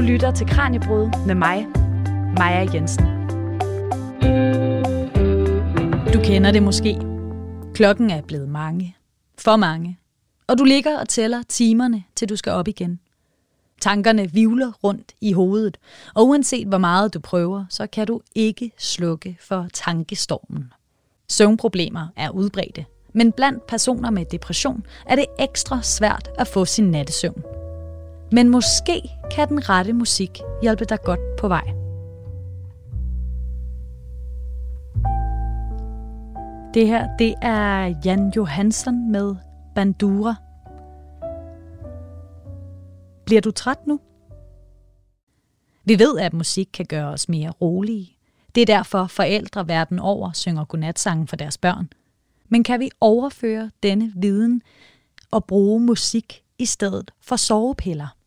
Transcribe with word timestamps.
Du 0.00 0.04
lytter 0.04 0.30
til 0.30 0.46
Kranjebrud 0.46 1.26
med 1.26 1.34
mig, 1.34 1.66
Maja 2.38 2.68
Jensen. 2.74 3.04
Du 6.12 6.20
kender 6.24 6.50
det 6.52 6.62
måske. 6.62 6.98
Klokken 7.74 8.10
er 8.10 8.22
blevet 8.22 8.48
mange. 8.48 8.96
For 9.38 9.56
mange. 9.56 9.98
Og 10.46 10.58
du 10.58 10.64
ligger 10.64 10.98
og 10.98 11.08
tæller 11.08 11.42
timerne, 11.48 12.04
til 12.16 12.28
du 12.28 12.36
skal 12.36 12.52
op 12.52 12.68
igen. 12.68 13.00
Tankerne 13.80 14.32
vivler 14.32 14.72
rundt 14.84 15.12
i 15.20 15.32
hovedet, 15.32 15.78
og 16.14 16.26
uanset 16.28 16.66
hvor 16.66 16.78
meget 16.78 17.14
du 17.14 17.20
prøver, 17.20 17.64
så 17.70 17.86
kan 17.86 18.06
du 18.06 18.20
ikke 18.34 18.72
slukke 18.78 19.36
for 19.40 19.66
tankestormen. 19.72 20.72
Søvnproblemer 21.28 22.06
er 22.16 22.30
udbredte, 22.30 22.84
men 23.12 23.32
blandt 23.32 23.66
personer 23.66 24.10
med 24.10 24.24
depression 24.24 24.86
er 25.06 25.16
det 25.16 25.26
ekstra 25.38 25.82
svært 25.82 26.28
at 26.38 26.48
få 26.48 26.64
sin 26.64 26.90
nattesøvn. 26.90 27.59
Men 28.32 28.48
måske 28.48 29.10
kan 29.30 29.48
den 29.48 29.68
rette 29.68 29.92
musik 29.92 30.40
hjælpe 30.62 30.84
dig 30.84 30.98
godt 31.04 31.20
på 31.38 31.48
vej. 31.48 31.64
Det 36.74 36.86
her, 36.86 37.16
det 37.16 37.34
er 37.42 37.94
Jan 38.04 38.32
Johansson 38.36 39.12
med 39.12 39.36
Bandura. 39.74 40.34
Bliver 43.24 43.40
du 43.40 43.50
træt 43.50 43.86
nu? 43.86 44.00
Vi 45.84 45.98
ved, 45.98 46.18
at 46.18 46.32
musik 46.32 46.68
kan 46.72 46.86
gøre 46.86 47.08
os 47.08 47.28
mere 47.28 47.50
rolige. 47.50 48.16
Det 48.54 48.60
er 48.60 48.66
derfor 48.66 49.06
forældre 49.06 49.68
verden 49.68 49.98
over 49.98 50.32
synger 50.32 50.64
godnatsangen 50.64 51.26
for 51.26 51.36
deres 51.36 51.58
børn. 51.58 51.88
Men 52.48 52.64
kan 52.64 52.80
vi 52.80 52.90
overføre 53.00 53.70
denne 53.82 54.12
viden 54.16 54.62
og 55.30 55.44
bruge 55.44 55.80
musik 55.80 56.42
i 56.58 56.66
stedet 56.66 57.10
for 57.20 57.36
sovepiller? 57.36 58.19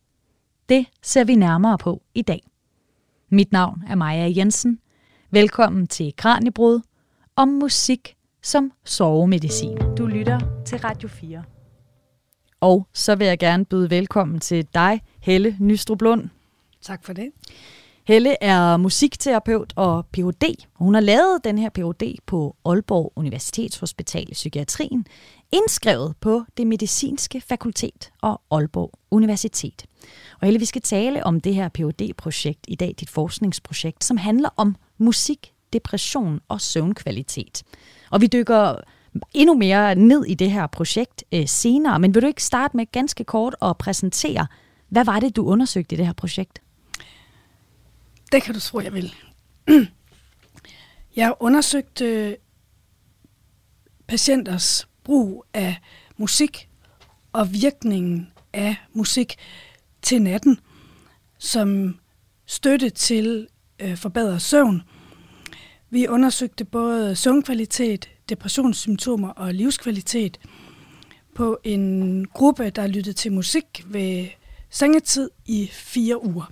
Det 0.73 0.85
ser 1.01 1.23
vi 1.23 1.35
nærmere 1.35 1.77
på 1.77 2.01
i 2.13 2.21
dag. 2.21 2.41
Mit 3.29 3.51
navn 3.51 3.83
er 3.89 3.95
Maja 3.95 4.33
Jensen. 4.37 4.79
Velkommen 5.31 5.87
til 5.87 6.13
Kranjebrud 6.17 6.81
om 7.35 7.47
musik 7.47 8.15
som 8.41 8.71
sovemedicin. 8.83 9.77
Du 9.97 10.05
lytter 10.05 10.39
til 10.65 10.77
Radio 10.77 11.09
4. 11.09 11.43
Og 12.61 12.87
så 12.93 13.15
vil 13.15 13.27
jeg 13.27 13.39
gerne 13.39 13.65
byde 13.65 13.89
velkommen 13.89 14.39
til 14.39 14.67
dig, 14.73 15.01
Helle 15.19 15.57
Nystrup 15.59 16.01
Lund. 16.01 16.29
Tak 16.81 17.03
for 17.03 17.13
det. 17.13 17.31
Helle 18.07 18.35
er 18.43 18.77
musikterapeut 18.77 19.73
og 19.75 20.05
Ph.D. 20.05 20.43
Hun 20.73 20.93
har 20.93 21.01
lavet 21.01 21.43
den 21.43 21.57
her 21.57 21.69
Ph.D. 21.69 22.15
på 22.25 22.55
Aalborg 22.65 23.13
Universitetshospital 23.15 24.29
i 24.29 24.33
Psykiatrien, 24.33 25.05
indskrevet 25.53 26.15
på 26.21 26.43
det 26.57 26.67
medicinske 26.67 27.41
fakultet 27.41 28.11
og 28.21 28.41
Aalborg 28.51 28.91
Universitet. 29.11 29.85
Og 30.41 30.45
Helle, 30.45 30.59
vi 30.59 30.65
skal 30.65 30.81
tale 30.81 31.25
om 31.25 31.41
det 31.41 31.55
her 31.55 31.69
phd 31.69 32.13
projekt 32.17 32.65
i 32.67 32.75
dag, 32.75 32.95
dit 32.99 33.09
forskningsprojekt, 33.09 34.03
som 34.03 34.17
handler 34.17 34.49
om 34.57 34.75
musik, 34.97 35.53
depression 35.73 36.39
og 36.47 36.61
søvnkvalitet. 36.61 37.63
Og 38.11 38.21
vi 38.21 38.27
dykker 38.27 38.75
endnu 39.33 39.53
mere 39.53 39.95
ned 39.95 40.25
i 40.25 40.33
det 40.33 40.51
her 40.51 40.67
projekt 40.67 41.23
øh, 41.31 41.47
senere, 41.47 41.99
men 41.99 42.13
vil 42.15 42.21
du 42.21 42.27
ikke 42.27 42.43
starte 42.43 42.77
med 42.77 42.91
ganske 42.91 43.23
kort 43.23 43.55
at 43.61 43.77
præsentere, 43.77 44.47
hvad 44.89 45.05
var 45.05 45.19
det, 45.19 45.35
du 45.35 45.45
undersøgte 45.45 45.95
i 45.95 45.97
det 45.97 46.05
her 46.05 46.13
projekt? 46.13 46.61
Det 48.31 48.43
kan 48.43 48.53
du 48.53 48.59
tro, 48.59 48.79
jeg 48.79 48.93
vil. 48.93 49.13
Jeg 51.15 51.33
undersøgte 51.39 52.37
patienters 54.07 54.87
brug 55.03 55.45
af 55.53 55.75
musik 56.17 56.69
og 57.33 57.53
virkningen 57.53 58.31
af 58.53 58.75
musik 58.93 59.35
til 60.01 60.21
natten 60.21 60.59
som 61.43 61.99
støtte 62.45 62.89
til 62.89 63.47
øh, 63.79 63.97
forbedret 63.97 64.41
søvn. 64.41 64.81
Vi 65.89 66.07
undersøgte 66.07 66.65
både 66.65 67.15
søvnkvalitet, 67.15 68.09
depressionssymptomer 68.29 69.29
og 69.29 69.53
livskvalitet 69.53 70.39
på 71.35 71.57
en 71.63 72.25
gruppe, 72.33 72.69
der 72.69 72.87
lyttede 72.87 73.15
til 73.15 73.31
musik 73.31 73.83
ved 73.85 74.27
sengetid 74.69 75.29
i 75.45 75.69
fire 75.71 76.25
uger. 76.25 76.51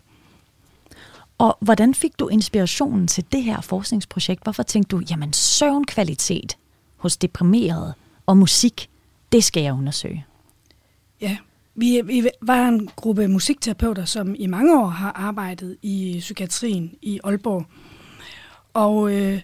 Og 1.37 1.57
hvordan 1.61 1.93
fik 1.93 2.19
du 2.19 2.27
inspirationen 2.27 3.07
til 3.07 3.25
det 3.31 3.43
her 3.43 3.61
forskningsprojekt? 3.61 4.43
Hvorfor 4.43 4.63
tænkte 4.63 4.95
du, 4.95 5.03
jamen 5.09 5.33
søvnkvalitet 5.33 6.57
hos 6.97 7.17
deprimerede 7.17 7.93
og 8.25 8.37
musik, 8.37 8.89
det 9.31 9.43
skal 9.43 9.63
jeg 9.63 9.73
undersøge? 9.73 10.25
Ja, 11.21 11.37
vi, 11.75 12.01
vi 12.05 12.29
var 12.41 12.67
en 12.67 12.89
gruppe 12.95 13.27
musikterapeuter, 13.27 14.05
som 14.05 14.35
i 14.39 14.47
mange 14.47 14.79
år 14.79 14.87
har 14.87 15.11
arbejdet 15.11 15.77
i 15.81 16.17
psykiatrien 16.19 16.95
i 17.01 17.19
Aalborg. 17.23 17.65
Og 18.73 19.13
øh, 19.13 19.41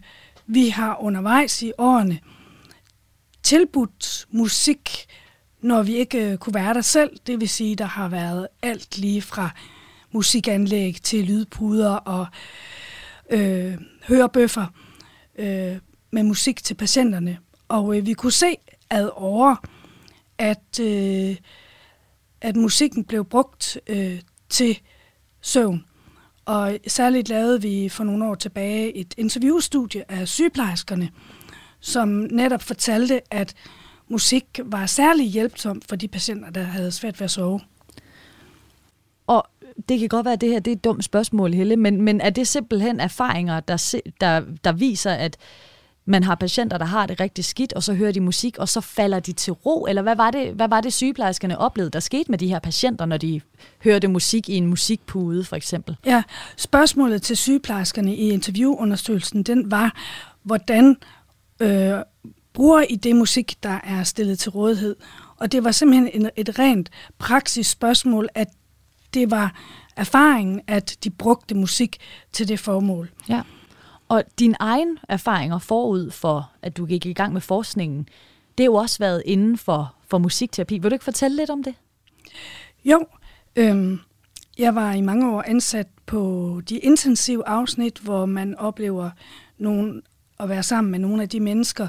vi 0.47 0.69
har 0.69 0.97
undervejs 1.01 1.61
i 1.61 1.71
årene 1.77 2.19
tilbudt 3.43 4.27
musik, 4.31 5.05
når 5.61 5.83
vi 5.83 5.95
ikke 5.95 6.31
øh, 6.31 6.37
kunne 6.37 6.53
være 6.53 6.73
der 6.73 6.81
selv. 6.81 7.09
Det 7.27 7.39
vil 7.39 7.49
sige, 7.49 7.75
der 7.75 7.85
har 7.85 8.07
været 8.07 8.47
alt 8.61 8.97
lige 8.97 9.21
fra 9.21 9.49
musikanlæg 10.11 10.95
til 11.03 11.23
lydpuder 11.25 11.89
og 11.91 12.27
øh, 13.29 13.73
hørebøffer 14.07 14.65
øh, 15.37 15.77
med 16.11 16.23
musik 16.23 16.63
til 16.63 16.73
patienterne. 16.73 17.37
Og 17.67 17.97
øh, 17.97 18.05
vi 18.05 18.13
kunne 18.13 18.31
se 18.31 18.55
ad 18.89 19.09
over, 19.13 19.55
at, 20.37 20.79
øh, 20.81 21.35
at 22.41 22.55
musikken 22.55 23.03
blev 23.03 23.25
brugt 23.25 23.77
øh, 23.87 24.21
til 24.49 24.79
søvn. 25.41 25.85
Og 26.45 26.77
særligt 26.87 27.29
lavede 27.29 27.61
vi 27.61 27.89
for 27.89 28.03
nogle 28.03 28.25
år 28.25 28.35
tilbage 28.35 28.97
et 28.97 29.13
interviewstudie 29.17 30.11
af 30.11 30.27
sygeplejerskerne, 30.27 31.09
som 31.79 32.07
netop 32.31 32.61
fortalte, 32.61 33.21
at 33.33 33.53
musik 34.07 34.59
var 34.65 34.85
særlig 34.85 35.25
hjælpsom 35.27 35.81
for 35.81 35.95
de 35.95 36.07
patienter, 36.07 36.49
der 36.49 36.63
havde 36.63 36.91
svært 36.91 37.19
ved 37.19 37.25
at 37.25 37.31
sove. 37.31 37.59
Og 39.27 39.47
det 39.89 39.99
kan 39.99 40.09
godt 40.09 40.25
være, 40.25 40.33
at 40.33 40.41
det 40.41 40.49
her 40.49 40.59
det 40.59 40.71
er 40.71 40.75
et 40.75 40.83
dumt 40.83 41.03
spørgsmål, 41.03 41.53
Helle, 41.53 41.77
men, 41.77 42.01
men 42.01 42.21
er 42.21 42.29
det 42.29 42.47
simpelthen 42.47 42.99
erfaringer, 42.99 43.59
der, 43.59 43.95
der, 44.21 44.43
der 44.63 44.71
viser, 44.71 45.11
at 45.11 45.37
man 46.07 46.23
har 46.23 46.35
patienter, 46.35 46.77
der 46.77 46.85
har 46.85 47.05
det 47.05 47.19
rigtig 47.19 47.45
skidt, 47.45 47.73
og 47.73 47.83
så 47.83 47.93
hører 47.93 48.11
de 48.11 48.19
musik, 48.19 48.57
og 48.57 48.69
så 48.69 48.81
falder 48.81 49.19
de 49.19 49.33
til 49.33 49.53
ro? 49.53 49.85
Eller 49.85 50.01
hvad 50.01 50.15
var 50.15 50.31
det, 50.31 50.53
hvad 50.53 50.67
var 50.67 50.81
det 50.81 50.93
sygeplejerskerne 50.93 51.57
oplevede, 51.57 51.91
der 51.91 51.99
skete 51.99 52.31
med 52.31 52.37
de 52.37 52.47
her 52.47 52.59
patienter, 52.59 53.05
når 53.05 53.17
de 53.17 53.41
hørte 53.83 54.07
musik 54.07 54.49
i 54.49 54.55
en 54.55 54.67
musikpude, 54.67 55.43
for 55.43 55.55
eksempel? 55.55 55.97
Ja, 56.05 56.23
spørgsmålet 56.57 57.21
til 57.21 57.37
sygeplejerskerne 57.37 58.15
i 58.15 58.29
interviewundersøgelsen, 58.29 59.43
den 59.43 59.71
var, 59.71 59.95
hvordan 60.43 60.95
øh, 61.59 61.93
bruger 62.53 62.81
I 62.89 62.95
det 62.95 63.15
musik, 63.15 63.63
der 63.63 63.79
er 63.83 64.03
stillet 64.03 64.39
til 64.39 64.51
rådighed? 64.51 64.95
Og 65.37 65.51
det 65.51 65.63
var 65.63 65.71
simpelthen 65.71 66.09
en, 66.13 66.29
et 66.35 66.59
rent 66.59 66.89
praksis 67.17 67.67
spørgsmål, 67.67 68.29
at 68.35 68.47
det 69.13 69.31
var 69.31 69.55
erfaringen, 69.95 70.61
at 70.67 70.97
de 71.03 71.09
brugte 71.09 71.55
musik 71.55 71.97
til 72.33 72.47
det 72.47 72.59
formål. 72.59 73.09
Ja. 73.29 73.41
Og 74.09 74.23
din 74.39 74.55
egen 74.59 74.99
erfaringer 75.09 75.59
forud 75.59 76.11
for, 76.11 76.51
at 76.61 76.77
du 76.77 76.85
gik 76.85 77.05
i 77.05 77.13
gang 77.13 77.33
med 77.33 77.41
forskningen, 77.41 78.09
det 78.57 78.63
har 78.63 78.65
jo 78.65 78.75
også 78.75 78.99
været 78.99 79.23
inden 79.25 79.57
for, 79.57 79.95
for 80.07 80.17
musikterapi. 80.17 80.77
Vil 80.77 80.91
du 80.91 80.95
ikke 80.95 81.05
fortælle 81.05 81.37
lidt 81.37 81.49
om 81.49 81.63
det? 81.63 81.75
Jo, 82.85 83.05
øhm, 83.55 83.99
jeg 84.57 84.75
var 84.75 84.93
i 84.93 85.01
mange 85.01 85.31
år 85.31 85.43
ansat 85.47 85.87
på 86.05 86.61
de 86.69 86.77
intensive 86.77 87.47
afsnit, 87.47 87.97
hvor 87.97 88.25
man 88.25 88.55
oplever 88.55 89.09
nogen, 89.57 90.01
at 90.39 90.49
være 90.49 90.63
sammen 90.63 90.91
med 90.91 90.99
nogle 90.99 91.21
af 91.21 91.29
de 91.29 91.39
mennesker, 91.39 91.87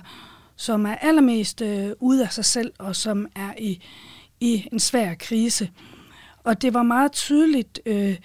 som 0.57 0.87
er 0.87 0.95
allermest 0.95 1.63
øh, 1.63 1.91
ude 2.01 2.25
af 2.25 2.33
sig 2.33 2.45
selv, 2.45 2.73
og 2.79 2.97
som 2.97 3.27
er 3.37 3.53
i, 3.59 3.83
i 4.41 4.69
en 4.73 4.81
svær 4.81 5.15
krise. 5.15 5.71
Og 6.45 6.63
det 6.63 6.75
var 6.75 6.83
meget 6.83 7.13
tydeligt, 7.13 7.81
øh, 7.87 8.17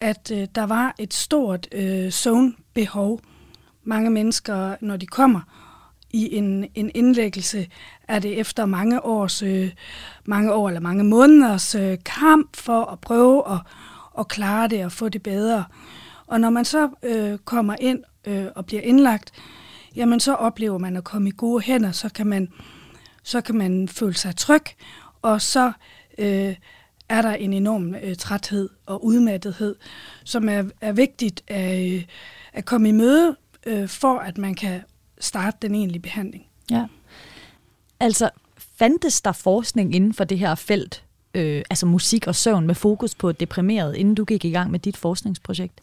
at 0.00 0.30
øh, 0.34 0.48
der 0.54 0.66
var 0.66 0.94
et 0.98 1.14
stort 1.14 1.68
øh, 1.72 2.10
zone-behov. 2.10 3.20
Mange 3.84 4.10
mennesker, 4.10 4.76
når 4.80 4.96
de 4.96 5.06
kommer 5.06 5.40
i 6.10 6.36
en, 6.36 6.66
en 6.74 6.90
indlæggelse, 6.94 7.66
er 8.08 8.18
det 8.18 8.40
efter 8.40 8.66
mange 8.66 9.04
års, 9.04 9.42
øh, 9.42 9.70
mange 10.24 10.52
år 10.52 10.68
eller 10.68 10.80
mange 10.80 11.04
måneders 11.04 11.74
øh, 11.74 11.98
kamp 12.04 12.56
for 12.56 12.84
at 12.84 13.00
prøve 13.00 13.52
at, 13.52 13.58
at 14.18 14.28
klare 14.28 14.68
det 14.68 14.84
og 14.84 14.92
få 14.92 15.08
det 15.08 15.22
bedre. 15.22 15.64
Og 16.26 16.40
når 16.40 16.50
man 16.50 16.64
så 16.64 16.88
øh, 17.02 17.38
kommer 17.38 17.76
ind 17.80 18.02
øh, 18.24 18.46
og 18.56 18.66
bliver 18.66 18.82
indlagt, 18.82 19.32
jamen 19.96 20.20
så 20.20 20.34
oplever 20.34 20.78
man 20.78 20.96
at 20.96 21.04
komme 21.04 21.28
i 21.28 21.32
gode 21.36 21.62
hænder, 21.62 21.92
så 21.92 22.08
kan 22.08 22.26
man, 22.26 22.48
så 23.22 23.40
kan 23.40 23.54
man 23.54 23.88
føle 23.88 24.14
sig 24.14 24.36
tryg, 24.36 24.64
og 25.22 25.42
så 25.42 25.72
øh, 26.18 26.54
er 27.10 27.22
der 27.22 27.32
en 27.32 27.52
enorm 27.52 27.94
øh, 27.94 28.16
træthed 28.16 28.68
og 28.86 29.04
udmattethed, 29.04 29.74
som 30.24 30.48
er, 30.48 30.64
er 30.80 30.92
vigtigt 30.92 31.42
at, 31.48 31.94
øh, 31.94 32.04
at 32.52 32.64
komme 32.64 32.88
i 32.88 32.92
møde, 32.92 33.36
øh, 33.66 33.88
for 33.88 34.18
at 34.18 34.38
man 34.38 34.54
kan 34.54 34.80
starte 35.20 35.56
den 35.62 35.74
egentlige 35.74 36.02
behandling. 36.02 36.46
Ja. 36.70 36.86
Altså, 38.00 38.30
fandtes 38.78 39.20
der 39.20 39.32
forskning 39.32 39.94
inden 39.94 40.14
for 40.14 40.24
det 40.24 40.38
her 40.38 40.54
felt 40.54 41.04
øh, 41.34 41.62
altså 41.70 41.86
musik 41.86 42.26
og 42.26 42.34
søvn 42.34 42.66
med 42.66 42.74
fokus 42.74 43.14
på 43.14 43.32
deprimeret, 43.32 43.96
inden 43.96 44.14
du 44.14 44.24
gik 44.24 44.44
i 44.44 44.50
gang 44.50 44.70
med 44.70 44.78
dit 44.78 44.96
forskningsprojekt? 44.96 45.80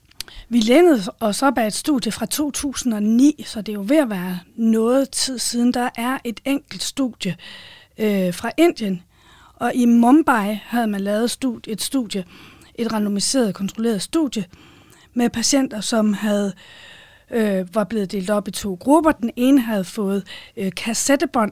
Vi 0.49 0.59
lænede 0.59 1.01
os 1.19 1.43
op 1.43 1.57
af 1.57 1.67
et 1.67 1.73
studie 1.73 2.11
fra 2.11 2.25
2009, 2.25 3.43
så 3.45 3.61
det 3.61 3.69
er 3.69 3.73
jo 3.73 3.85
ved 3.87 3.97
at 3.97 4.09
være 4.09 4.39
noget 4.55 5.09
tid 5.09 5.39
siden. 5.39 5.73
Der 5.73 5.89
er 5.95 6.17
et 6.23 6.39
enkelt 6.45 6.83
studie 6.83 7.35
øh, 7.97 8.33
fra 8.33 8.51
Indien, 8.57 9.01
og 9.59 9.75
i 9.75 9.85
Mumbai 9.85 10.59
havde 10.63 10.87
man 10.87 11.01
lavet 11.01 11.31
studie, 11.31 11.73
et 11.73 11.81
studie, 11.81 12.25
et 12.75 12.93
randomiseret, 12.93 13.55
kontrolleret 13.55 14.01
studie, 14.01 14.45
med 15.13 15.29
patienter, 15.29 15.81
som 15.81 16.13
havde 16.13 16.53
øh, 17.31 17.75
var 17.75 17.83
blevet 17.83 18.11
delt 18.11 18.29
op 18.29 18.47
i 18.47 18.51
to 18.51 18.77
grupper. 18.79 19.11
Den 19.11 19.31
ene 19.35 19.61
havde 19.61 19.83
fået 19.83 20.23
øh, 20.57 20.71
kassettebånd 20.71 21.51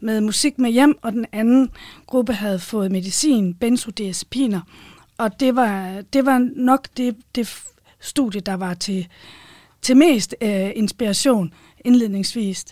med 0.00 0.20
musik 0.20 0.58
med 0.58 0.70
hjem, 0.70 0.98
og 1.02 1.12
den 1.12 1.26
anden 1.32 1.70
gruppe 2.06 2.32
havde 2.32 2.58
fået 2.58 2.92
medicin, 2.92 3.54
benzodiazepiner. 3.54 4.60
Og 5.18 5.40
det 5.40 5.56
var, 5.56 6.02
det 6.12 6.26
var 6.26 6.48
nok 6.56 6.88
det, 6.96 7.16
det 7.34 7.62
studie, 8.00 8.40
der 8.40 8.54
var 8.54 8.74
til, 8.74 9.08
til 9.82 9.96
mest 9.96 10.34
øh, 10.40 10.70
inspiration 10.74 11.52
indledningsvis. 11.84 12.64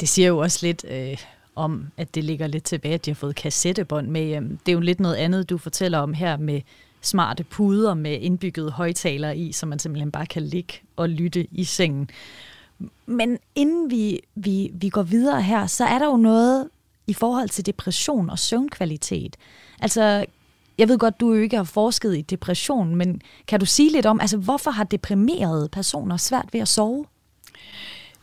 Det 0.00 0.08
siger 0.08 0.28
jo 0.28 0.38
også 0.38 0.66
lidt 0.66 0.84
øh, 0.88 1.16
om, 1.56 1.86
at 1.96 2.14
det 2.14 2.24
ligger 2.24 2.46
lidt 2.46 2.64
tilbage, 2.64 2.94
at 2.94 3.04
de 3.04 3.10
har 3.10 3.14
fået 3.14 3.36
kassettebånd 3.36 4.08
med 4.08 4.24
hjem. 4.24 4.58
Det 4.66 4.72
er 4.72 4.74
jo 4.74 4.80
lidt 4.80 5.00
noget 5.00 5.16
andet, 5.16 5.50
du 5.50 5.58
fortæller 5.58 5.98
om 5.98 6.14
her 6.14 6.36
med 6.36 6.60
smarte 7.00 7.44
puder 7.44 7.94
med 7.94 8.20
indbyggede 8.20 8.70
højtalere 8.70 9.36
i, 9.36 9.52
så 9.52 9.66
man 9.66 9.78
simpelthen 9.78 10.10
bare 10.10 10.26
kan 10.26 10.42
ligge 10.42 10.74
og 10.96 11.08
lytte 11.08 11.46
i 11.52 11.64
sengen. 11.64 12.10
Men 13.06 13.38
inden 13.54 13.90
vi, 13.90 14.20
vi, 14.34 14.70
vi 14.74 14.88
går 14.88 15.02
videre 15.02 15.42
her, 15.42 15.66
så 15.66 15.84
er 15.84 15.98
der 15.98 16.06
jo 16.06 16.16
noget 16.16 16.68
i 17.06 17.14
forhold 17.14 17.48
til 17.48 17.66
depression 17.66 18.30
og 18.30 18.38
søvnkvalitet. 18.38 19.36
Altså, 19.80 20.24
jeg 20.78 20.88
ved 20.88 20.98
godt, 20.98 21.20
du 21.20 21.32
jo 21.32 21.42
ikke 21.42 21.56
har 21.56 21.64
forsket 21.64 22.16
i 22.16 22.20
depression, 22.20 22.94
men 22.94 23.20
kan 23.46 23.60
du 23.60 23.66
sige 23.66 23.92
lidt 23.92 24.06
om, 24.06 24.20
altså, 24.20 24.36
hvorfor 24.36 24.70
har 24.70 24.84
deprimerede 24.84 25.68
personer 25.68 26.16
svært 26.16 26.48
ved 26.52 26.60
at 26.60 26.68
sove? 26.68 27.06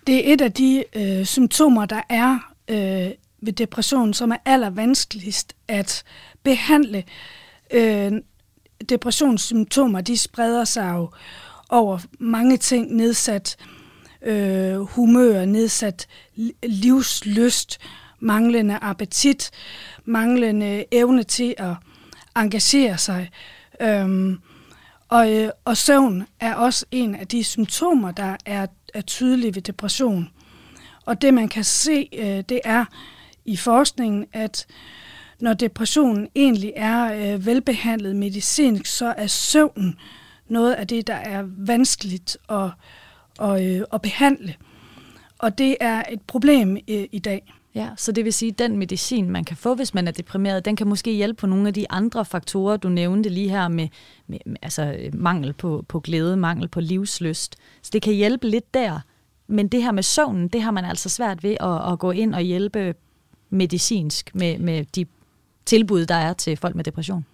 Det 0.07 0.29
er 0.29 0.33
et 0.33 0.41
af 0.41 0.53
de 0.53 0.83
øh, 0.95 1.25
symptomer, 1.25 1.85
der 1.85 2.01
er 2.09 2.39
øh, 2.67 3.11
ved 3.45 3.53
depression, 3.53 4.13
som 4.13 4.31
er 4.31 4.37
allervanskeligst 4.45 5.55
at 5.67 6.03
behandle. 6.43 7.03
Øh, 7.73 8.11
depressionssymptomer, 8.89 10.01
de 10.01 10.17
spreder 10.17 10.63
sig 10.63 10.93
jo 10.93 11.09
over 11.69 11.99
mange 12.19 12.57
ting, 12.57 12.95
nedsat 12.95 13.57
øh, 14.21 14.75
humør, 14.75 15.45
nedsat 15.45 16.07
livsløst, 16.63 17.79
manglende 18.19 18.79
appetit, 18.81 19.51
manglende 20.05 20.85
evne 20.91 21.23
til 21.23 21.55
at 21.57 21.75
engagere 22.35 22.97
sig. 22.97 23.29
Øhm, 23.81 24.39
og, 25.09 25.33
øh, 25.33 25.49
og 25.65 25.77
søvn 25.77 26.23
er 26.39 26.55
også 26.55 26.85
en 26.91 27.15
af 27.15 27.27
de 27.27 27.43
symptomer, 27.43 28.11
der 28.11 28.35
er, 28.45 28.67
er 28.93 29.01
tydelige 29.01 29.55
ved 29.55 29.61
depression. 29.61 30.29
Og 31.05 31.21
det 31.21 31.33
man 31.33 31.47
kan 31.47 31.63
se, 31.63 32.09
øh, 32.13 32.43
det 32.49 32.59
er 32.63 32.85
i 33.45 33.57
forskningen, 33.57 34.25
at 34.33 34.65
når 35.39 35.53
depressionen 35.53 36.27
egentlig 36.35 36.73
er 36.75 37.33
øh, 37.33 37.45
velbehandlet 37.45 38.15
medicinsk, 38.15 38.85
så 38.85 39.13
er 39.17 39.27
søvnen 39.27 39.99
noget 40.47 40.73
af 40.73 40.87
det, 40.87 41.07
der 41.07 41.13
er 41.13 41.43
vanskeligt 41.57 42.37
at, 42.49 42.69
og, 43.39 43.65
øh, 43.65 43.81
at 43.93 44.01
behandle. 44.01 44.55
Og 45.39 45.57
det 45.57 45.77
er 45.79 46.03
et 46.11 46.21
problem 46.21 46.77
øh, 46.87 47.05
i 47.11 47.19
dag. 47.19 47.53
Ja, 47.75 47.89
så 47.97 48.11
det 48.11 48.25
vil 48.25 48.33
sige, 48.33 48.51
at 48.51 48.59
den 48.59 48.77
medicin, 48.77 49.29
man 49.29 49.43
kan 49.43 49.57
få, 49.57 49.75
hvis 49.75 49.93
man 49.93 50.07
er 50.07 50.11
deprimeret, 50.11 50.65
den 50.65 50.75
kan 50.75 50.87
måske 50.87 51.11
hjælpe 51.11 51.37
på 51.37 51.47
nogle 51.47 51.67
af 51.67 51.73
de 51.73 51.91
andre 51.91 52.25
faktorer, 52.25 52.77
du 52.77 52.89
nævnte 52.89 53.29
lige 53.29 53.49
her 53.49 53.67
med, 53.67 53.87
med 54.27 54.39
altså 54.61 54.95
øh, 54.99 55.15
mangel 55.15 55.53
på, 55.53 55.85
på 55.87 55.99
glæde, 55.99 56.37
mangel 56.37 56.67
på 56.67 56.79
livsløst. 56.79 57.55
Så 57.81 57.89
det 57.93 58.01
kan 58.01 58.13
hjælpe 58.13 58.47
lidt 58.47 58.73
der. 58.73 58.99
Men 59.47 59.67
det 59.67 59.83
her 59.83 59.91
med 59.91 60.03
søvnen, 60.03 60.47
det 60.47 60.61
har 60.61 60.71
man 60.71 60.85
altså 60.85 61.09
svært 61.09 61.43
ved 61.43 61.57
at, 61.59 61.91
at 61.91 61.99
gå 61.99 62.11
ind 62.11 62.35
og 62.35 62.41
hjælpe 62.41 62.95
medicinsk 63.53 64.35
med, 64.35 64.59
med 64.59 64.85
de 64.95 65.05
tilbud, 65.65 66.05
der 66.05 66.15
er 66.15 66.33
til 66.33 66.57
folk 66.57 66.75
med 66.75 66.83
depression. 66.83 67.25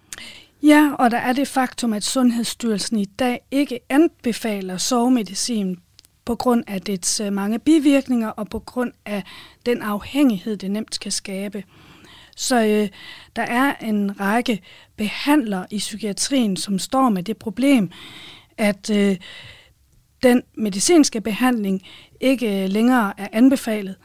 Ja, 0.62 0.92
og 0.98 1.10
der 1.10 1.18
er 1.18 1.32
det 1.32 1.48
faktum, 1.48 1.92
at 1.92 2.04
Sundhedsstyrelsen 2.04 2.98
i 2.98 3.04
dag 3.04 3.40
ikke 3.50 3.80
anbefaler 3.88 4.76
sovemedicin 4.76 5.76
på 6.24 6.34
grund 6.34 6.64
af 6.66 6.80
dets 6.80 7.20
øh, 7.20 7.32
mange 7.32 7.58
bivirkninger 7.58 8.28
og 8.28 8.48
på 8.48 8.58
grund 8.58 8.92
af 9.06 9.22
den 9.66 9.82
afhængighed, 9.82 10.56
det 10.56 10.70
nemt 10.70 11.00
kan 11.00 11.12
skabe. 11.12 11.64
Så 12.36 12.64
øh, 12.64 12.88
der 13.36 13.42
er 13.42 13.74
en 13.74 14.20
række 14.20 14.60
behandlere 14.96 15.66
i 15.70 15.78
psykiatrien, 15.78 16.56
som 16.56 16.78
står 16.78 17.08
med 17.08 17.22
det 17.22 17.36
problem, 17.36 17.90
at 18.58 18.90
øh, 18.90 19.16
den 20.22 20.42
medicinske 20.54 21.20
behandling 21.20 21.82
ikke 22.20 22.62
øh, 22.62 22.68
længere 22.68 23.12
er 23.18 23.28
anbefalet. 23.32 23.96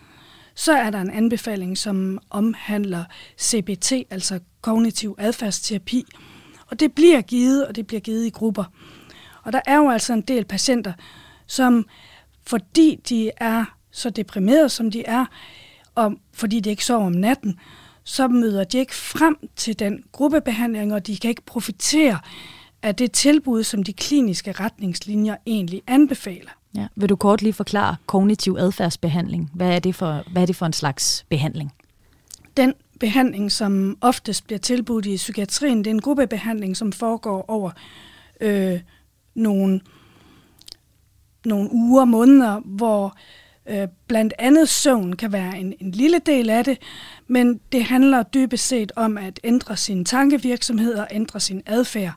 Så 0.55 0.73
er 0.73 0.89
der 0.89 1.01
en 1.01 1.11
anbefaling, 1.11 1.77
som 1.77 2.19
omhandler 2.29 3.03
CBT, 3.41 3.91
altså 3.91 4.39
kognitiv 4.61 5.15
adfærdsterapi, 5.17 6.05
og 6.67 6.79
det 6.79 6.93
bliver 6.93 7.21
givet, 7.21 7.67
og 7.67 7.75
det 7.75 7.87
bliver 7.87 8.01
givet 8.01 8.25
i 8.25 8.29
grupper. 8.29 8.63
Og 9.43 9.53
der 9.53 9.61
er 9.65 9.77
jo 9.77 9.89
altså 9.89 10.13
en 10.13 10.21
del 10.21 10.45
patienter, 10.45 10.93
som 11.47 11.85
fordi 12.47 13.01
de 13.09 13.31
er 13.37 13.65
så 13.91 14.09
deprimerede, 14.09 14.69
som 14.69 14.91
de 14.91 15.03
er, 15.05 15.25
og 15.95 16.13
fordi 16.33 16.59
de 16.59 16.69
ikke 16.69 16.85
sover 16.85 17.05
om 17.05 17.11
natten, 17.11 17.59
så 18.03 18.27
møder 18.27 18.63
de 18.63 18.77
ikke 18.77 18.95
frem 18.95 19.37
til 19.55 19.79
den 19.79 20.03
gruppebehandling, 20.11 20.93
og 20.93 21.07
de 21.07 21.17
kan 21.17 21.29
ikke 21.29 21.45
profitere 21.45 22.19
af 22.81 22.95
det 22.95 23.11
tilbud, 23.11 23.63
som 23.63 23.83
de 23.83 23.93
kliniske 23.93 24.51
retningslinjer 24.51 25.35
egentlig 25.45 25.81
anbefaler. 25.87 26.51
Ja. 26.75 26.87
Vil 26.95 27.09
du 27.09 27.15
kort 27.15 27.41
lige 27.41 27.53
forklare 27.53 27.95
kognitiv 28.05 28.55
adfærdsbehandling? 28.59 29.51
Hvad 29.53 29.75
er 29.75 29.79
det 29.79 29.95
for, 29.95 30.23
hvad 30.31 30.41
er 30.41 30.45
det 30.45 30.55
for 30.55 30.65
en 30.65 30.73
slags 30.73 31.25
behandling? 31.29 31.73
Den 32.57 32.73
behandling, 32.99 33.51
som 33.51 33.97
oftest 34.01 34.47
bliver 34.47 34.59
tilbudt 34.59 35.05
i 35.05 35.15
psykiatrien, 35.15 35.77
det 35.77 35.87
er 35.87 35.91
en 35.91 36.01
gruppebehandling, 36.01 36.77
som 36.77 36.91
foregår 36.91 37.45
over 37.47 37.71
øh, 38.41 38.79
nogle 39.35 39.81
nogle 41.45 41.69
uger, 41.71 42.05
måneder, 42.05 42.59
hvor 42.59 43.17
øh, 43.65 43.87
blandt 44.07 44.33
andet 44.39 44.69
søvn 44.69 45.15
kan 45.15 45.31
være 45.31 45.59
en, 45.59 45.73
en 45.79 45.91
lille 45.91 46.19
del 46.19 46.49
af 46.49 46.63
det, 46.63 46.77
men 47.27 47.59
det 47.71 47.83
handler 47.83 48.23
dybest 48.23 48.67
set 48.67 48.91
om 48.95 49.17
at 49.17 49.39
ændre 49.43 49.77
sin 49.77 50.05
tankevirksomhed 50.05 50.93
og 50.93 51.07
ændre 51.11 51.39
sin 51.39 51.61
adfærd 51.65 52.13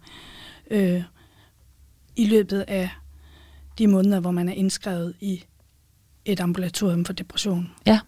øh, 0.70 1.02
i 2.16 2.26
løbet 2.26 2.64
af 2.68 2.90
de 3.78 3.86
måneder, 3.86 4.20
hvor 4.20 4.30
man 4.30 4.48
er 4.48 4.52
indskrevet 4.52 5.14
i 5.20 5.44
et 6.24 6.40
ambulatorium 6.40 7.04
for 7.04 7.12
depression. 7.12 7.70
Ja. 7.86 8.00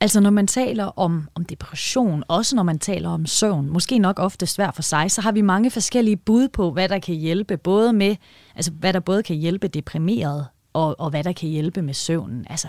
Altså 0.00 0.20
når 0.20 0.30
man 0.30 0.46
taler 0.46 0.84
om, 0.84 1.28
om 1.34 1.44
depression, 1.44 2.24
også 2.28 2.56
når 2.56 2.62
man 2.62 2.78
taler 2.78 3.08
om 3.08 3.26
søvn, 3.26 3.70
måske 3.70 3.98
nok 3.98 4.18
ofte 4.18 4.46
svært 4.46 4.74
for 4.74 4.82
sig, 4.82 5.10
så 5.10 5.20
har 5.20 5.32
vi 5.32 5.40
mange 5.40 5.70
forskellige 5.70 6.16
bud 6.16 6.48
på, 6.48 6.70
hvad 6.70 6.88
der 6.88 6.98
kan 6.98 7.14
hjælpe, 7.14 7.56
både 7.56 7.92
med, 7.92 8.16
altså 8.56 8.70
hvad 8.70 8.92
der 8.92 9.00
både 9.00 9.22
kan 9.22 9.36
hjælpe 9.36 9.68
deprimeret, 9.68 10.46
og, 10.72 11.00
og 11.00 11.10
hvad 11.10 11.24
der 11.24 11.32
kan 11.32 11.48
hjælpe 11.48 11.82
med 11.82 11.94
søvnen. 11.94 12.46
Altså, 12.50 12.68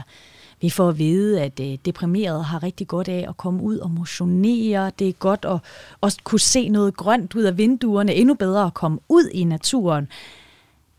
vi 0.61 0.69
får 0.69 0.89
at 0.89 0.97
vide, 0.97 1.41
at 1.41 1.59
øh, 1.59 1.77
deprimerede 1.85 2.43
har 2.43 2.63
rigtig 2.63 2.87
godt 2.87 3.07
af 3.07 3.25
at 3.29 3.37
komme 3.37 3.63
ud 3.63 3.77
og 3.77 3.91
motionere. 3.91 4.91
Det 4.99 5.09
er 5.09 5.13
godt 5.13 5.45
at 5.45 5.59
også 6.01 6.17
kunne 6.23 6.39
se 6.39 6.69
noget 6.69 6.97
grønt 6.97 7.35
ud 7.35 7.43
af 7.43 7.57
vinduerne. 7.57 8.13
Endnu 8.13 8.33
bedre 8.33 8.65
at 8.65 8.73
komme 8.73 8.99
ud 9.09 9.29
i 9.33 9.43
naturen. 9.43 10.07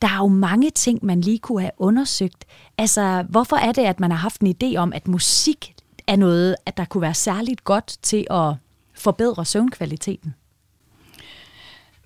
Der 0.04 0.10
er 0.10 0.16
jo 0.16 0.28
mange 0.28 0.70
ting, 0.70 1.04
man 1.04 1.20
lige 1.20 1.38
kunne 1.38 1.60
have 1.60 1.70
undersøgt. 1.76 2.44
Altså, 2.78 3.24
hvorfor 3.28 3.56
er 3.56 3.72
det, 3.72 3.82
at 3.82 4.00
man 4.00 4.10
har 4.10 4.18
haft 4.18 4.40
en 4.40 4.54
idé 4.62 4.76
om, 4.76 4.92
at 4.92 5.08
musik 5.08 5.74
er 6.06 6.16
noget, 6.16 6.56
at 6.66 6.76
der 6.76 6.84
kunne 6.84 7.00
være 7.02 7.14
særligt 7.14 7.64
godt 7.64 7.96
til 8.02 8.26
at 8.30 8.54
forbedre 8.94 9.44
søvnkvaliteten? 9.44 10.34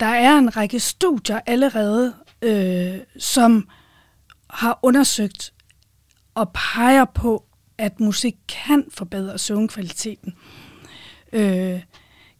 Der 0.00 0.06
er 0.06 0.38
en 0.38 0.56
række 0.56 0.80
studier 0.80 1.40
allerede, 1.46 2.14
øh, 2.42 2.98
som 3.18 3.68
har 4.50 4.78
undersøgt 4.82 5.52
og 6.34 6.50
peger 6.52 7.04
på, 7.04 7.44
at 7.78 8.00
musik 8.00 8.36
kan 8.48 8.84
forbedre 8.90 9.38
søvnkvaliteten. 9.38 10.34
Øh, 11.32 11.82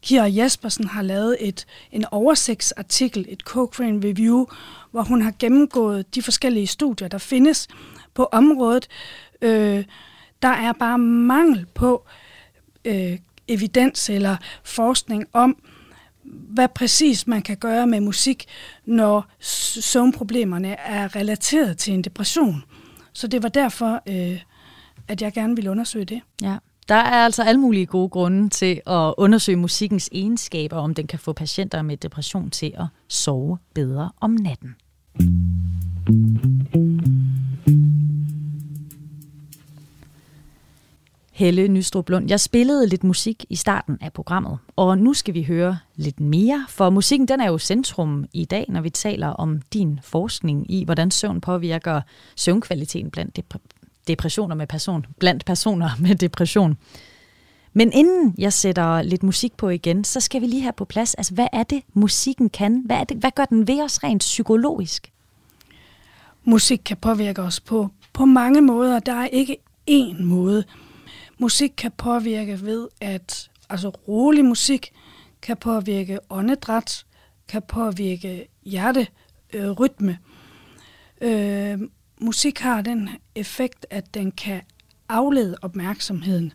Kira 0.02 0.25
Jespersen 0.25 0.85
har 0.85 1.02
lavet 1.02 1.37
et, 1.40 1.67
en 1.93 2.05
oversigtsartikel, 2.11 3.26
et 3.28 3.40
Cochrane 3.40 4.09
Review, 4.09 4.47
hvor 4.90 5.02
hun 5.02 5.23
har 5.23 5.35
gennemgået 5.38 6.14
de 6.14 6.23
forskellige 6.23 6.67
studier, 6.67 7.09
der 7.09 7.19
findes 7.19 7.69
på 8.14 8.25
området, 8.25 8.88
øh, 9.43 9.85
der 10.43 10.49
er 10.49 10.73
bare 10.73 10.99
mangel 10.99 11.67
på 11.75 12.07
øh, 12.85 13.19
evidens 13.49 14.11
eller 14.11 14.37
forskning 14.64 15.25
om, 15.33 15.62
hvad 16.25 16.69
præcis 16.69 17.26
man 17.26 17.43
kan 17.43 17.57
gøre 17.57 17.87
med 17.87 18.00
musik, 18.00 18.47
når 18.85 19.26
søvnproblemerne 19.81 20.73
er 20.73 21.17
relateret 21.17 21.78
til 21.78 21.95
en 21.95 22.02
depression. 22.02 22.64
Så 23.12 23.26
det 23.26 23.43
var 23.43 23.49
derfor, 23.49 24.02
øh, 24.09 24.40
at 25.09 25.23
jeg 25.23 25.33
gerne 25.33 25.57
ville 25.57 25.71
undersøge 25.71 26.05
det. 26.05 26.21
Ja. 26.43 26.57
Der 26.88 26.95
er 26.95 27.25
altså 27.25 27.42
alle 27.42 27.61
mulige 27.61 27.87
gode 27.87 28.09
grunde 28.09 28.49
til 28.49 28.80
at 28.87 29.14
undersøge 29.18 29.57
musikkens 29.57 30.09
egenskaber, 30.12 30.76
om 30.76 30.95
den 30.95 31.07
kan 31.07 31.18
få 31.18 31.33
patienter 31.33 31.83
med 31.83 31.97
depression 31.97 32.50
til 32.50 32.73
at 32.78 32.87
sove 33.09 33.59
bedre 33.75 34.11
om 34.21 34.30
natten. 34.30 34.76
Helle 41.33 41.68
Nystrup 41.68 42.09
Lund. 42.09 42.28
Jeg 42.28 42.40
spillede 42.40 42.87
lidt 42.87 43.04
musik 43.04 43.45
i 43.50 43.57
starten 43.57 43.99
af 44.00 44.12
programmet, 44.12 44.59
og 44.76 44.99
nu 44.99 45.14
skal 45.14 45.35
vi 45.35 45.42
høre 45.42 45.78
lidt 45.97 46.21
mere, 46.21 46.66
for 46.68 46.90
musikken 46.90 47.28
den 47.28 47.40
er 47.40 47.49
jo 47.49 47.59
centrum 47.59 48.25
i 48.33 48.45
dag, 48.45 48.66
når 48.68 48.80
vi 48.80 48.90
taler 48.90 49.28
om 49.28 49.61
din 49.73 50.00
forskning 50.02 50.71
i, 50.71 50.85
hvordan 50.85 51.11
søvn 51.11 51.40
påvirker 51.40 52.00
søvnkvaliteten 52.37 53.11
blandt 53.11 53.37
depressioner 54.08 54.54
med 54.54 54.66
person, 54.66 55.06
blandt 55.18 55.44
personer 55.44 55.90
med 56.00 56.14
depression. 56.14 56.76
Men 57.72 57.92
inden 57.92 58.34
jeg 58.38 58.52
sætter 58.52 59.02
lidt 59.02 59.22
musik 59.22 59.56
på 59.56 59.68
igen, 59.68 60.04
så 60.04 60.20
skal 60.20 60.40
vi 60.40 60.46
lige 60.46 60.62
have 60.62 60.72
på 60.72 60.84
plads, 60.84 61.14
altså 61.14 61.34
hvad 61.34 61.46
er 61.52 61.62
det, 61.62 61.82
musikken 61.94 62.50
kan? 62.50 62.82
Hvad, 62.86 62.96
er 62.96 63.04
det, 63.04 63.16
hvad 63.16 63.30
gør 63.30 63.44
den 63.44 63.68
ved 63.68 63.82
os 63.82 64.04
rent 64.04 64.20
psykologisk? 64.20 65.12
Musik 66.44 66.80
kan 66.84 66.96
påvirke 66.96 67.42
os 67.42 67.60
på, 67.60 67.88
på 68.12 68.24
mange 68.24 68.60
måder. 68.60 68.98
Der 68.98 69.14
er 69.14 69.26
ikke 69.26 69.56
én 69.90 70.22
måde. 70.22 70.64
Musik 71.38 71.72
kan 71.76 71.90
påvirke 71.96 72.62
ved, 72.62 72.88
at 73.00 73.50
altså 73.70 73.88
rolig 73.88 74.44
musik 74.44 74.92
kan 75.42 75.56
påvirke 75.56 76.18
åndedræt, 76.30 77.04
kan 77.48 77.62
påvirke 77.68 78.48
hjerterytme. 78.64 80.18
Øh, 81.20 81.72
øh, 81.72 81.78
musik 82.20 82.58
har 82.58 82.82
den 82.82 83.08
effekt, 83.34 83.87
at 83.90 84.14
den 84.14 84.32
kan 84.32 84.62
aflede 85.08 85.56
opmærksomheden. 85.62 86.52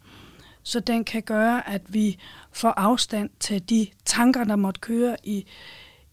Så 0.64 0.80
den 0.80 1.04
kan 1.04 1.22
gøre, 1.22 1.70
at 1.70 1.82
vi 1.88 2.18
får 2.52 2.70
afstand 2.70 3.30
til 3.40 3.70
de 3.70 3.88
tanker, 4.06 4.44
der 4.44 4.56
måtte 4.56 4.80
køre 4.80 5.18
i, 5.24 5.46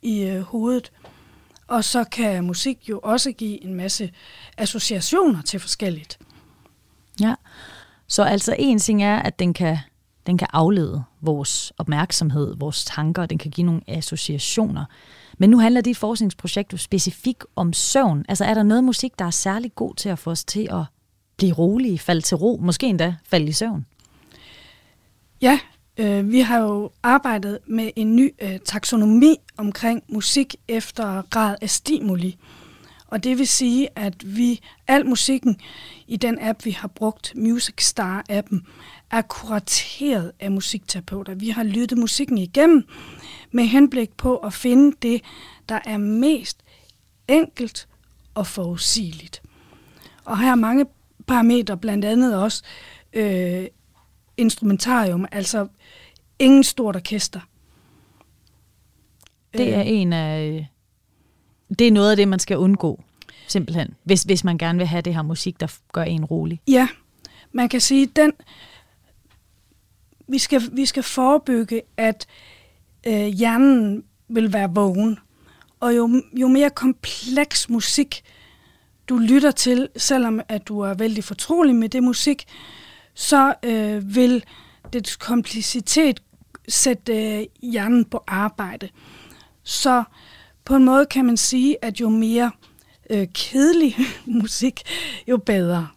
i 0.03 0.23
øh, 0.23 0.41
hovedet. 0.41 0.93
Og 1.67 1.85
så 1.85 2.05
kan 2.05 2.45
musik 2.45 2.89
jo 2.89 3.01
også 3.03 3.33
give 3.33 3.65
en 3.65 3.75
masse 3.75 4.13
associationer 4.57 5.43
til 5.43 5.61
forskelligt. 5.61 6.19
Ja, 7.21 7.35
så 8.07 8.23
altså 8.23 8.57
en 8.59 8.79
ting 8.79 9.03
er, 9.03 9.19
at 9.19 9.39
den 9.39 9.55
kan, 9.55 9.79
den 10.27 10.39
kan 10.39 10.49
aflede 10.53 11.05
vores 11.21 11.73
opmærksomhed, 11.79 12.57
vores 12.59 12.85
tanker, 12.85 13.27
den 13.27 13.39
kan 13.39 13.51
give 13.51 13.67
nogle 13.67 13.83
associationer. 13.87 14.85
Men 15.41 15.51
nu 15.51 15.59
handler 15.59 15.81
dit 15.81 15.97
forskningsprojekt 15.97 16.73
jo 16.73 16.79
specifikt 16.79 17.45
om 17.57 17.73
søvn. 17.73 18.25
Altså 18.29 18.45
er 18.45 18.55
der 18.55 18.63
noget 18.63 18.85
musik, 18.85 19.19
der 19.19 19.25
er 19.25 19.31
særlig 19.31 19.75
god 19.75 19.95
til 19.95 20.09
at 20.09 20.19
få 20.19 20.31
os 20.31 20.45
til 20.45 20.69
at 20.71 20.85
blive 21.37 21.53
rolige, 21.53 21.99
falde 21.99 22.21
til 22.21 22.37
ro, 22.37 22.59
måske 22.63 22.87
endda 22.87 23.15
falde 23.25 23.49
i 23.49 23.53
søvn? 23.53 23.87
Ja, 25.43 25.59
øh, 25.97 26.31
vi 26.31 26.41
har 26.41 26.59
jo 26.59 26.91
arbejdet 27.03 27.59
med 27.67 27.91
en 27.97 28.17
ny 28.17 28.35
øh, 28.43 28.59
taksonomi 28.65 29.37
omkring 29.57 30.03
musik 30.09 30.57
efter 30.69 31.23
grad 31.31 31.57
af 31.61 31.71
stimuli. 31.71 32.37
Og 33.07 33.25
det 33.25 33.39
vil 33.39 33.49
sige, 33.49 33.89
at 33.99 34.37
vi 34.37 34.61
al 34.89 35.07
musikken 35.07 35.57
i 36.07 36.17
den 36.17 36.39
app, 36.41 36.65
vi 36.65 36.71
har 36.71 36.89
brugt, 36.89 37.33
Music 37.37 37.75
Star-appen, 37.81 38.59
er 39.11 39.23
kurateret 39.23 40.33
af 40.41 40.51
musikterapeuter. 40.51 41.35
Vi 41.35 41.49
har 41.49 41.63
lyttet 41.63 41.99
musikken 41.99 42.39
igennem 42.39 42.85
med 43.51 43.65
henblik 43.65 44.17
på 44.17 44.37
at 44.37 44.53
finde 44.53 44.97
det, 45.03 45.23
der 45.69 45.79
er 45.85 45.97
mest 45.97 46.63
enkelt 47.29 47.89
og 48.35 48.47
forudsigeligt. 48.47 49.43
Og 50.25 50.39
her 50.39 50.51
er 50.51 50.55
mange 50.55 50.87
parametre, 51.27 51.77
blandt 51.77 52.05
andet 52.05 52.37
også 52.37 52.63
øh, 53.13 53.67
instrumentarium, 54.37 55.27
altså 55.33 55.67
ingen 56.39 56.65
stort 56.65 56.97
orkester. 56.97 57.41
Det 59.53 59.75
er 59.75 59.81
øh. 59.81 59.89
en 59.89 60.13
af... 60.13 60.69
Det 61.79 61.87
er 61.87 61.93
noget 61.93 62.11
af 62.11 62.17
det, 62.17 62.29
man 62.29 62.39
skal 62.39 62.57
undgå, 62.57 63.03
simpelthen, 63.49 63.95
hvis, 64.05 64.23
hvis 64.23 64.45
man 64.45 64.59
gerne 64.59 64.79
vil 64.79 64.87
have 64.87 65.03
det 65.03 65.15
her 65.15 65.23
musik, 65.23 65.61
der 65.61 65.79
gør 65.93 66.03
en 66.03 66.25
rolig. 66.25 66.61
Ja, 66.69 66.89
man 67.53 67.69
kan 67.69 67.81
sige, 67.81 68.07
den 68.07 68.33
vi 70.31 70.39
skal, 70.39 70.63
vi 70.73 70.87
skal 70.87 71.03
forebygge, 71.03 71.83
at 71.97 72.27
øh, 73.07 73.27
hjernen 73.27 74.05
vil 74.29 74.53
være 74.53 74.71
vågen. 74.75 75.19
Og 75.81 75.97
jo, 75.97 76.23
jo 76.33 76.49
mere 76.49 76.71
kompleks 76.71 77.69
musik 77.69 78.23
du 79.09 79.19
lytter 79.19 79.51
til, 79.51 79.89
selvom 79.97 80.41
at 80.49 80.69
du 80.69 80.81
er 80.81 80.95
vældig 80.95 81.25
fortrolig 81.25 81.75
med 81.75 81.89
det 81.89 82.03
musik, 82.03 82.45
så 83.15 83.55
øh, 83.63 84.15
vil 84.15 84.45
det 84.93 85.17
kompleksitet 85.21 86.23
sætte 86.69 87.39
øh, 87.39 87.47
hjernen 87.63 88.05
på 88.05 88.25
arbejde. 88.27 88.89
Så 89.63 90.05
på 90.65 90.77
en 90.77 90.85
måde 90.85 91.07
kan 91.07 91.25
man 91.25 91.37
sige, 91.37 91.85
at 91.85 92.01
jo 92.01 92.09
mere 92.09 92.51
øh, 93.11 93.27
kedelig 93.35 93.97
musik, 94.41 94.83
jo 95.29 95.37
bedre. 95.37 95.89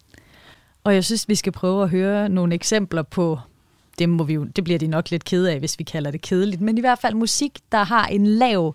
Og 0.84 0.94
jeg 0.94 1.04
synes, 1.04 1.28
vi 1.28 1.34
skal 1.34 1.52
prøve 1.52 1.82
at 1.82 1.90
høre 1.90 2.28
nogle 2.28 2.54
eksempler 2.54 3.02
på, 3.02 3.38
det, 3.98 4.08
må 4.08 4.24
vi 4.24 4.34
jo, 4.34 4.44
det 4.44 4.64
bliver 4.64 4.78
de 4.78 4.86
nok 4.86 5.10
lidt 5.10 5.24
kede 5.24 5.52
af, 5.52 5.58
hvis 5.58 5.78
vi 5.78 5.84
kalder 5.84 6.10
det 6.10 6.22
kedeligt, 6.22 6.60
men 6.60 6.78
i 6.78 6.80
hvert 6.80 6.98
fald 6.98 7.14
musik, 7.14 7.58
der 7.72 7.84
har 7.84 8.06
en 8.06 8.26
lav 8.26 8.74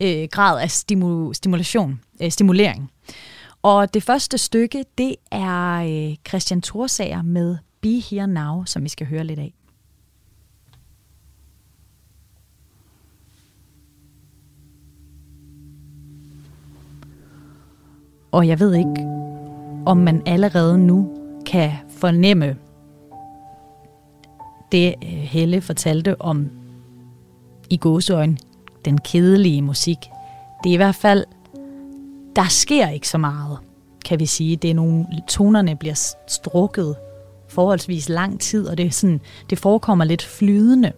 øh, 0.00 0.28
grad 0.30 0.60
af 0.60 0.70
stimu, 0.70 1.32
stimulation, 1.32 2.00
øh, 2.22 2.30
stimulering. 2.30 2.90
Og 3.62 3.94
det 3.94 4.02
første 4.02 4.38
stykke, 4.38 4.84
det 4.98 5.16
er 5.30 5.74
øh, 5.74 6.16
Christian 6.28 6.62
Thorsager 6.62 7.22
med 7.22 7.56
Be 7.80 8.00
Here 8.10 8.26
Now, 8.26 8.64
som 8.64 8.84
vi 8.84 8.88
skal 8.88 9.06
høre 9.06 9.24
lidt 9.24 9.38
af. 9.38 9.54
Og 18.30 18.48
jeg 18.48 18.60
ved 18.60 18.74
ikke, 18.74 19.06
om 19.86 19.96
man 19.96 20.22
allerede 20.26 20.78
nu 20.78 21.18
kan 21.46 21.72
fornemme 21.90 22.56
det, 24.72 24.94
øh, 25.02 25.08
Helle 25.08 25.60
fortalte 25.60 26.20
om 26.20 26.50
i 27.70 27.76
gåseøjen, 27.76 28.38
den 28.84 28.98
kedelige 28.98 29.62
musik. 29.62 29.98
Det 30.64 30.70
er 30.70 30.74
i 30.74 30.76
hvert 30.76 30.94
fald, 30.94 31.24
der 32.36 32.48
sker 32.48 32.88
ikke 32.88 33.08
så 33.08 33.18
meget, 33.18 33.58
kan 34.04 34.20
vi 34.20 34.26
sige. 34.26 34.56
Det 34.56 34.70
er 34.70 34.74
nogle, 34.74 35.06
tonerne 35.28 35.76
bliver 35.76 36.14
strukket 36.28 36.96
forholdsvis 37.48 38.08
lang 38.08 38.40
tid, 38.40 38.68
og 38.68 38.78
det, 38.78 38.86
er 38.86 38.90
sådan, 38.90 39.20
det 39.50 39.58
forekommer 39.58 40.04
lidt 40.04 40.22
flydende. 40.22 40.92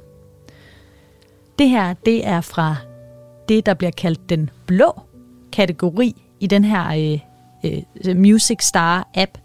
Det 1.58 1.68
her, 1.68 1.94
det 1.94 2.26
er 2.26 2.40
fra 2.40 2.76
det, 3.48 3.66
der 3.66 3.74
bliver 3.74 3.90
kaldt 3.90 4.28
den 4.28 4.50
blå 4.66 5.00
kategori 5.52 6.22
i 6.40 6.46
den 6.46 6.64
her 6.64 7.14
øh, 7.64 7.82
øh, 8.04 8.16
Music 8.16 8.58
Star 8.60 9.08
app. 9.14 9.38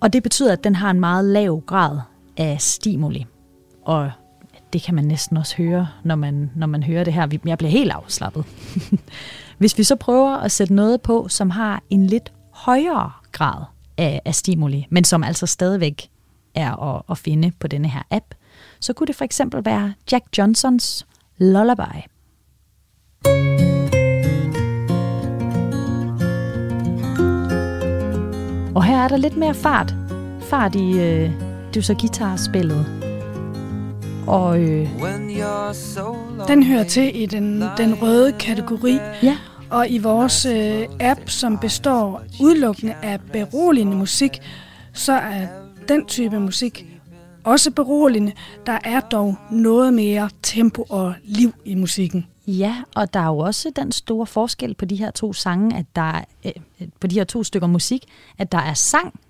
Og 0.00 0.12
det 0.12 0.22
betyder, 0.22 0.52
at 0.52 0.64
den 0.64 0.74
har 0.74 0.90
en 0.90 1.00
meget 1.00 1.24
lav 1.24 1.62
grad 1.66 1.98
af 2.36 2.60
stimuli. 2.60 3.26
Og 3.84 4.10
det 4.72 4.82
kan 4.82 4.94
man 4.94 5.04
næsten 5.04 5.36
også 5.36 5.56
høre, 5.56 5.88
når 6.04 6.14
man, 6.14 6.50
når 6.56 6.66
man 6.66 6.82
hører 6.82 7.04
det 7.04 7.12
her. 7.12 7.38
Jeg 7.46 7.58
bliver 7.58 7.70
helt 7.70 7.92
afslappet. 7.92 8.44
Hvis 9.58 9.78
vi 9.78 9.84
så 9.84 9.96
prøver 9.96 10.36
at 10.36 10.52
sætte 10.52 10.74
noget 10.74 11.02
på, 11.02 11.28
som 11.28 11.50
har 11.50 11.82
en 11.90 12.06
lidt 12.06 12.32
højere 12.50 13.12
grad 13.32 13.64
af, 13.98 14.20
af 14.24 14.34
stimuli, 14.34 14.86
men 14.90 15.04
som 15.04 15.24
altså 15.24 15.46
stadigvæk 15.46 16.08
er 16.54 16.96
at, 16.96 17.02
at 17.10 17.18
finde 17.18 17.52
på 17.60 17.66
denne 17.68 17.88
her 17.88 18.02
app, 18.10 18.24
så 18.80 18.92
kunne 18.92 19.06
det 19.06 19.16
for 19.16 19.24
eksempel 19.24 19.64
være 19.64 19.94
Jack 20.12 20.24
Johnsons 20.38 21.06
Lullaby. 21.38 22.08
Og 28.74 28.84
her 28.84 28.98
er 28.98 29.08
der 29.08 29.16
lidt 29.16 29.36
mere 29.36 29.54
fart. 29.54 29.94
Fart 30.40 30.74
i 30.74 31.00
øh, 31.00 31.41
du 31.74 31.82
så 31.82 31.94
guitarspillet. 31.94 32.86
Og 34.26 34.60
øh, 34.60 34.88
den 36.48 36.62
hører 36.62 36.84
til 36.84 37.22
i 37.22 37.26
den, 37.26 37.64
den 37.76 38.02
røde 38.02 38.32
kategori. 38.32 38.98
Ja. 39.22 39.38
Og 39.70 39.88
i 39.88 39.98
vores 39.98 40.46
øh, 40.46 40.86
app, 41.00 41.20
som 41.26 41.58
består 41.58 42.22
udelukkende 42.40 42.94
af 43.02 43.20
beroligende 43.32 43.96
musik, 43.96 44.30
så 44.92 45.12
er 45.12 45.46
den 45.88 46.06
type 46.06 46.40
musik 46.40 46.86
også 47.44 47.70
beroligende. 47.70 48.32
Der 48.66 48.78
er 48.84 49.00
dog 49.00 49.36
noget 49.50 49.94
mere 49.94 50.30
tempo 50.42 50.86
og 50.88 51.14
liv 51.24 51.54
i 51.64 51.74
musikken. 51.74 52.26
Ja, 52.46 52.76
og 52.94 53.14
der 53.14 53.20
er 53.20 53.26
jo 53.26 53.38
også 53.38 53.72
den 53.76 53.92
store 53.92 54.26
forskel 54.26 54.74
på 54.74 54.84
de 54.84 54.96
her 54.96 55.10
to 55.10 55.32
sange, 55.32 55.76
at 55.76 55.86
der 55.96 56.02
er, 56.02 56.22
øh, 56.44 56.52
på 57.00 57.06
de 57.06 57.14
her 57.14 57.24
to 57.24 57.42
stykker 57.42 57.66
musik, 57.66 58.04
at 58.38 58.52
der 58.52 58.58
er 58.58 58.74
sang 58.74 59.20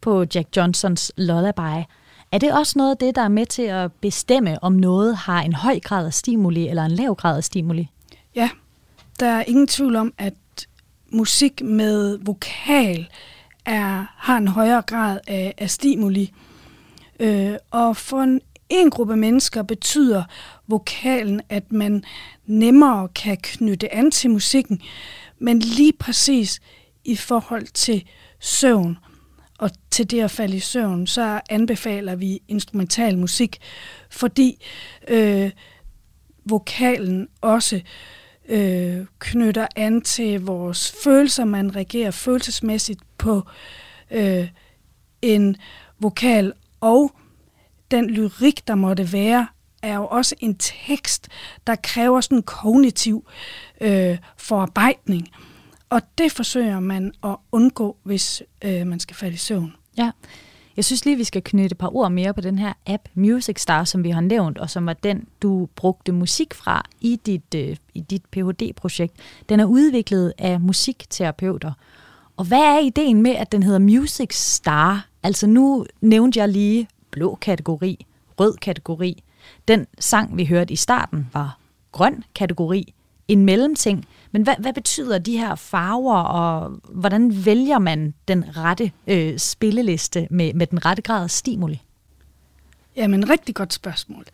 på 0.00 0.24
Jack 0.34 0.56
Johnsons 0.56 1.12
Lullaby. 1.16 1.84
Er 2.32 2.38
det 2.38 2.52
også 2.52 2.72
noget 2.76 2.90
af 2.90 2.96
det, 2.96 3.14
der 3.14 3.22
er 3.22 3.28
med 3.28 3.46
til 3.46 3.62
at 3.62 3.92
bestemme, 3.92 4.64
om 4.64 4.72
noget 4.72 5.16
har 5.16 5.42
en 5.42 5.52
høj 5.52 5.80
grad 5.80 6.06
af 6.06 6.14
stimuli 6.14 6.68
eller 6.68 6.84
en 6.84 6.90
lav 6.90 7.14
grad 7.14 7.36
af 7.36 7.44
stimuli? 7.44 7.88
Ja, 8.34 8.50
der 9.20 9.26
er 9.26 9.44
ingen 9.46 9.66
tvivl 9.66 9.96
om, 9.96 10.14
at 10.18 10.34
musik 11.12 11.62
med 11.62 12.18
vokal 12.18 13.08
er, 13.64 14.04
har 14.16 14.36
en 14.36 14.48
højere 14.48 14.82
grad 14.82 15.20
af, 15.26 15.54
af 15.58 15.70
stimuli. 15.70 16.32
Øh, 17.20 17.54
og 17.70 17.96
for 17.96 18.20
en, 18.20 18.40
en 18.68 18.90
gruppe 18.90 19.16
mennesker 19.16 19.62
betyder 19.62 20.24
vokalen, 20.66 21.40
at 21.48 21.72
man 21.72 22.04
nemmere 22.46 23.08
kan 23.08 23.36
knytte 23.42 23.94
an 23.94 24.10
til 24.10 24.30
musikken, 24.30 24.82
men 25.38 25.58
lige 25.58 25.92
præcis 25.92 26.60
i 27.04 27.16
forhold 27.16 27.66
til 27.66 28.04
søvn 28.40 28.98
og 29.58 29.70
til 29.90 30.10
det 30.10 30.20
at 30.20 30.30
falde 30.30 30.56
i 30.56 30.60
søvn, 30.60 31.06
så 31.06 31.40
anbefaler 31.50 32.14
vi 32.14 32.40
instrumental 32.48 33.18
musik, 33.18 33.58
fordi 34.10 34.64
øh, 35.08 35.50
vokalen 36.44 37.28
også 37.40 37.80
øh, 38.48 39.06
knytter 39.18 39.66
an 39.76 40.00
til 40.00 40.40
vores 40.40 40.94
følelser. 41.04 41.44
Man 41.44 41.76
reagerer 41.76 42.10
følelsesmæssigt 42.10 43.00
på 43.18 43.42
øh, 44.10 44.48
en 45.22 45.56
vokal, 46.00 46.52
og 46.80 47.12
den 47.90 48.10
lyrik, 48.10 48.68
der 48.68 48.74
måtte 48.74 49.12
være, 49.12 49.46
er 49.82 49.94
jo 49.94 50.06
også 50.06 50.34
en 50.40 50.54
tekst, 50.54 51.28
der 51.66 51.74
kræver 51.82 52.20
sådan 52.20 52.38
en 52.38 52.42
kognitiv 52.42 53.28
øh, 53.80 54.18
forarbejdning. 54.36 55.28
Og 55.90 56.02
det 56.18 56.32
forsøger 56.32 56.80
man 56.80 57.12
at 57.24 57.36
undgå, 57.52 57.96
hvis 58.02 58.42
øh, 58.64 58.86
man 58.86 59.00
skal 59.00 59.16
falde 59.16 59.34
i 59.34 59.38
søvn. 59.38 59.74
Ja. 59.98 60.10
Jeg 60.76 60.84
synes 60.84 61.04
lige, 61.04 61.16
vi 61.16 61.24
skal 61.24 61.42
knytte 61.42 61.74
et 61.74 61.78
par 61.78 61.96
ord 61.96 62.12
mere 62.12 62.34
på 62.34 62.40
den 62.40 62.58
her 62.58 62.72
app 62.86 63.02
Music 63.14 63.60
Star, 63.60 63.84
som 63.84 64.04
vi 64.04 64.10
har 64.10 64.20
nævnt, 64.20 64.58
og 64.58 64.70
som 64.70 64.86
var 64.86 64.92
den, 64.92 65.26
du 65.42 65.68
brugte 65.76 66.12
musik 66.12 66.54
fra 66.54 66.84
i 67.00 67.20
dit, 67.26 67.54
øh, 67.54 67.76
i 67.94 68.00
dit 68.00 68.22
Ph.D.-projekt. 68.30 69.14
Den 69.48 69.60
er 69.60 69.64
udviklet 69.64 70.32
af 70.38 70.60
musikterapeuter. 70.60 71.72
Og 72.36 72.44
hvad 72.44 72.58
er 72.58 72.78
ideen 72.78 73.22
med, 73.22 73.30
at 73.30 73.52
den 73.52 73.62
hedder 73.62 73.78
Music 73.78 74.28
Star? 74.32 75.08
Altså 75.22 75.46
nu 75.46 75.86
nævnte 76.00 76.38
jeg 76.40 76.48
lige 76.48 76.88
blå 77.10 77.34
kategori, 77.34 78.06
rød 78.40 78.56
kategori. 78.56 79.22
Den 79.68 79.86
sang, 79.98 80.36
vi 80.36 80.44
hørte 80.44 80.72
i 80.72 80.76
starten, 80.76 81.30
var 81.32 81.58
grøn 81.92 82.24
kategori, 82.34 82.94
en 83.28 83.44
mellemting. 83.44 84.06
Men 84.32 84.42
hvad, 84.42 84.54
hvad 84.58 84.72
betyder 84.72 85.18
de 85.18 85.38
her 85.38 85.54
farver, 85.54 86.16
og 86.16 86.80
hvordan 86.88 87.44
vælger 87.44 87.78
man 87.78 88.14
den 88.28 88.44
rette 88.56 88.92
øh, 89.06 89.38
spilleliste 89.38 90.28
med, 90.30 90.54
med 90.54 90.66
den 90.66 90.86
rette 90.86 91.02
grad 91.02 91.22
af 91.22 91.30
stimuli? 91.30 91.82
Jamen, 92.96 93.30
rigtig 93.30 93.54
godt 93.54 93.72
spørgsmål. 93.72 94.24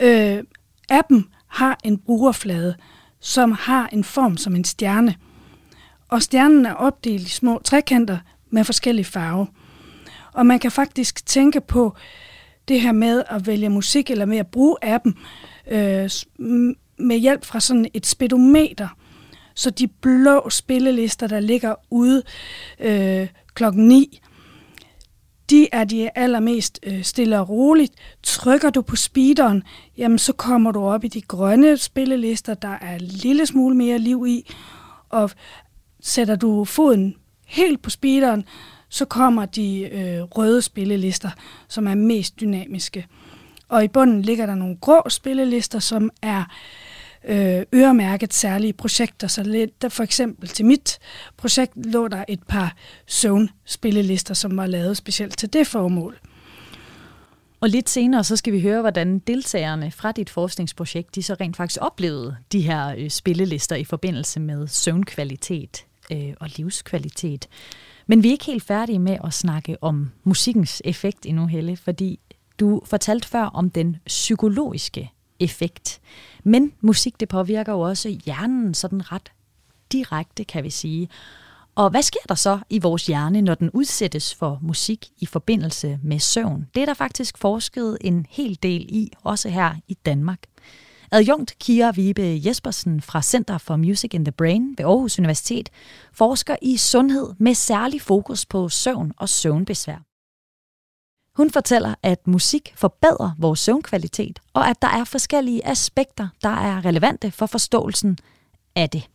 Øh, 0.00 0.44
appen 0.88 1.28
har 1.46 1.78
en 1.84 1.98
brugerflade, 1.98 2.74
som 3.20 3.52
har 3.52 3.88
en 3.92 4.04
form 4.04 4.36
som 4.36 4.56
en 4.56 4.64
stjerne. 4.64 5.14
Og 6.08 6.22
stjernen 6.22 6.66
er 6.66 6.74
opdelt 6.74 7.26
i 7.26 7.30
små 7.30 7.60
trekanter 7.64 8.18
med 8.50 8.64
forskellige 8.64 9.04
farver. 9.04 9.46
Og 10.32 10.46
man 10.46 10.58
kan 10.58 10.70
faktisk 10.70 11.26
tænke 11.26 11.60
på 11.60 11.96
det 12.68 12.80
her 12.80 12.92
med 12.92 13.22
at 13.30 13.46
vælge 13.46 13.68
musik, 13.68 14.10
eller 14.10 14.26
med 14.26 14.38
at 14.38 14.46
bruge 14.46 14.76
appen, 14.82 15.18
øh, 15.70 16.10
med 16.98 17.16
hjælp 17.16 17.44
fra 17.44 17.60
sådan 17.60 17.86
et 17.94 18.06
speedometer. 18.06 18.88
Så 19.58 19.70
de 19.70 19.86
blå 19.86 20.50
spillelister, 20.50 21.26
der 21.26 21.40
ligger 21.40 21.74
ude 21.90 22.22
øh, 22.80 23.28
klokken 23.54 23.88
9, 23.88 24.20
de 25.50 25.68
er 25.72 25.84
de 25.84 26.18
allermest 26.18 26.80
øh, 26.82 27.02
stille 27.02 27.40
og 27.40 27.48
roligt. 27.48 27.92
Trykker 28.22 28.70
du 28.70 28.82
på 28.82 28.96
speederen, 28.96 29.62
jamen 29.96 30.18
så 30.18 30.32
kommer 30.32 30.72
du 30.72 30.80
op 30.80 31.04
i 31.04 31.08
de 31.08 31.20
grønne 31.20 31.76
spillelister, 31.76 32.54
der 32.54 32.78
er 32.80 32.94
en 32.94 33.00
lille 33.00 33.46
smule 33.46 33.76
mere 33.76 33.98
liv 33.98 34.26
i. 34.28 34.54
Og 35.08 35.30
sætter 36.00 36.36
du 36.36 36.64
foden 36.64 37.14
helt 37.46 37.82
på 37.82 37.90
speederen, 37.90 38.44
så 38.88 39.04
kommer 39.04 39.46
de 39.46 39.80
øh, 39.80 40.22
røde 40.22 40.62
spillelister, 40.62 41.30
som 41.68 41.86
er 41.86 41.94
mest 41.94 42.40
dynamiske. 42.40 43.06
Og 43.68 43.84
i 43.84 43.88
bunden 43.88 44.22
ligger 44.22 44.46
der 44.46 44.54
nogle 44.54 44.76
grå 44.76 45.08
spillelister, 45.08 45.78
som 45.78 46.10
er 46.22 46.40
øh, 46.40 46.87
Øh, 47.24 47.62
øremærket 47.74 48.34
særlige 48.34 48.72
projekter. 48.72 49.28
Så 49.28 49.42
lidt, 49.42 49.82
der 49.82 49.88
for 49.88 50.02
eksempel 50.02 50.48
til 50.48 50.64
mit 50.64 50.98
projekt 51.36 51.72
lå 51.76 52.08
der 52.08 52.24
et 52.28 52.42
par 52.48 52.76
søvnspillelister, 53.06 54.34
som 54.34 54.56
var 54.56 54.66
lavet 54.66 54.96
specielt 54.96 55.38
til 55.38 55.52
det 55.52 55.66
formål. 55.66 56.18
Og 57.60 57.68
lidt 57.68 57.90
senere, 57.90 58.24
så 58.24 58.36
skal 58.36 58.52
vi 58.52 58.60
høre, 58.60 58.80
hvordan 58.80 59.18
deltagerne 59.18 59.90
fra 59.90 60.12
dit 60.12 60.30
forskningsprojekt, 60.30 61.14
de 61.14 61.22
så 61.22 61.36
rent 61.40 61.56
faktisk 61.56 61.78
oplevede 61.82 62.36
de 62.52 62.60
her 62.60 62.94
øh, 62.98 63.10
spillelister 63.10 63.76
i 63.76 63.84
forbindelse 63.84 64.40
med 64.40 64.66
søvnkvalitet 64.66 65.86
øh, 66.12 66.34
og 66.40 66.48
livskvalitet. 66.56 67.48
Men 68.06 68.22
vi 68.22 68.28
er 68.28 68.32
ikke 68.32 68.44
helt 68.44 68.62
færdige 68.62 68.98
med 68.98 69.18
at 69.24 69.34
snakke 69.34 69.76
om 69.80 70.10
musikkens 70.24 70.82
effekt 70.84 71.26
endnu, 71.26 71.46
Helle, 71.46 71.76
fordi 71.76 72.20
du 72.60 72.82
fortalte 72.84 73.28
før 73.28 73.44
om 73.44 73.70
den 73.70 73.96
psykologiske 74.06 75.10
effekt. 75.40 76.00
Men 76.44 76.72
musik, 76.80 77.20
det 77.20 77.28
påvirker 77.28 77.72
jo 77.72 77.80
også 77.80 78.08
hjernen 78.24 78.74
sådan 78.74 79.12
ret 79.12 79.32
direkte, 79.92 80.44
kan 80.44 80.64
vi 80.64 80.70
sige. 80.70 81.08
Og 81.74 81.90
hvad 81.90 82.02
sker 82.02 82.20
der 82.28 82.34
så 82.34 82.58
i 82.70 82.78
vores 82.78 83.06
hjerne, 83.06 83.42
når 83.42 83.54
den 83.54 83.70
udsættes 83.70 84.34
for 84.34 84.58
musik 84.62 85.06
i 85.18 85.26
forbindelse 85.26 85.98
med 86.02 86.18
søvn? 86.18 86.66
Det 86.74 86.82
er 86.82 86.86
der 86.86 86.94
faktisk 86.94 87.38
forsket 87.38 87.98
en 88.00 88.26
hel 88.28 88.58
del 88.62 88.86
i, 88.88 89.12
også 89.22 89.48
her 89.48 89.74
i 89.88 89.94
Danmark. 89.94 90.38
Adjunkt 91.10 91.58
Kira 91.58 91.90
Vibe 91.90 92.40
Jespersen 92.46 93.00
fra 93.00 93.22
Center 93.22 93.58
for 93.58 93.76
Music 93.76 94.14
in 94.14 94.24
the 94.24 94.32
Brain 94.32 94.74
ved 94.78 94.84
Aarhus 94.84 95.18
Universitet 95.18 95.70
forsker 96.12 96.56
i 96.62 96.76
sundhed 96.76 97.34
med 97.38 97.54
særlig 97.54 98.00
fokus 98.00 98.46
på 98.46 98.68
søvn 98.68 99.12
og 99.16 99.28
søvnbesvær. 99.28 100.07
Hun 101.38 101.50
fortæller, 101.50 101.94
at 102.02 102.26
musik 102.26 102.72
forbedrer 102.76 103.30
vores 103.38 103.60
søvnkvalitet, 103.60 104.38
og 104.54 104.68
at 104.68 104.82
der 104.82 104.88
er 104.88 105.04
forskellige 105.04 105.66
aspekter, 105.66 106.28
der 106.42 106.48
er 106.48 106.84
relevante 106.84 107.30
for 107.30 107.46
forståelsen 107.46 108.18
af 108.76 108.90
det. 108.90 109.08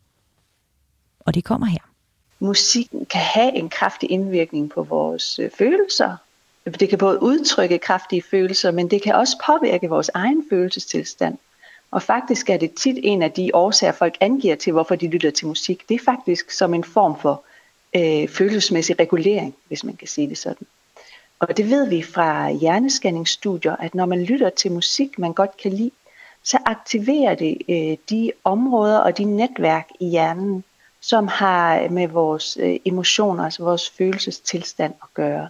Og 1.19 1.35
det 1.35 1.43
kommer 1.43 1.67
her. 1.67 1.79
Musikken 2.39 3.05
kan 3.05 3.21
have 3.21 3.55
en 3.55 3.69
kraftig 3.69 4.11
indvirkning 4.11 4.69
på 4.69 4.83
vores 4.83 5.39
øh, 5.39 5.51
følelser. 5.57 6.17
Det 6.79 6.89
kan 6.89 6.97
både 6.97 7.23
udtrykke 7.23 7.77
kraftige 7.77 8.23
følelser, 8.31 8.71
men 8.71 8.91
det 8.91 9.01
kan 9.01 9.15
også 9.15 9.37
påvirke 9.45 9.89
vores 9.89 10.09
egen 10.13 10.43
følelsestilstand. 10.49 11.37
Og 11.91 12.01
faktisk 12.01 12.49
er 12.49 12.57
det 12.57 12.73
tit 12.73 12.97
en 13.03 13.21
af 13.21 13.31
de 13.31 13.51
årsager, 13.53 13.93
folk 13.93 14.17
angiver 14.19 14.55
til, 14.55 14.73
hvorfor 14.73 14.95
de 14.95 15.07
lytter 15.07 15.31
til 15.31 15.47
musik. 15.47 15.89
Det 15.89 15.95
er 15.95 16.05
faktisk 16.05 16.51
som 16.51 16.73
en 16.73 16.83
form 16.83 17.19
for 17.19 17.43
øh, 17.95 18.27
følelsesmæssig 18.27 18.99
regulering, 18.99 19.55
hvis 19.67 19.83
man 19.83 19.95
kan 19.95 20.07
sige 20.07 20.29
det 20.29 20.37
sådan. 20.37 20.67
Og 21.49 21.57
det 21.57 21.69
ved 21.69 21.89
vi 21.89 22.03
fra 22.03 22.51
hjerneskanningsstudier, 22.51 23.75
at 23.75 23.95
når 23.95 24.05
man 24.05 24.23
lytter 24.23 24.49
til 24.49 24.71
musik, 24.71 25.19
man 25.19 25.33
godt 25.33 25.57
kan 25.57 25.73
lide, 25.73 25.91
så 26.43 26.57
aktiverer 26.65 27.35
det 27.35 27.57
øh, 27.69 27.97
de 28.09 28.31
områder 28.43 28.97
og 28.97 29.17
de 29.17 29.23
netværk 29.23 29.89
i 29.99 30.09
hjernen, 30.09 30.63
som 31.01 31.27
har 31.27 31.89
med 31.89 32.07
vores 32.07 32.57
øh, 32.61 32.75
emotioner, 32.85 33.43
altså 33.43 33.63
vores 33.63 33.89
følelsestilstand 33.89 34.93
at 35.03 35.07
gøre. 35.13 35.49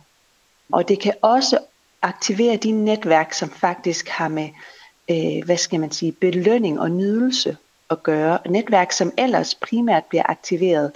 Og 0.72 0.88
det 0.88 1.00
kan 1.00 1.14
også 1.22 1.60
aktivere 2.02 2.58
de 2.58 2.72
netværk, 2.72 3.34
som 3.34 3.50
faktisk 3.50 4.08
har 4.08 4.28
med, 4.28 4.50
øh, 5.10 5.46
hvad 5.46 5.58
skal 5.58 5.80
man 5.80 5.92
sige, 5.92 6.12
belønning 6.12 6.80
og 6.80 6.92
nydelse 6.92 7.58
at 7.90 8.04
gøre. 8.04 8.38
Netværk, 8.50 8.92
som 8.92 9.12
ellers 9.18 9.56
primært 9.56 10.04
bliver 10.06 10.24
aktiveret, 10.30 10.92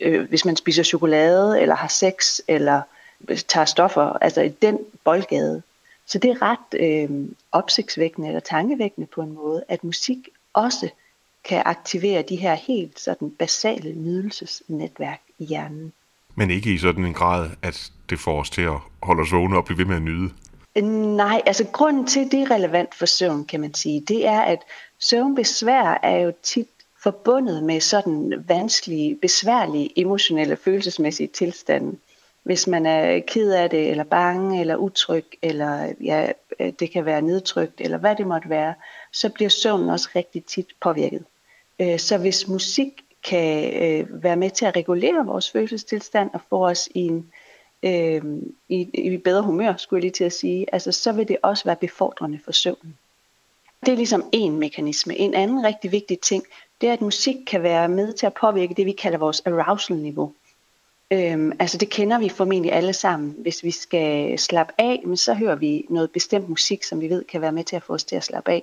øh, 0.00 0.28
hvis 0.28 0.44
man 0.44 0.56
spiser 0.56 0.82
chokolade, 0.82 1.60
eller 1.60 1.74
har 1.74 1.88
sex, 1.88 2.40
eller 2.48 2.82
tager 3.48 3.64
stoffer, 3.64 4.02
altså 4.02 4.42
i 4.42 4.48
den 4.48 4.78
boldgade. 5.04 5.62
Så 6.06 6.18
det 6.18 6.30
er 6.30 6.42
ret 6.42 6.80
øh, 6.80 7.28
opsigtsvækkende 7.52 8.28
eller 8.28 8.40
tankevækkende 8.40 9.06
på 9.14 9.22
en 9.22 9.32
måde, 9.32 9.64
at 9.68 9.84
musik 9.84 10.28
også 10.52 10.88
kan 11.44 11.62
aktivere 11.66 12.22
de 12.22 12.36
her 12.36 12.54
helt 12.54 13.00
sådan 13.00 13.30
basale 13.30 13.92
nydelsesnetværk 13.92 15.20
i 15.38 15.44
hjernen. 15.44 15.92
Men 16.34 16.50
ikke 16.50 16.74
i 16.74 16.78
sådan 16.78 17.04
en 17.04 17.14
grad, 17.14 17.50
at 17.62 17.92
det 18.10 18.18
får 18.18 18.40
os 18.40 18.50
til 18.50 18.62
at 18.62 18.78
holde 19.02 19.22
os 19.22 19.32
vågne 19.32 19.56
og 19.56 19.64
blive 19.64 19.78
ved 19.78 19.84
med 19.84 19.96
at 19.96 20.02
nyde? 20.02 20.30
Nej, 21.16 21.42
altså 21.46 21.64
grunden 21.72 22.06
til, 22.06 22.30
det 22.30 22.40
er 22.40 22.50
relevant 22.50 22.94
for 22.94 23.06
søvn, 23.06 23.44
kan 23.44 23.60
man 23.60 23.74
sige, 23.74 24.00
det 24.00 24.26
er, 24.26 24.40
at 24.40 24.58
søvnbesvær 24.98 26.00
er 26.02 26.16
jo 26.16 26.32
tit 26.42 26.68
forbundet 27.02 27.62
med 27.62 27.80
sådan 27.80 28.44
vanskelige, 28.48 29.16
besværlige, 29.22 30.00
emotionelle, 30.00 30.56
følelsesmæssige 30.56 31.26
tilstande 31.26 31.96
hvis 32.48 32.66
man 32.66 32.86
er 32.86 33.20
ked 33.20 33.52
af 33.52 33.70
det, 33.70 33.90
eller 33.90 34.04
bange, 34.04 34.60
eller 34.60 34.76
utryg, 34.76 35.24
eller 35.42 35.92
ja, 36.00 36.32
øh, 36.60 36.72
det 36.80 36.90
kan 36.90 37.04
være 37.04 37.22
nedtrykt, 37.22 37.80
eller 37.80 37.98
hvad 37.98 38.16
det 38.16 38.26
måtte 38.26 38.48
være, 38.48 38.74
så 39.12 39.28
bliver 39.28 39.48
søvnen 39.48 39.90
også 39.90 40.08
rigtig 40.16 40.44
tit 40.44 40.66
påvirket. 40.80 41.24
Øh, 41.78 41.98
så 41.98 42.18
hvis 42.18 42.48
musik 42.48 42.88
kan 43.24 43.74
øh, 43.82 44.22
være 44.22 44.36
med 44.36 44.50
til 44.50 44.64
at 44.64 44.76
regulere 44.76 45.26
vores 45.26 45.50
følelsestilstand 45.50 46.30
og 46.32 46.40
få 46.50 46.66
os 46.66 46.88
i 46.94 47.00
en 47.00 47.30
øh, 47.82 48.22
i, 48.68 48.80
i 48.94 49.16
bedre 49.16 49.42
humør, 49.42 49.74
skulle 49.76 49.98
jeg 49.98 50.02
lige 50.02 50.12
til 50.12 50.24
at 50.24 50.32
sige, 50.32 50.66
altså, 50.72 50.92
så 50.92 51.12
vil 51.12 51.28
det 51.28 51.36
også 51.42 51.64
være 51.64 51.76
befordrende 51.76 52.38
for 52.44 52.52
søvnen. 52.52 52.98
Det 53.86 53.92
er 53.92 53.96
ligesom 53.96 54.28
en 54.32 54.58
mekanisme. 54.58 55.16
En 55.16 55.34
anden 55.34 55.64
rigtig 55.64 55.92
vigtig 55.92 56.20
ting, 56.20 56.44
det 56.80 56.88
er, 56.88 56.92
at 56.92 57.00
musik 57.00 57.36
kan 57.46 57.62
være 57.62 57.88
med 57.88 58.12
til 58.12 58.26
at 58.26 58.34
påvirke 58.34 58.74
det, 58.74 58.86
vi 58.86 58.92
kalder 58.92 59.18
vores 59.18 59.40
arousal-niveau. 59.40 60.32
Øhm, 61.12 61.52
altså 61.58 61.78
det 61.78 61.90
kender 61.90 62.18
vi 62.18 62.28
formentlig 62.28 62.72
alle 62.72 62.92
sammen. 62.92 63.34
Hvis 63.38 63.64
vi 63.64 63.70
skal 63.70 64.38
slappe 64.38 64.72
af, 64.78 65.02
men 65.04 65.16
så 65.16 65.34
hører 65.34 65.56
vi 65.56 65.86
noget 65.90 66.10
bestemt 66.10 66.48
musik, 66.48 66.84
som 66.84 67.00
vi 67.00 67.10
ved 67.10 67.24
kan 67.24 67.40
være 67.40 67.52
med 67.52 67.64
til 67.64 67.76
at 67.76 67.82
få 67.82 67.94
os 67.94 68.04
til 68.04 68.16
at 68.16 68.24
slappe 68.24 68.50
af. 68.50 68.62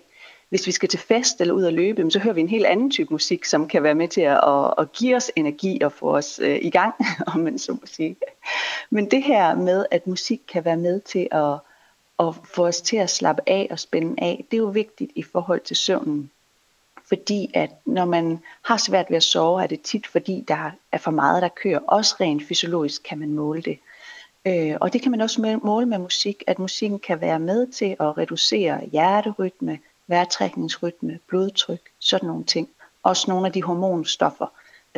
Hvis 0.49 0.67
vi 0.67 0.71
skal 0.71 0.89
til 0.89 0.99
fest 0.99 1.41
eller 1.41 1.53
ud 1.53 1.63
at 1.63 1.73
løbe, 1.73 2.11
så 2.11 2.19
hører 2.19 2.33
vi 2.33 2.41
en 2.41 2.49
helt 2.49 2.65
anden 2.65 2.91
type 2.91 3.13
musik, 3.13 3.45
som 3.45 3.67
kan 3.67 3.83
være 3.83 3.95
med 3.95 4.07
til 4.07 4.21
at, 4.21 4.39
at, 4.47 4.73
at 4.77 4.91
give 4.91 5.15
os 5.15 5.31
energi 5.35 5.81
og 5.81 5.91
få 5.91 6.17
os 6.17 6.39
øh, 6.39 6.59
i 6.61 6.69
gang, 6.69 6.93
om 7.33 7.39
man 7.39 7.59
så 7.59 7.71
må 7.71 7.81
sige. 7.85 8.15
Men 8.89 9.11
det 9.11 9.23
her 9.23 9.55
med, 9.55 9.85
at 9.91 10.07
musik 10.07 10.41
kan 10.47 10.65
være 10.65 10.77
med 10.77 11.01
til 11.01 11.27
at, 11.31 11.59
at 12.19 12.35
få 12.43 12.67
os 12.67 12.81
til 12.81 12.97
at 12.97 13.09
slappe 13.09 13.41
af 13.47 13.67
og 13.71 13.79
spænde 13.79 14.15
af, 14.17 14.45
det 14.51 14.57
er 14.57 14.61
jo 14.61 14.67
vigtigt 14.67 15.11
i 15.15 15.23
forhold 15.23 15.61
til 15.61 15.75
søvnen. 15.75 16.31
Fordi 17.07 17.51
at 17.53 17.71
når 17.85 18.05
man 18.05 18.39
har 18.61 18.77
svært 18.77 19.05
ved 19.09 19.17
at 19.17 19.23
sove, 19.23 19.63
er 19.63 19.67
det 19.67 19.81
tit 19.81 20.07
fordi, 20.07 20.45
der 20.47 20.71
er 20.91 20.97
for 20.97 21.11
meget, 21.11 21.41
der 21.41 21.47
kører. 21.47 21.79
Også 21.79 22.15
rent 22.19 22.47
fysiologisk 22.47 23.03
kan 23.03 23.17
man 23.19 23.33
måle 23.33 23.61
det. 23.61 23.79
Øh, 24.47 24.77
og 24.81 24.93
det 24.93 25.01
kan 25.01 25.11
man 25.11 25.21
også 25.21 25.59
måle 25.63 25.85
med 25.85 25.97
musik, 25.97 26.43
at 26.47 26.59
musikken 26.59 26.99
kan 26.99 27.21
være 27.21 27.39
med 27.39 27.67
til 27.67 27.95
at 27.99 28.17
reducere 28.17 28.85
hjerterytme, 28.91 29.79
vejrtrækningsrytme, 30.07 31.19
blodtryk, 31.27 31.81
sådan 31.99 32.27
nogle 32.27 32.43
ting. 32.43 32.69
Også 33.03 33.31
nogle 33.31 33.47
af 33.47 33.53
de 33.53 33.63
hormonstoffer, 33.63 34.47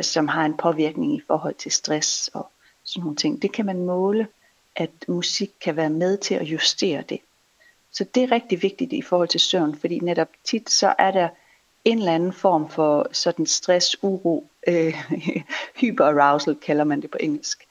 som 0.00 0.28
har 0.28 0.44
en 0.44 0.56
påvirkning 0.56 1.14
i 1.14 1.22
forhold 1.26 1.54
til 1.54 1.72
stress 1.72 2.30
og 2.34 2.50
sådan 2.84 3.02
nogle 3.02 3.16
ting. 3.16 3.42
Det 3.42 3.52
kan 3.52 3.66
man 3.66 3.84
måle, 3.84 4.28
at 4.76 4.90
musik 5.08 5.50
kan 5.60 5.76
være 5.76 5.90
med 5.90 6.16
til 6.16 6.34
at 6.34 6.44
justere 6.44 7.02
det. 7.08 7.20
Så 7.92 8.04
det 8.14 8.22
er 8.22 8.32
rigtig 8.32 8.62
vigtigt 8.62 8.92
i 8.92 9.02
forhold 9.02 9.28
til 9.28 9.40
søvn, 9.40 9.76
fordi 9.76 9.98
netop 9.98 10.28
tit 10.44 10.70
så 10.70 10.94
er 10.98 11.10
der 11.10 11.28
en 11.88 11.98
eller 11.98 12.14
anden 12.14 12.32
form 12.32 12.70
for 12.70 13.08
sådan 13.12 13.46
stress, 13.46 13.96
uro, 14.02 14.50
øh, 14.68 14.94
hyperarousal 15.80 16.54
kalder 16.54 16.84
man 16.84 17.02
det 17.02 17.10
på 17.10 17.18
engelsk, 17.20 17.66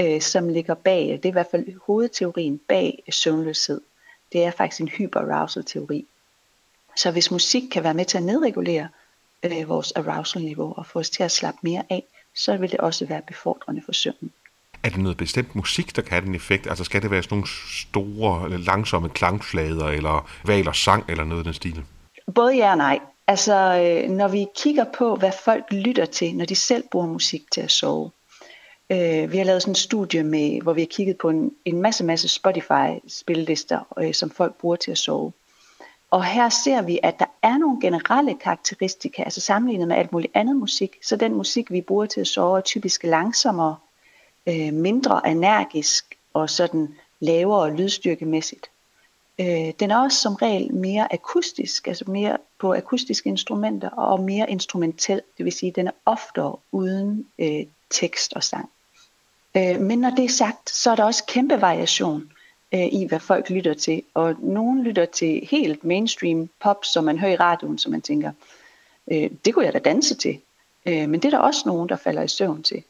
øh, 0.00 0.20
som 0.20 0.48
ligger 0.48 0.74
bag, 0.74 1.00
det 1.00 1.24
er 1.24 1.28
i 1.28 1.32
hvert 1.32 1.50
fald 1.50 1.80
hovedteorien 1.86 2.60
bag 2.68 3.02
søvnløshed. 3.10 3.80
Det 4.32 4.44
er 4.44 4.50
faktisk 4.50 4.80
en 4.80 4.88
hyperarousal 4.88 5.64
teori. 5.64 6.06
Så 6.96 7.10
hvis 7.10 7.30
musik 7.30 7.62
kan 7.72 7.84
være 7.84 7.94
med 7.94 8.04
til 8.04 8.18
at 8.18 8.24
nedregulere 8.24 8.88
øh, 9.42 9.68
vores 9.68 9.92
arousal-niveau 9.92 10.74
og 10.76 10.86
få 10.86 10.98
os 10.98 11.10
til 11.10 11.22
at 11.22 11.30
slappe 11.30 11.58
mere 11.62 11.82
af, 11.90 12.04
så 12.34 12.56
vil 12.56 12.70
det 12.70 12.80
også 12.80 13.06
være 13.06 13.22
befordrende 13.26 13.82
for 13.84 13.92
søvnen. 13.92 14.32
Er 14.82 14.88
det 14.88 14.98
noget 14.98 15.16
bestemt 15.16 15.54
musik, 15.54 15.96
der 15.96 16.02
kan 16.02 16.10
have 16.10 16.24
den 16.24 16.34
effekt? 16.34 16.66
Altså 16.66 16.84
skal 16.84 17.02
det 17.02 17.10
være 17.10 17.22
sådan 17.22 17.36
nogle 17.36 17.48
store, 17.86 18.58
langsomme 18.58 19.08
klangflader, 19.08 19.88
eller 19.88 20.30
valer 20.44 20.72
sang, 20.72 21.04
eller 21.08 21.24
noget 21.24 21.40
af 21.40 21.44
den 21.44 21.54
stil? 21.54 21.84
Både 22.34 22.56
ja 22.56 22.70
og 22.70 22.76
nej. 22.76 22.98
Altså, 23.26 23.54
øh, 23.54 24.10
når 24.10 24.28
vi 24.28 24.46
kigger 24.56 24.84
på, 24.84 25.16
hvad 25.16 25.32
folk 25.32 25.72
lytter 25.72 26.04
til, 26.04 26.36
når 26.36 26.44
de 26.44 26.54
selv 26.54 26.84
bruger 26.90 27.06
musik 27.06 27.50
til 27.50 27.60
at 27.60 27.70
sove. 27.70 28.10
Øh, 28.90 29.32
vi 29.32 29.38
har 29.38 29.44
lavet 29.44 29.62
sådan 29.62 29.70
en 29.70 29.74
studie, 29.74 30.22
med, 30.22 30.62
hvor 30.62 30.72
vi 30.72 30.80
har 30.80 30.86
kigget 30.86 31.18
på 31.18 31.28
en, 31.28 31.50
en 31.64 31.82
masse, 31.82 32.04
masse 32.04 32.28
Spotify-spillelister, 32.28 33.80
øh, 33.98 34.14
som 34.14 34.30
folk 34.30 34.54
bruger 34.54 34.76
til 34.76 34.90
at 34.90 34.98
sove. 34.98 35.32
Og 36.10 36.24
her 36.24 36.48
ser 36.48 36.82
vi, 36.82 36.98
at 37.02 37.18
der 37.18 37.24
er 37.42 37.58
nogle 37.58 37.80
generelle 37.80 38.34
karakteristika, 38.34 39.22
altså 39.22 39.40
sammenlignet 39.40 39.88
med 39.88 39.96
alt 39.96 40.12
muligt 40.12 40.32
andet 40.34 40.56
musik. 40.56 40.96
Så 41.02 41.16
den 41.16 41.34
musik, 41.34 41.70
vi 41.70 41.80
bruger 41.80 42.06
til 42.06 42.20
at 42.20 42.26
sove, 42.26 42.58
er 42.58 42.62
typisk 42.62 43.04
langsommere, 43.04 43.76
mindre 44.72 45.30
energisk 45.30 46.18
og 46.34 46.50
sådan 46.50 46.94
lavere 47.20 47.76
lydstyrkemæssigt. 47.76 48.71
Øh, 49.38 49.72
den 49.80 49.90
er 49.90 49.98
også 49.98 50.18
som 50.18 50.34
regel 50.34 50.74
mere 50.74 51.12
akustisk, 51.14 51.86
altså 51.86 52.04
mere 52.10 52.36
på 52.58 52.74
akustiske 52.74 53.28
instrumenter 53.28 53.90
og 53.90 54.20
mere 54.20 54.50
instrumentel, 54.50 55.22
det 55.38 55.44
vil 55.44 55.52
sige, 55.52 55.70
at 55.70 55.76
den 55.76 55.86
er 55.86 55.92
oftere 56.06 56.56
uden 56.72 57.26
øh, 57.38 57.66
tekst 57.90 58.32
og 58.32 58.44
sang. 58.44 58.70
Øh, 59.56 59.80
men 59.80 59.98
når 59.98 60.10
det 60.10 60.24
er 60.24 60.28
sagt, 60.28 60.70
så 60.70 60.90
er 60.90 60.96
der 60.96 61.04
også 61.04 61.24
kæmpe 61.24 61.60
variation 61.60 62.32
øh, 62.72 62.86
i, 62.92 63.06
hvad 63.08 63.20
folk 63.20 63.50
lytter 63.50 63.74
til. 63.74 64.02
Og 64.14 64.34
nogen 64.38 64.82
lytter 64.82 65.04
til 65.04 65.48
helt 65.50 65.84
mainstream 65.84 66.48
pop, 66.60 66.84
som 66.84 67.04
man 67.04 67.18
hører 67.18 67.32
i 67.32 67.36
radioen, 67.36 67.78
som 67.78 67.92
man 67.92 68.02
tænker, 68.02 68.32
øh, 69.12 69.30
det 69.44 69.54
kunne 69.54 69.64
jeg 69.64 69.72
da 69.72 69.78
danse 69.78 70.14
til. 70.14 70.40
Øh, 70.86 71.08
men 71.08 71.14
det 71.14 71.24
er 71.24 71.30
der 71.30 71.38
også 71.38 71.62
nogen, 71.66 71.88
der 71.88 71.96
falder 71.96 72.22
i 72.22 72.28
søvn 72.28 72.62
til. 72.62 72.82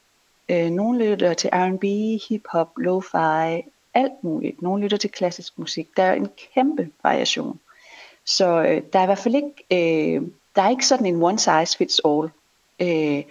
Øh, 0.48 0.70
nogen 0.70 0.98
lytter 0.98 1.35
til 1.35 1.50
R&B, 1.52 1.85
hip-hop, 2.28 2.70
lo-fi, 2.78 3.62
alt 3.94 4.24
muligt. 4.24 4.62
Nogle 4.62 4.83
lytter 4.83 4.96
til 4.96 5.11
klassisk 5.11 5.59
musik. 5.59 5.88
Der 5.96 6.02
er 6.02 6.14
en 6.14 6.28
kæmpe 6.55 6.88
variation. 7.02 7.61
Så 8.24 8.62
øh, 8.62 8.83
der 8.92 8.98
er 8.98 9.02
i 9.02 9.07
hvert 9.07 9.18
fald 9.18 9.35
ikke, 9.35 10.16
øh, 10.16 10.22
der 10.57 10.62
er 10.62 10.70
ikke 10.70 10.87
sådan 10.87 11.07
en 11.07 11.22
one 11.22 11.38
size 11.38 11.76
fits 11.78 12.00
all. 12.05 12.31
Øh, 12.81 13.24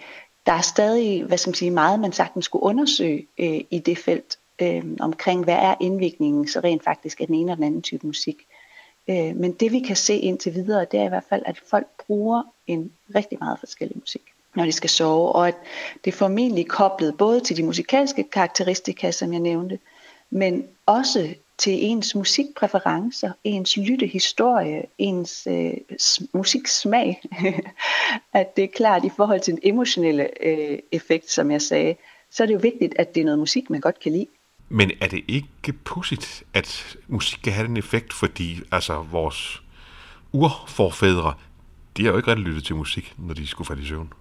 der 0.46 0.52
er 0.52 0.60
stadig, 0.60 1.24
hvad 1.24 1.38
skal 1.38 1.50
man 1.50 1.54
sige, 1.54 1.70
meget 1.70 2.00
man 2.00 2.12
sagtens 2.12 2.44
skulle 2.44 2.62
undersøge 2.62 3.26
øh, 3.38 3.60
i 3.70 3.78
det 3.78 3.98
felt 3.98 4.38
øh, 4.58 4.84
omkring, 5.00 5.44
hvad 5.44 5.54
er 5.54 5.74
indvikningen 5.80 6.48
så 6.48 6.60
rent 6.60 6.84
faktisk 6.84 7.20
af 7.20 7.26
den 7.26 7.36
ene 7.36 7.52
og 7.52 7.56
den 7.56 7.64
anden 7.64 7.82
type 7.82 8.06
musik. 8.06 8.36
Øh, 9.08 9.36
men 9.36 9.52
det 9.52 9.72
vi 9.72 9.80
kan 9.80 9.96
se 9.96 10.16
indtil 10.16 10.54
videre, 10.54 10.86
det 10.92 11.00
er 11.00 11.04
i 11.04 11.08
hvert 11.08 11.24
fald, 11.28 11.42
at 11.46 11.58
folk 11.70 11.86
bruger 12.06 12.42
en 12.66 12.92
rigtig 13.14 13.38
meget 13.40 13.58
forskellig 13.60 13.96
musik 13.98 14.22
når 14.54 14.64
de 14.64 14.72
skal 14.72 14.90
sove, 14.90 15.32
og 15.32 15.48
at 15.48 15.54
det 16.04 16.12
er 16.12 16.16
formentlig 16.16 16.68
koblet 16.68 17.16
både 17.16 17.40
til 17.40 17.56
de 17.56 17.62
musikalske 17.62 18.22
karakteristika, 18.22 19.10
som 19.10 19.32
jeg 19.32 19.40
nævnte, 19.40 19.78
men 20.32 20.64
også 20.86 21.34
til 21.58 21.84
ens 21.84 22.14
musikpræferencer, 22.14 23.32
ens 23.44 23.76
lyttehistorie, 23.76 24.82
ens 24.98 25.46
øh, 25.50 25.72
musiksmag. 26.34 27.22
at 28.32 28.56
det 28.56 28.64
er 28.64 28.68
klart 28.76 29.04
i 29.04 29.10
forhold 29.16 29.40
til 29.40 29.52
den 29.54 29.60
emotionelle 29.62 30.46
øh, 30.46 30.78
effekt, 30.92 31.30
som 31.30 31.50
jeg 31.50 31.62
sagde, 31.62 31.94
så 32.30 32.42
er 32.42 32.46
det 32.46 32.54
jo 32.54 32.58
vigtigt, 32.62 32.94
at 32.98 33.14
det 33.14 33.20
er 33.20 33.24
noget 33.24 33.38
musik, 33.38 33.70
man 33.70 33.80
godt 33.80 34.00
kan 34.00 34.12
lide. 34.12 34.26
Men 34.68 34.90
er 35.00 35.06
det 35.06 35.24
ikke 35.28 35.72
pudsigt, 35.84 36.44
at 36.54 36.96
musik 37.08 37.38
kan 37.44 37.52
have 37.52 37.68
den 37.68 37.76
effekt, 37.76 38.12
fordi 38.12 38.60
altså 38.72 38.94
vores 39.10 39.62
urforfædre, 40.32 41.34
de 41.96 42.04
har 42.04 42.10
jo 42.10 42.16
ikke 42.16 42.30
rigtig 42.30 42.46
lyttet 42.46 42.64
til 42.64 42.76
musik, 42.76 43.14
når 43.18 43.34
de 43.34 43.46
skulle 43.46 43.66
falde 43.66 43.82
i 43.82 43.86
søvn. 43.86 44.12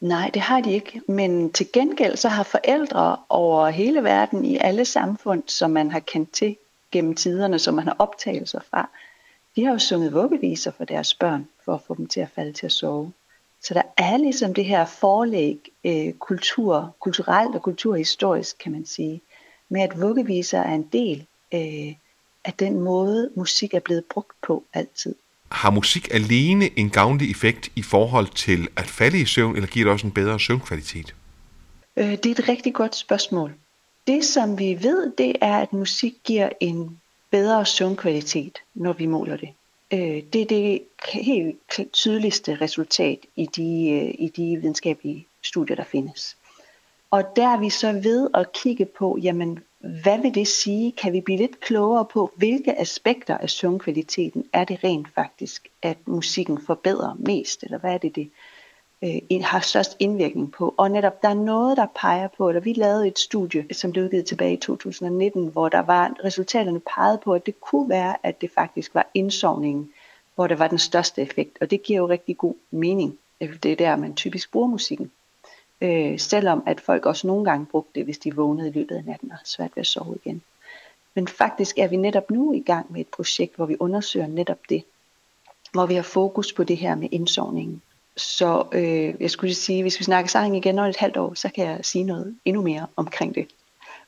Nej, 0.00 0.30
det 0.34 0.42
har 0.42 0.60
de 0.60 0.72
ikke. 0.72 1.00
Men 1.08 1.52
til 1.52 1.72
gengæld 1.72 2.16
så 2.16 2.28
har 2.28 2.42
forældre 2.42 3.16
over 3.28 3.68
hele 3.68 4.04
verden 4.04 4.44
i 4.44 4.56
alle 4.56 4.84
samfund, 4.84 5.42
som 5.46 5.70
man 5.70 5.90
har 5.90 6.00
kendt 6.00 6.32
til 6.32 6.56
gennem 6.90 7.14
tiderne, 7.14 7.58
som 7.58 7.74
man 7.74 7.84
har 7.84 7.96
optagelser 7.98 8.60
fra, 8.70 8.88
de 9.56 9.64
har 9.64 9.72
jo 9.72 9.78
sunget 9.78 10.12
vuggeviser 10.12 10.70
for 10.70 10.84
deres 10.84 11.14
børn, 11.14 11.48
for 11.64 11.74
at 11.74 11.80
få 11.86 11.94
dem 11.94 12.06
til 12.06 12.20
at 12.20 12.28
falde 12.34 12.52
til 12.52 12.66
at 12.66 12.72
sove. 12.72 13.12
Så 13.62 13.74
der 13.74 13.82
er 13.96 14.16
ligesom 14.16 14.54
det 14.54 14.64
her 14.64 14.84
forlæg 14.84 15.72
øh, 15.84 16.12
kultur, 16.12 16.94
kulturelt 17.00 17.54
og 17.54 17.62
kulturhistorisk, 17.62 18.58
kan 18.58 18.72
man 18.72 18.86
sige, 18.86 19.20
med 19.68 19.80
at 19.80 20.00
vuggeviser 20.00 20.58
er 20.58 20.74
en 20.74 20.88
del 20.92 21.26
øh, 21.54 21.94
af 22.44 22.52
den 22.58 22.80
måde, 22.80 23.30
musik 23.34 23.74
er 23.74 23.80
blevet 23.80 24.04
brugt 24.04 24.36
på 24.42 24.64
altid. 24.72 25.14
Har 25.50 25.70
musik 25.70 26.08
alene 26.10 26.78
en 26.78 26.90
gavnlig 26.90 27.30
effekt 27.30 27.68
i 27.76 27.82
forhold 27.82 28.28
til 28.28 28.68
at 28.76 28.86
falde 28.86 29.20
i 29.20 29.24
søvn, 29.24 29.56
eller 29.56 29.68
giver 29.68 29.84
det 29.84 29.92
også 29.92 30.06
en 30.06 30.12
bedre 30.12 30.40
søvnkvalitet? 30.40 31.14
Øh, 31.96 32.10
det 32.10 32.26
er 32.26 32.30
et 32.30 32.48
rigtig 32.48 32.74
godt 32.74 32.96
spørgsmål. 32.96 33.52
Det 34.06 34.24
som 34.24 34.58
vi 34.58 34.78
ved, 34.82 35.12
det 35.18 35.36
er, 35.40 35.58
at 35.58 35.72
musik 35.72 36.14
giver 36.24 36.48
en 36.60 36.98
bedre 37.30 37.66
søvnkvalitet, 37.66 38.58
når 38.74 38.92
vi 38.92 39.06
måler 39.06 39.36
det. 39.36 39.48
Øh, 39.92 40.22
det 40.32 40.42
er 40.42 40.46
det 40.46 40.82
helt 41.14 41.92
tydeligste 41.92 42.58
resultat 42.60 43.18
i 43.36 43.46
de, 43.56 43.90
øh, 43.90 44.14
i 44.18 44.32
de 44.36 44.60
videnskabelige 44.60 45.26
studier, 45.42 45.76
der 45.76 45.84
findes. 45.84 46.36
Og 47.10 47.24
der 47.36 47.48
er 47.48 47.60
vi 47.60 47.70
så 47.70 47.92
ved 47.92 48.28
at 48.34 48.52
kigge 48.52 48.84
på, 48.84 49.18
jamen, 49.22 49.58
hvad 49.80 50.22
vil 50.22 50.34
det 50.34 50.48
sige? 50.48 50.92
Kan 50.92 51.12
vi 51.12 51.20
blive 51.20 51.38
lidt 51.38 51.60
klogere 51.60 52.04
på, 52.04 52.32
hvilke 52.36 52.80
aspekter 52.80 53.38
af 53.38 53.50
søvnkvaliteten 53.50 54.44
er 54.52 54.64
det 54.64 54.84
rent 54.84 55.08
faktisk, 55.14 55.68
at 55.82 56.08
musikken 56.08 56.60
forbedrer 56.66 57.16
mest, 57.18 57.62
eller 57.62 57.78
hvad 57.78 57.94
er 57.94 57.98
det, 57.98 58.16
det 58.16 58.30
øh, 59.02 59.42
har 59.42 59.60
størst 59.60 59.96
indvirkning 59.98 60.52
på? 60.52 60.74
Og 60.76 60.90
netop, 60.90 61.22
der 61.22 61.28
er 61.28 61.34
noget, 61.34 61.76
der 61.76 61.86
peger 62.00 62.28
på, 62.28 62.48
eller 62.48 62.60
vi 62.60 62.72
lavede 62.72 63.08
et 63.08 63.18
studie, 63.18 63.74
som 63.74 63.92
blev 63.92 64.04
udgivet 64.04 64.26
tilbage 64.26 64.52
i 64.52 64.56
2019, 64.56 65.46
hvor 65.46 65.68
der 65.68 65.80
var 65.80 66.14
resultaterne 66.24 66.80
pegede 66.94 67.20
på, 67.24 67.34
at 67.34 67.46
det 67.46 67.60
kunne 67.60 67.88
være, 67.88 68.16
at 68.22 68.40
det 68.40 68.50
faktisk 68.54 68.94
var 68.94 69.06
indsovningen, 69.14 69.90
hvor 70.34 70.46
der 70.46 70.56
var 70.56 70.68
den 70.68 70.78
største 70.78 71.22
effekt, 71.22 71.58
og 71.60 71.70
det 71.70 71.82
giver 71.82 71.98
jo 71.98 72.08
rigtig 72.08 72.38
god 72.38 72.54
mening. 72.70 73.18
Det 73.40 73.72
er 73.72 73.76
der, 73.76 73.96
man 73.96 74.14
typisk 74.14 74.52
bruger 74.52 74.68
musikken. 74.68 75.10
Øh, 75.80 76.18
selvom 76.18 76.62
at 76.66 76.80
folk 76.80 77.06
også 77.06 77.26
nogle 77.26 77.44
gange 77.44 77.66
brugte 77.66 77.90
det, 77.94 78.04
hvis 78.04 78.18
de 78.18 78.34
vågnede 78.34 78.68
i 78.68 78.72
løbet 78.72 78.94
af 78.96 79.04
natten 79.04 79.30
og 79.30 79.36
havde 79.36 79.48
svært 79.48 79.70
ved 79.74 79.80
at 79.80 79.86
sove 79.86 80.16
igen. 80.24 80.42
Men 81.14 81.28
faktisk 81.28 81.78
er 81.78 81.88
vi 81.88 81.96
netop 81.96 82.30
nu 82.30 82.52
i 82.52 82.60
gang 82.60 82.92
med 82.92 83.00
et 83.00 83.08
projekt, 83.08 83.56
hvor 83.56 83.66
vi 83.66 83.76
undersøger 83.80 84.26
netop 84.26 84.58
det. 84.68 84.84
Hvor 85.72 85.86
vi 85.86 85.94
har 85.94 86.02
fokus 86.02 86.52
på 86.52 86.64
det 86.64 86.76
her 86.76 86.94
med 86.94 87.08
indsovningen. 87.12 87.82
Så 88.16 88.64
øh, 88.72 89.14
jeg 89.20 89.30
skulle 89.30 89.54
sige, 89.54 89.82
hvis 89.82 89.98
vi 89.98 90.04
snakker 90.04 90.28
sammen 90.28 90.54
igen 90.54 90.78
om 90.78 90.86
et 90.86 90.96
halvt 90.96 91.16
år, 91.16 91.34
så 91.34 91.48
kan 91.54 91.66
jeg 91.66 91.78
sige 91.82 92.04
noget 92.04 92.36
endnu 92.44 92.62
mere 92.62 92.86
omkring 92.96 93.34
det. 93.34 93.46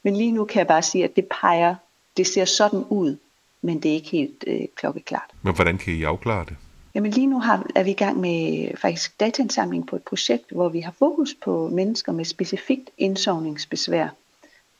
Men 0.02 0.16
lige 0.16 0.32
nu 0.32 0.44
kan 0.44 0.58
jeg 0.58 0.66
bare 0.66 0.82
sige, 0.82 1.04
at 1.04 1.16
det 1.16 1.26
peger, 1.40 1.74
det 2.16 2.26
ser 2.26 2.44
sådan 2.44 2.84
ud, 2.88 3.16
men 3.62 3.82
det 3.82 3.90
er 3.90 3.94
ikke 3.94 4.10
helt 4.10 4.44
øh, 4.46 4.60
klokkeklart. 4.74 5.30
Men 5.42 5.54
hvordan 5.54 5.78
kan 5.78 5.94
I 5.94 6.02
afklare 6.02 6.44
det? 6.44 6.56
Jamen 6.94 7.10
lige 7.10 7.26
nu 7.26 7.40
har, 7.40 7.66
er 7.74 7.82
vi 7.82 7.90
i 7.90 7.94
gang 7.94 8.20
med 8.20 8.68
faktisk 8.76 9.20
dataindsamling 9.20 9.86
på 9.86 9.96
et 9.96 10.02
projekt, 10.02 10.50
hvor 10.50 10.68
vi 10.68 10.80
har 10.80 10.92
fokus 10.98 11.34
på 11.44 11.68
mennesker 11.68 12.12
med 12.12 12.24
specifikt 12.24 12.90
indsovningsbesvær. 12.98 14.08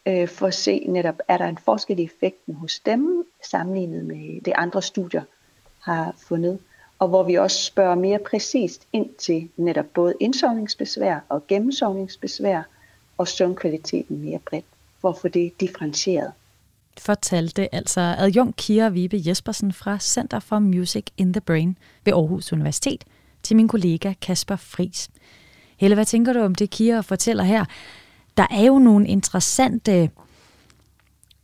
øh, 0.06 0.28
for 0.28 0.46
at 0.46 0.54
se 0.54 0.84
netop, 0.88 1.18
er 1.28 1.38
der 1.38 1.46
en 1.46 1.58
forskel 1.58 1.98
i 1.98 2.02
effekten 2.02 2.54
hos 2.54 2.80
dem, 2.80 3.24
sammenlignet 3.50 4.04
med 4.04 4.40
det 4.40 4.52
andre 4.56 4.82
studier 4.82 5.22
har 5.80 6.14
fundet, 6.18 6.58
og 6.98 7.08
hvor 7.08 7.22
vi 7.22 7.34
også 7.34 7.62
spørger 7.64 7.94
mere 7.94 8.18
præcist 8.18 8.86
ind 8.92 9.14
til 9.14 9.50
netop 9.56 9.86
både 9.94 10.14
indsovningsbesvær 10.20 11.20
og 11.28 11.46
gennemsovningsbesvær, 11.46 12.62
og 13.18 13.28
søvnkvaliteten 13.28 14.24
mere 14.24 14.38
bredt, 14.38 14.64
for 15.00 15.08
at 15.08 15.18
få 15.18 15.28
det 15.28 15.60
differentieret. 15.60 16.32
Fortalte 16.98 17.74
altså 17.74 18.00
adjunkt 18.00 18.56
Kira 18.56 18.88
Vibe 18.88 19.22
Jespersen 19.26 19.72
fra 19.72 19.98
Center 19.98 20.40
for 20.40 20.58
Music 20.58 21.06
in 21.16 21.32
the 21.32 21.40
Brain 21.40 21.78
ved 22.04 22.12
Aarhus 22.12 22.52
Universitet 22.52 23.04
til 23.42 23.56
min 23.56 23.68
kollega 23.68 24.12
Kasper 24.20 24.56
Fris. 24.56 25.08
Helle, 25.76 25.94
hvad 25.94 26.04
tænker 26.04 26.32
du 26.32 26.40
om 26.40 26.54
det, 26.54 26.70
Kira 26.70 27.00
fortæller 27.00 27.44
her? 27.44 27.64
Der 28.36 28.46
er 28.50 28.62
jo 28.62 28.78
nogle 28.78 29.08
interessante, 29.08 30.10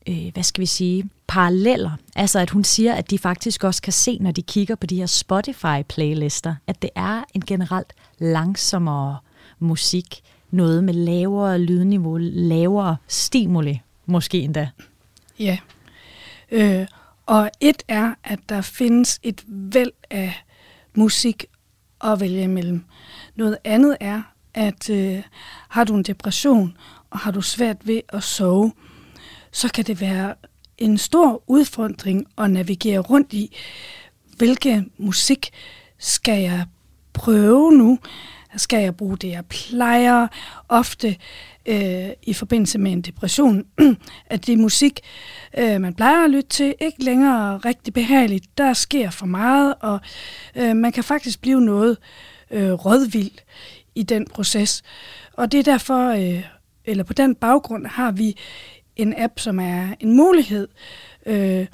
øh, 0.08 0.30
hvad 0.32 0.42
skal 0.42 0.61
vi 0.61 0.66
sige, 0.66 1.11
paralleller. 1.26 1.90
Altså 2.16 2.38
at 2.38 2.50
hun 2.50 2.64
siger, 2.64 2.94
at 2.94 3.11
de 3.11 3.18
faktisk 3.18 3.64
også 3.64 3.82
kan 3.82 3.92
se, 3.92 4.18
når 4.18 4.30
de 4.30 4.42
kigger 4.42 4.74
på 4.74 4.87
de 4.87 4.96
her 4.96 5.06
Spotify-playlister, 5.06 6.54
at 6.66 6.82
det 6.82 6.90
er 6.94 7.24
en 7.34 7.44
generelt 7.46 7.92
langsommere 8.18 9.18
musik, 9.58 10.20
noget 10.50 10.84
med 10.84 10.94
lavere 10.94 11.58
lydniveau, 11.58 12.16
lavere 12.20 12.96
stimuli, 13.08 13.80
måske 14.06 14.40
endda. 14.40 14.70
Ja, 15.38 15.59
øh, 16.51 16.87
og 17.27 17.51
et 17.61 17.83
er, 17.88 18.14
at 18.24 18.38
der 18.48 18.61
findes 18.61 19.20
et 19.22 19.44
væld 19.46 19.92
af 20.11 20.44
musik 20.94 21.44
at 22.05 22.20
vælge 22.20 22.42
imellem. 22.42 22.85
Noget 23.37 23.59
andet 23.64 23.96
er, 24.01 24.22
at 24.55 24.90
øh, 24.90 25.22
har 25.68 25.85
du 25.85 25.94
en 25.94 26.03
depression, 26.03 26.77
og 27.11 27.18
har 27.18 27.31
du 27.31 27.40
svært 27.40 27.77
ved 27.87 28.01
at 28.09 28.22
sove, 28.22 28.72
så 29.53 29.72
kan 29.72 29.85
det 29.85 30.01
være 30.01 30.35
en 30.79 30.98
stor 30.98 31.42
udfordring 31.46 32.27
at 32.38 32.51
navigere 32.51 32.98
rundt 32.98 33.33
i, 33.33 33.57
hvilke 34.37 34.85
musik 34.98 35.51
skal 35.98 36.42
jeg 36.42 36.66
prøve 37.12 37.72
nu? 37.72 37.98
Skal 38.57 38.83
jeg 38.83 38.96
bruge 38.96 39.16
det, 39.16 39.29
jeg 39.29 39.46
plejer? 39.46 40.27
Ofte 40.68 41.16
øh, 41.68 42.11
i 42.22 42.33
forbindelse 42.33 42.78
med 42.78 42.92
en 42.92 43.00
depression, 43.02 43.64
at 44.26 44.46
det 44.46 44.59
musik, 44.59 45.00
øh, 45.59 45.81
man 45.81 45.94
plejer 45.94 46.24
at 46.24 46.31
lytte 46.31 46.48
til, 46.48 46.74
ikke 46.81 47.04
længere 47.04 47.59
rigtig 47.59 47.94
behageligt. 47.94 48.59
Der 48.59 48.72
sker 48.72 49.11
for 49.11 49.26
meget, 49.26 49.74
og 49.81 50.00
øh, 50.57 50.76
man 50.76 50.92
kan 50.92 51.04
faktisk 51.04 51.40
blive 51.40 51.61
noget 51.61 51.96
øh, 52.50 52.72
rådvild 52.72 53.38
i 53.94 54.02
den 54.02 54.26
proces. 54.26 54.83
Og 55.33 55.52
det 55.52 55.61
er 55.61 55.64
derfor, 55.64 56.09
øh, 56.09 56.44
eller 56.85 57.04
på 57.04 57.12
den 57.12 57.35
baggrund, 57.35 57.87
har 57.87 58.11
vi 58.11 58.37
en 58.96 59.14
app, 59.16 59.38
som 59.38 59.61
er 59.61 59.88
en 60.00 60.16
mulighed. 60.16 60.68
Øh, 61.26 61.66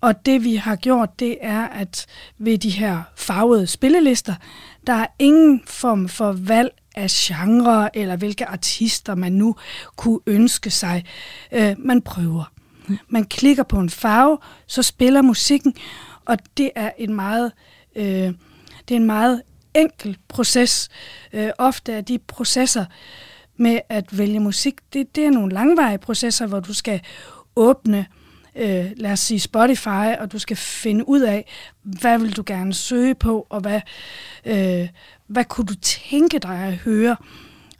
og 0.00 0.26
det 0.26 0.44
vi 0.44 0.54
har 0.54 0.76
gjort, 0.76 1.20
det 1.20 1.38
er, 1.40 1.66
at 1.66 2.06
ved 2.38 2.58
de 2.58 2.70
her 2.70 3.02
farvede 3.16 3.66
spillelister, 3.66 4.34
der 4.86 4.92
er 4.92 5.06
ingen 5.18 5.62
form 5.66 6.08
for 6.08 6.32
valg 6.32 6.70
af 6.96 7.10
genre, 7.10 7.96
eller 7.96 8.16
hvilke 8.16 8.46
artister 8.46 9.14
man 9.14 9.32
nu 9.32 9.56
kunne 9.96 10.20
ønske 10.26 10.70
sig. 10.70 11.04
Øh, 11.52 11.74
man 11.78 12.02
prøver. 12.02 12.52
Man 13.08 13.24
klikker 13.24 13.62
på 13.62 13.78
en 13.78 13.90
farve, 13.90 14.38
så 14.66 14.82
spiller 14.82 15.22
musikken, 15.22 15.74
og 16.24 16.38
det 16.56 16.70
er 16.74 16.90
en 16.98 17.14
meget, 17.14 17.52
øh, 17.96 18.32
det 18.88 18.90
er 18.90 18.96
en 18.96 19.06
meget 19.06 19.42
enkel 19.74 20.18
proces. 20.28 20.88
Øh, 21.32 21.50
ofte 21.58 21.92
er 21.92 22.00
de 22.00 22.18
processer 22.18 22.84
med 23.56 23.80
at 23.88 24.18
vælge 24.18 24.40
musik, 24.40 24.74
det, 24.92 25.16
det 25.16 25.26
er 25.26 25.30
nogle 25.30 25.54
langvarige 25.54 25.98
processer, 25.98 26.46
hvor 26.46 26.60
du 26.60 26.74
skal 26.74 27.00
åbne 27.56 28.06
øh, 28.56 28.90
lad 28.96 29.12
os 29.12 29.20
sige 29.20 29.40
Spotify, 29.40 30.16
og 30.20 30.32
du 30.32 30.38
skal 30.38 30.56
finde 30.56 31.08
ud 31.08 31.20
af, 31.20 31.46
hvad 31.82 32.18
vil 32.18 32.36
du 32.36 32.42
gerne 32.46 32.74
søge 32.74 33.14
på, 33.14 33.46
og 33.50 33.60
hvad, 33.60 33.80
øh, 34.44 34.88
hvad 35.26 35.44
kunne 35.44 35.66
du 35.66 35.74
tænke 35.74 36.38
dig 36.38 36.58
at 36.58 36.74
høre. 36.74 37.16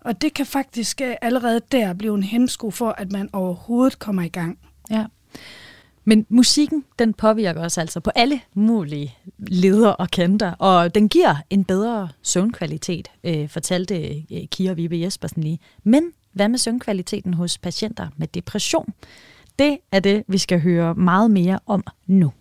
Og 0.00 0.22
det 0.22 0.34
kan 0.34 0.46
faktisk 0.46 1.00
øh, 1.00 1.14
allerede 1.22 1.60
der 1.72 1.92
blive 1.92 2.14
en 2.14 2.22
hemsko 2.22 2.70
for, 2.70 2.90
at 2.90 3.12
man 3.12 3.28
overhovedet 3.32 3.98
kommer 3.98 4.22
i 4.22 4.28
gang. 4.28 4.58
Ja. 4.90 5.06
Men 6.04 6.26
musikken, 6.28 6.84
den 6.98 7.14
påvirker 7.14 7.60
os 7.60 7.78
altså 7.78 8.00
på 8.00 8.10
alle 8.14 8.40
mulige 8.54 9.14
leder 9.38 9.88
og 9.88 10.10
kanter, 10.10 10.52
og 10.52 10.94
den 10.94 11.08
giver 11.08 11.36
en 11.50 11.64
bedre 11.64 12.08
søvnkvalitet, 12.22 13.08
øh, 13.24 13.48
fortalte 13.48 14.08
øh, 14.08 14.46
Kira 14.50 14.72
Vibe 14.72 14.96
Jespersen 15.00 15.42
lige. 15.42 15.58
Men 15.84 16.12
hvad 16.32 16.48
med 16.48 16.58
søvnkvaliteten 16.58 17.34
hos 17.34 17.58
patienter 17.58 18.08
med 18.16 18.26
depression? 18.26 18.92
Det 19.58 19.78
er 19.92 20.00
det, 20.00 20.24
vi 20.28 20.38
skal 20.38 20.60
høre 20.60 20.94
meget 20.94 21.30
mere 21.30 21.58
om 21.66 21.84
nu. 22.06 22.32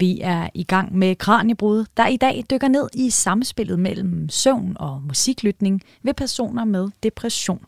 Vi 0.00 0.20
er 0.20 0.48
i 0.54 0.62
gang 0.62 0.96
med 0.96 1.16
Kranjebrud, 1.16 1.84
der 1.96 2.06
i 2.06 2.16
dag 2.16 2.44
dykker 2.50 2.68
ned 2.68 2.88
i 2.94 3.10
samspillet 3.10 3.78
mellem 3.78 4.28
søvn 4.28 4.76
og 4.80 5.02
musiklytning 5.02 5.82
ved 6.02 6.14
personer 6.14 6.64
med 6.64 6.88
depression. 7.02 7.64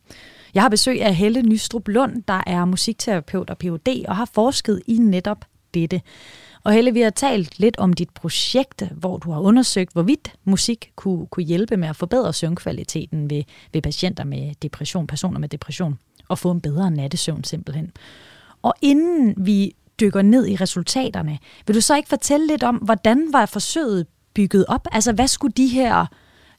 Jeg 0.55 0.63
har 0.63 0.69
besøg 0.69 1.03
af 1.03 1.15
Helle 1.15 1.43
Nystrup 1.43 1.89
Lund, 1.89 2.23
der 2.29 2.43
er 2.47 2.65
musikterapeut 2.65 3.51
og 3.51 3.59
Ph.D. 3.59 4.05
og 4.09 4.17
har 4.17 4.31
forsket 4.35 4.83
i 4.87 4.99
netop 4.99 5.45
dette. 5.75 6.01
Og 6.65 6.73
Helle, 6.73 6.93
vi 6.93 7.01
har 7.01 7.11
talt 7.11 7.59
lidt 7.59 7.79
om 7.79 7.93
dit 7.93 8.11
projekt, 8.11 8.83
hvor 8.97 9.17
du 9.19 9.31
har 9.31 9.41
undersøgt, 9.41 9.93
hvorvidt 9.93 10.33
musik 10.45 10.93
kunne, 10.97 11.27
kunne 11.27 11.47
hjælpe 11.47 11.77
med 11.77 11.89
at 11.89 11.97
forbedre 11.97 12.33
søvnkvaliteten 12.33 13.31
ved, 13.31 13.43
ved 13.73 13.83
patienter 13.83 14.25
med 14.25 14.55
depression, 14.63 15.07
personer 15.07 15.39
med 15.39 15.49
depression, 15.49 15.99
og 16.29 16.39
få 16.39 16.51
en 16.51 16.61
bedre 16.61 16.91
nattesøvn 16.91 17.45
simpelthen. 17.45 17.93
Og 18.63 18.75
inden 18.83 19.35
vi 19.47 19.75
dykker 20.01 20.23
ned 20.23 20.47
i 20.47 20.57
resultaterne, 20.57 21.39
vil 21.67 21.77
du 21.77 21.81
så 21.81 21.97
ikke 21.97 22.09
fortælle 22.09 22.47
lidt 22.47 22.63
om, 22.63 22.77
hvordan 22.77 23.33
var 23.33 23.47
forsøget 23.47 24.07
bygget 24.35 24.65
op? 24.69 24.87
Altså, 24.93 25.13
hvad 25.13 25.29
skulle 25.29 25.53
de 25.53 25.67
her 25.67 26.07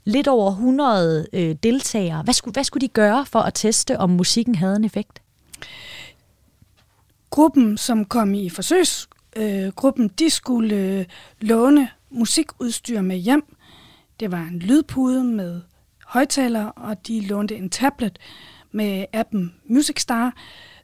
lidt 0.04 0.28
over 0.28 0.52
100 0.52 1.28
øh, 1.34 1.56
deltagere, 1.64 2.24
hvad 2.24 2.34
skulle, 2.34 2.54
hvad 2.54 2.64
skulle 2.64 2.82
de 2.82 2.94
gøre 2.94 3.26
for 3.26 3.40
at 3.40 3.54
teste, 3.54 4.00
om 4.00 4.10
musikken 4.10 4.56
havde 4.56 4.76
en 4.76 4.84
effekt? 4.84 5.22
Gruppen, 7.30 7.78
som 7.78 8.06
kom 8.06 8.34
i 8.34 8.50
forsøgsgruppen, 8.50 9.66
øh, 9.66 9.72
gruppen, 9.72 10.08
de 10.08 10.30
skulle 10.30 10.76
øh, 10.76 11.06
låne 11.40 11.90
musikudstyr 12.10 13.02
med 13.02 13.18
hjem. 13.18 13.56
Det 14.20 14.32
var 14.32 14.42
en 14.42 14.60
lydpude 14.60 15.24
med 15.24 15.62
højtaler, 16.06 16.66
og 16.66 17.08
de 17.08 17.22
lånte 17.22 17.56
en 17.56 17.70
tablet 17.70 18.20
med 18.72 19.06
appen 19.14 19.54
Music 19.66 20.02
Star, 20.02 20.34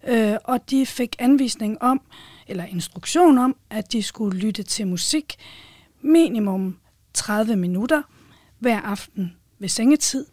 øh, 0.08 0.36
og 0.44 0.70
de 0.70 0.86
fik 0.86 1.16
anvisning 1.20 1.82
om, 1.82 2.02
eller 2.48 2.66
instruktion 2.66 3.38
om, 3.38 3.56
at 3.70 3.92
de 3.94 4.04
skulle 4.04 4.40
lytte 4.40 4.64
til 4.64 4.88
musik 4.88 5.36
minimum 6.02 6.80
30 7.14 7.56
minutter 7.56 8.02
hver 8.60 8.82
aften 8.82 9.36
ved 9.60 9.70
sengetid. 9.70 10.26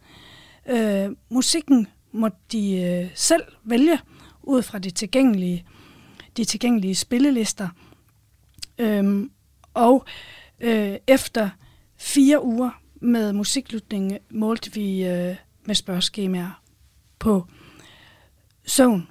Øh, 0.68 1.10
musikken 1.28 1.86
måtte 2.12 2.38
de 2.52 2.82
øh, 2.82 3.10
selv 3.14 3.42
vælge 3.64 3.98
ud 4.42 4.62
fra 4.62 4.78
de 4.78 4.90
tilgængelige, 4.90 5.66
de 6.36 6.44
tilgængelige 6.44 6.94
spillelister, 6.94 7.68
Øhm, 8.78 9.30
og 9.74 10.04
øh, 10.60 10.96
efter 11.06 11.50
fire 11.96 12.44
uger 12.44 12.70
med 12.94 13.32
musiklytning 13.32 14.18
målte 14.30 14.72
vi 14.72 15.04
øh, 15.04 15.36
med 15.64 15.74
spørgeskemaer 15.74 16.62
på 17.18 17.46
søvn, 18.66 19.08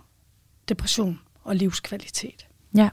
depression 0.70 1.20
og 1.44 1.56
livskvalitet. 1.56 2.48
Ja. 2.76 2.90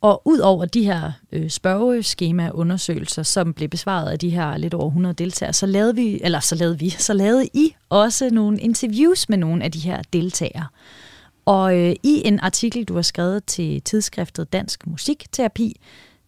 Og 0.00 0.22
ud 0.24 0.38
over 0.38 0.64
de 0.64 0.84
her 0.84 1.12
øh, 1.32 1.50
spørgeskemaundersøgelser, 1.50 3.22
som 3.22 3.54
blev 3.54 3.68
besvaret 3.68 4.10
af 4.10 4.18
de 4.18 4.30
her 4.30 4.56
lidt 4.56 4.74
over 4.74 4.86
100 4.86 5.14
deltagere, 5.14 5.52
så 5.52 5.66
lavede 5.66 5.94
vi, 5.94 6.20
eller 6.22 6.40
så 6.40 6.54
lavede 6.54 6.78
vi, 6.78 6.90
så 6.90 7.12
lavede 7.12 7.46
I 7.54 7.74
også 7.88 8.30
nogle 8.30 8.60
interviews 8.60 9.28
med 9.28 9.38
nogle 9.38 9.64
af 9.64 9.72
de 9.72 9.78
her 9.78 10.02
deltagere. 10.12 10.66
Og 11.44 11.78
øh, 11.78 11.96
i 12.02 12.22
en 12.24 12.40
artikel, 12.40 12.84
du 12.84 12.94
har 12.94 13.02
skrevet 13.02 13.44
til 13.44 13.82
tidsskriftet 13.82 14.52
Dansk 14.52 14.86
Musikterapi, 14.86 15.80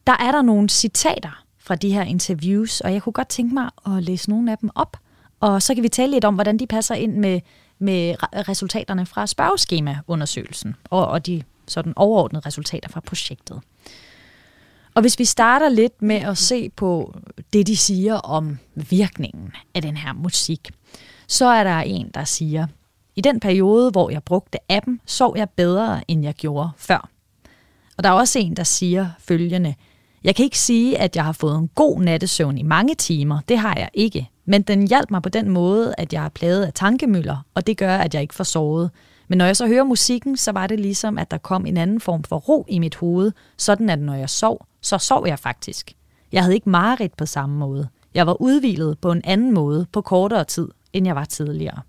der 0.06 0.16
er 0.20 0.32
der 0.32 0.42
nogle 0.42 0.68
citater 0.68 1.44
fra 1.58 1.74
de 1.74 1.92
her 1.92 2.02
interviews, 2.02 2.80
og 2.80 2.92
jeg 2.92 3.02
kunne 3.02 3.12
godt 3.12 3.28
tænke 3.28 3.54
mig 3.54 3.70
at 3.86 4.02
læse 4.02 4.30
nogle 4.30 4.52
af 4.52 4.58
dem 4.58 4.70
op. 4.74 4.96
Og 5.40 5.62
så 5.62 5.74
kan 5.74 5.82
vi 5.82 5.88
tale 5.88 6.12
lidt 6.12 6.24
om, 6.24 6.34
hvordan 6.34 6.58
de 6.58 6.66
passer 6.66 6.94
ind 6.94 7.16
med, 7.16 7.40
med 7.78 8.14
resultaterne 8.48 9.06
fra 9.06 9.26
spørgeskemaundersøgelsen 9.26 10.76
og, 10.90 11.06
og 11.06 11.26
de 11.26 11.42
sådan 11.68 11.92
overordnede 11.96 12.46
resultater 12.46 12.88
fra 12.88 13.00
projektet. 13.00 13.60
Og 14.94 15.00
hvis 15.00 15.18
vi 15.18 15.24
starter 15.24 15.68
lidt 15.68 16.02
med 16.02 16.16
at 16.16 16.38
se 16.38 16.70
på 16.70 17.14
det, 17.52 17.66
de 17.66 17.76
siger 17.76 18.14
om 18.14 18.58
virkningen 18.74 19.52
af 19.74 19.82
den 19.82 19.96
her 19.96 20.12
musik, 20.12 20.70
så 21.28 21.46
er 21.46 21.64
der 21.64 21.78
en, 21.78 22.10
der 22.14 22.24
siger, 22.24 22.66
i 23.16 23.20
den 23.20 23.40
periode, 23.40 23.90
hvor 23.90 24.10
jeg 24.10 24.22
brugte 24.22 24.58
appen, 24.68 25.00
sov 25.06 25.36
jeg 25.36 25.50
bedre, 25.50 26.10
end 26.10 26.22
jeg 26.22 26.34
gjorde 26.34 26.70
før. 26.76 27.08
Og 27.96 28.04
der 28.04 28.10
er 28.10 28.14
også 28.14 28.38
en, 28.38 28.56
der 28.56 28.64
siger 28.64 29.08
følgende, 29.18 29.74
Jeg 30.24 30.36
kan 30.36 30.44
ikke 30.44 30.58
sige, 30.58 30.98
at 30.98 31.16
jeg 31.16 31.24
har 31.24 31.32
fået 31.32 31.58
en 31.58 31.68
god 31.68 32.00
nattesøvn 32.00 32.58
i 32.58 32.62
mange 32.62 32.94
timer. 32.94 33.40
Det 33.48 33.58
har 33.58 33.76
jeg 33.76 33.88
ikke. 33.94 34.30
Men 34.44 34.62
den 34.62 34.88
hjalp 34.88 35.10
mig 35.10 35.22
på 35.22 35.28
den 35.28 35.48
måde, 35.48 35.94
at 35.98 36.12
jeg 36.12 36.24
er 36.24 36.28
plaget 36.28 36.64
af 36.64 36.72
tankemøller, 36.72 37.36
og 37.54 37.66
det 37.66 37.76
gør, 37.76 37.96
at 37.96 38.14
jeg 38.14 38.22
ikke 38.22 38.34
får 38.34 38.44
sovet. 38.44 38.90
Men 39.28 39.38
når 39.38 39.44
jeg 39.44 39.56
så 39.56 39.66
hører 39.66 39.84
musikken, 39.84 40.36
så 40.36 40.52
var 40.52 40.66
det 40.66 40.80
ligesom, 40.80 41.18
at 41.18 41.30
der 41.30 41.38
kom 41.38 41.66
en 41.66 41.76
anden 41.76 42.00
form 42.00 42.22
for 42.22 42.36
ro 42.36 42.66
i 42.68 42.78
mit 42.78 42.94
hoved, 42.94 43.32
sådan 43.56 43.90
at 43.90 43.98
når 43.98 44.14
jeg 44.14 44.30
sov, 44.30 44.66
så 44.80 44.98
sov 44.98 45.26
jeg 45.26 45.38
faktisk. 45.38 45.92
Jeg 46.32 46.42
havde 46.42 46.54
ikke 46.54 46.70
mareridt 46.70 47.16
på 47.16 47.26
samme 47.26 47.56
måde. 47.56 47.88
Jeg 48.14 48.26
var 48.26 48.42
udvilet 48.42 48.98
på 48.98 49.12
en 49.12 49.20
anden 49.24 49.52
måde 49.52 49.86
på 49.92 50.00
kortere 50.00 50.44
tid, 50.44 50.68
end 50.92 51.06
jeg 51.06 51.14
var 51.16 51.24
tidligere. 51.24 51.80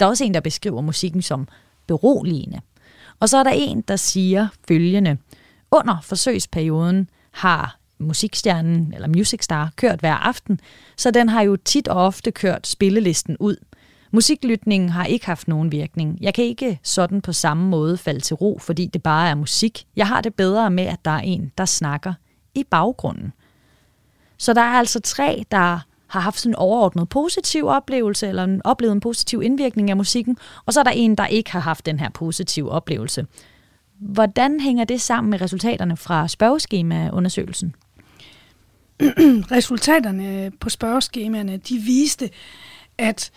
Der 0.00 0.06
er 0.06 0.10
også 0.10 0.24
en, 0.24 0.34
der 0.34 0.40
beskriver 0.40 0.80
musikken 0.80 1.22
som 1.22 1.48
beroligende. 1.86 2.60
Og 3.20 3.28
så 3.28 3.38
er 3.38 3.42
der 3.42 3.50
en, 3.54 3.80
der 3.80 3.96
siger 3.96 4.48
følgende. 4.68 5.18
Under 5.70 6.00
forsøgsperioden 6.02 7.08
har 7.30 7.78
musikstjernen 7.98 8.92
eller 8.94 9.08
Music 9.08 9.44
Star 9.44 9.72
kørt 9.76 10.00
hver 10.00 10.14
aften, 10.14 10.60
så 10.96 11.10
den 11.10 11.28
har 11.28 11.42
jo 11.42 11.56
tit 11.56 11.88
og 11.88 12.06
ofte 12.06 12.30
kørt 12.30 12.66
spillelisten 12.66 13.36
ud. 13.40 13.56
Musiklytningen 14.14 14.88
har 14.88 15.04
ikke 15.04 15.26
haft 15.26 15.48
nogen 15.48 15.72
virkning. 15.72 16.18
Jeg 16.20 16.34
kan 16.34 16.44
ikke 16.44 16.78
sådan 16.82 17.20
på 17.20 17.32
samme 17.32 17.68
måde 17.68 17.96
falde 17.96 18.20
til 18.20 18.36
ro, 18.36 18.58
fordi 18.60 18.86
det 18.86 19.02
bare 19.02 19.30
er 19.30 19.34
musik. 19.34 19.84
Jeg 19.96 20.08
har 20.08 20.20
det 20.20 20.34
bedre 20.34 20.70
med, 20.70 20.84
at 20.84 21.04
der 21.04 21.10
er 21.10 21.20
en, 21.20 21.52
der 21.58 21.64
snakker 21.64 22.14
i 22.54 22.64
baggrunden. 22.64 23.32
Så 24.38 24.52
der 24.52 24.60
er 24.60 24.78
altså 24.78 25.00
tre, 25.00 25.44
der 25.50 25.78
har 26.06 26.20
haft 26.20 26.38
sådan 26.38 26.50
en 26.50 26.56
overordnet 26.56 27.08
positiv 27.08 27.66
oplevelse, 27.66 28.28
eller 28.28 28.44
en, 28.44 28.60
oplevet 28.64 28.92
en 28.92 29.00
positiv 29.00 29.42
indvirkning 29.42 29.90
af 29.90 29.96
musikken, 29.96 30.36
og 30.66 30.72
så 30.72 30.80
er 30.80 30.84
der 30.84 30.90
en, 30.90 31.14
der 31.14 31.26
ikke 31.26 31.52
har 31.52 31.60
haft 31.60 31.86
den 31.86 31.98
her 31.98 32.08
positive 32.10 32.70
oplevelse. 32.70 33.26
Hvordan 33.98 34.60
hænger 34.60 34.84
det 34.84 35.00
sammen 35.00 35.30
med 35.30 35.40
resultaterne 35.40 35.96
fra 35.96 36.28
spørgeskemaundersøgelsen? 36.28 37.74
Resultaterne 39.56 40.52
på 40.60 40.70
spørgeskemaerne, 40.70 41.56
de 41.56 41.78
viste, 41.78 42.30
at 42.98 43.30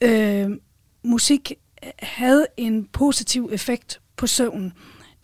øh, 0.00 0.50
musik 1.02 1.52
havde 1.98 2.46
en 2.56 2.84
positiv 2.84 3.48
effekt 3.52 4.00
på 4.16 4.26
søvnen. 4.26 4.72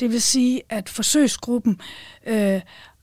Det 0.00 0.10
vil 0.10 0.22
sige, 0.22 0.62
at 0.68 0.88
forsøgsgruppen 0.88 1.80
øh, 2.26 2.60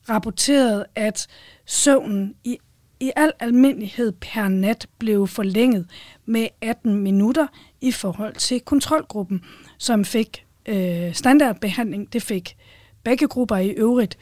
rapporterede, 0.09 0.85
at 0.95 1.27
søvnen 1.65 2.35
i, 2.43 2.57
i 2.99 3.11
al 3.15 3.31
almindelighed 3.39 4.11
per 4.11 4.47
nat 4.47 4.87
blev 4.97 5.27
forlænget 5.27 5.87
med 6.25 6.47
18 6.61 6.95
minutter 6.95 7.47
i 7.81 7.91
forhold 7.91 8.35
til 8.35 8.59
kontrolgruppen, 8.59 9.41
som 9.77 10.05
fik 10.05 10.45
øh, 10.65 11.13
standardbehandling. 11.13 12.13
Det 12.13 12.23
fik 12.23 12.57
begge 13.03 13.27
grupper 13.27 13.57
i 13.57 13.69
øvrigt. 13.69 14.17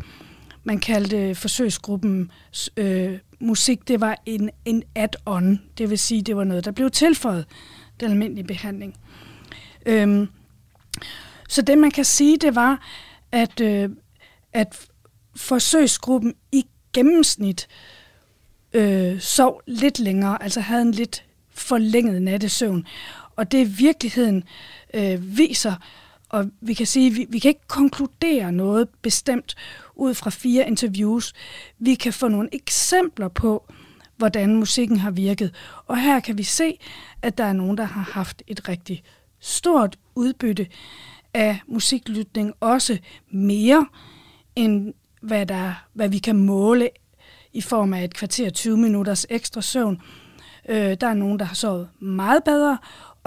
Man 0.64 0.80
kaldte 0.80 1.18
øh, 1.18 1.36
forsøgsgruppen 1.36 2.32
øh, 2.78 3.20
musik, 3.40 3.88
det 3.88 4.02
var 4.02 4.18
en, 4.26 4.50
en 4.66 4.84
add-on. 4.96 5.62
Det 5.78 5.90
vil 5.90 6.00
sige, 6.00 6.22
det 6.22 6.36
var 6.36 6.44
noget, 6.44 6.66
der 6.66 6.72
blev 6.72 6.92
tilføjet 6.92 7.46
den 8.00 8.12
almindelige 8.12 8.48
behandling. 8.48 8.96
Øhm, 9.86 10.28
så 11.50 11.62
det, 11.62 11.78
man 11.78 11.92
kan 11.92 12.06
sige, 12.06 12.38
det 12.38 12.56
var, 12.56 12.88
at, 13.32 13.62
øh, 13.62 13.90
at 14.54 14.88
forsøgsgruppen 15.36 16.34
i 16.52 16.66
gennemsnit 16.94 17.68
øh, 18.74 19.20
sov 19.20 19.62
lidt 19.68 20.00
længere, 20.00 20.44
altså 20.44 20.60
havde 20.60 20.82
en 20.82 20.92
lidt 20.92 21.26
forlænget 21.50 22.22
nattesøvn. 22.22 22.88
Og 23.36 23.52
det 23.52 23.58
i 23.58 23.70
virkeligheden 23.70 24.44
øh, 24.94 25.38
viser, 25.38 25.74
og 26.30 26.46
vi 26.62 26.74
kan 26.74 26.86
sige, 26.86 27.12
vi, 27.12 27.26
vi 27.30 27.40
kan 27.40 27.50
ikke 27.50 27.68
konkludere 27.68 28.52
noget 28.52 28.90
bestemt 29.02 29.56
ud 29.96 30.14
fra 30.14 30.30
fire 30.30 30.68
interviews. 30.68 31.34
Vi 31.80 31.96
kan 31.96 32.14
få 32.14 32.28
nogle 32.28 32.50
eksempler 32.52 33.28
på, 33.28 33.72
hvordan 34.18 34.56
musikken 34.56 34.98
har 34.98 35.12
virket. 35.12 35.56
Og 35.88 36.02
her 36.02 36.20
kan 36.20 36.38
vi 36.38 36.44
se, 36.44 36.80
at 37.22 37.38
der 37.38 37.44
er 37.44 37.54
nogen, 37.54 37.78
der 37.78 37.84
har 37.84 38.02
haft 38.02 38.44
et 38.48 38.70
rigtig 38.70 39.04
stort 39.40 39.98
udbytte 40.16 40.68
af 41.34 41.60
musiklytning, 41.68 42.54
også 42.60 42.98
mere 43.32 43.88
end 44.56 44.94
hvad, 45.22 45.46
der, 45.46 45.86
hvad 45.94 46.10
vi 46.10 46.18
kan 46.18 46.38
måle 46.38 46.90
i 47.54 47.62
form 47.62 47.94
af 47.94 48.04
et 48.04 48.14
kvarter 48.14 48.50
20 48.50 48.78
minutters 48.78 49.26
ekstra 49.30 49.62
søvn. 49.62 50.02
Øh, 50.70 50.98
der 51.02 51.08
er 51.08 51.14
nogen, 51.14 51.40
der 51.40 51.46
har 51.46 51.56
sovet 51.56 51.90
meget 52.00 52.44
bedre, 52.44 52.78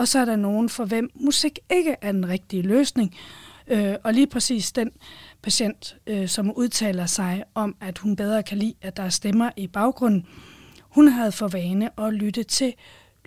og 0.03 0.09
så 0.09 0.19
er 0.19 0.25
der 0.25 0.37
nogen, 0.37 0.69
for 0.69 0.85
hvem 0.85 1.11
musik 1.15 1.59
ikke 1.71 1.97
er 2.01 2.13
den 2.13 2.29
rigtige 2.29 2.63
løsning. 2.63 3.17
Øh, 3.67 3.95
og 4.05 4.15
lige 4.15 4.27
præcis 4.27 4.73
den 4.73 4.91
patient, 5.43 5.97
øh, 6.07 6.29
som 6.29 6.53
udtaler 6.57 7.07
sig 7.07 7.45
om, 7.55 7.77
at 7.81 7.99
hun 7.99 8.17
bedre 8.17 8.43
kan 8.43 8.59
lide, 8.59 8.75
at 8.83 8.97
der 8.97 9.03
er 9.03 9.09
stemmer 9.09 9.51
i 9.57 9.67
baggrunden, 9.67 10.27
hun 10.81 11.09
havde 11.09 11.33
for 11.33 11.49
vane 11.49 12.01
at 12.01 12.15
lytte 12.15 12.43
til 12.43 12.75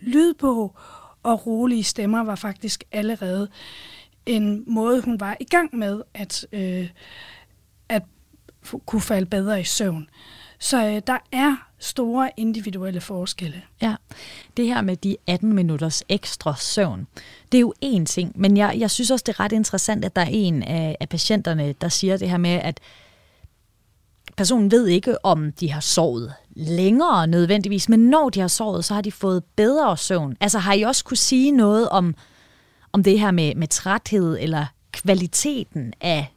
lydbog, 0.02 0.76
og 1.24 1.48
rolige 1.48 1.84
stemmer 1.84 2.24
var 2.24 2.36
faktisk 2.36 2.84
allerede 2.92 3.48
en 4.26 4.64
måde, 4.68 5.02
hun 5.02 5.20
var 5.20 5.38
i 5.40 5.46
gang 5.46 5.76
med 5.76 6.02
at, 6.14 6.48
øh, 6.52 6.90
at 7.90 8.04
kunne 8.86 9.02
falde 9.02 9.26
bedre 9.26 9.62
i 9.62 9.64
søvn. 9.64 10.10
Så 10.60 10.86
øh, 10.86 11.02
der 11.08 11.18
er 11.32 11.56
store 11.80 12.30
individuelle 12.38 13.02
forskelle. 13.02 13.62
Ja, 13.82 13.96
det 14.58 14.68
her 14.68 14.82
med 14.82 14.96
de 14.98 15.18
18 15.28 15.54
minutters 15.54 16.04
ekstra 16.10 16.56
søvn, 16.58 17.08
det 17.52 17.58
er 17.58 17.62
jo 17.62 17.74
én 17.86 18.06
ting, 18.06 18.32
men 18.36 18.58
jeg, 18.58 18.76
jeg 18.78 18.91
synes 18.91 19.12
også, 19.12 19.24
det 19.28 19.34
er 19.34 19.39
ret 19.39 19.52
interessant, 19.52 20.06
at 20.06 20.15
der 20.15 20.22
er 20.22 20.30
en 20.32 20.63
af, 20.63 20.98
af 21.00 21.10
patienterne, 21.10 21.74
der 21.74 21.89
siger 21.89 22.18
det 22.18 22.30
her 22.30 22.38
med, 22.38 22.50
at 22.50 22.80
personen 24.38 24.72
ved 24.72 24.88
ikke, 24.88 25.26
om 25.26 25.52
de 25.52 25.72
har 25.72 25.80
sovet 25.80 26.34
længere 26.56 27.28
nødvendigvis, 27.28 27.89
men 27.89 28.00
når 28.00 28.30
de 28.30 28.39
har 28.39 28.48
sovet, 28.48 28.86
så 28.86 28.94
har 28.94 29.02
de 29.02 29.12
fået 29.12 29.44
bedre 29.56 29.98
søvn. 29.98 30.38
Altså 30.39 30.60
har 30.60 30.74
I 30.74 30.82
også 30.82 31.04
kunne 31.04 31.18
sige 31.18 31.52
noget 31.52 31.89
om, 31.89 32.15
om 32.94 33.04
det 33.04 33.20
her 33.20 33.32
med, 33.32 33.56
med 33.56 33.68
træthed 33.68 34.38
eller 34.39 34.65
kvaliteten 34.91 35.94
af, 36.02 36.35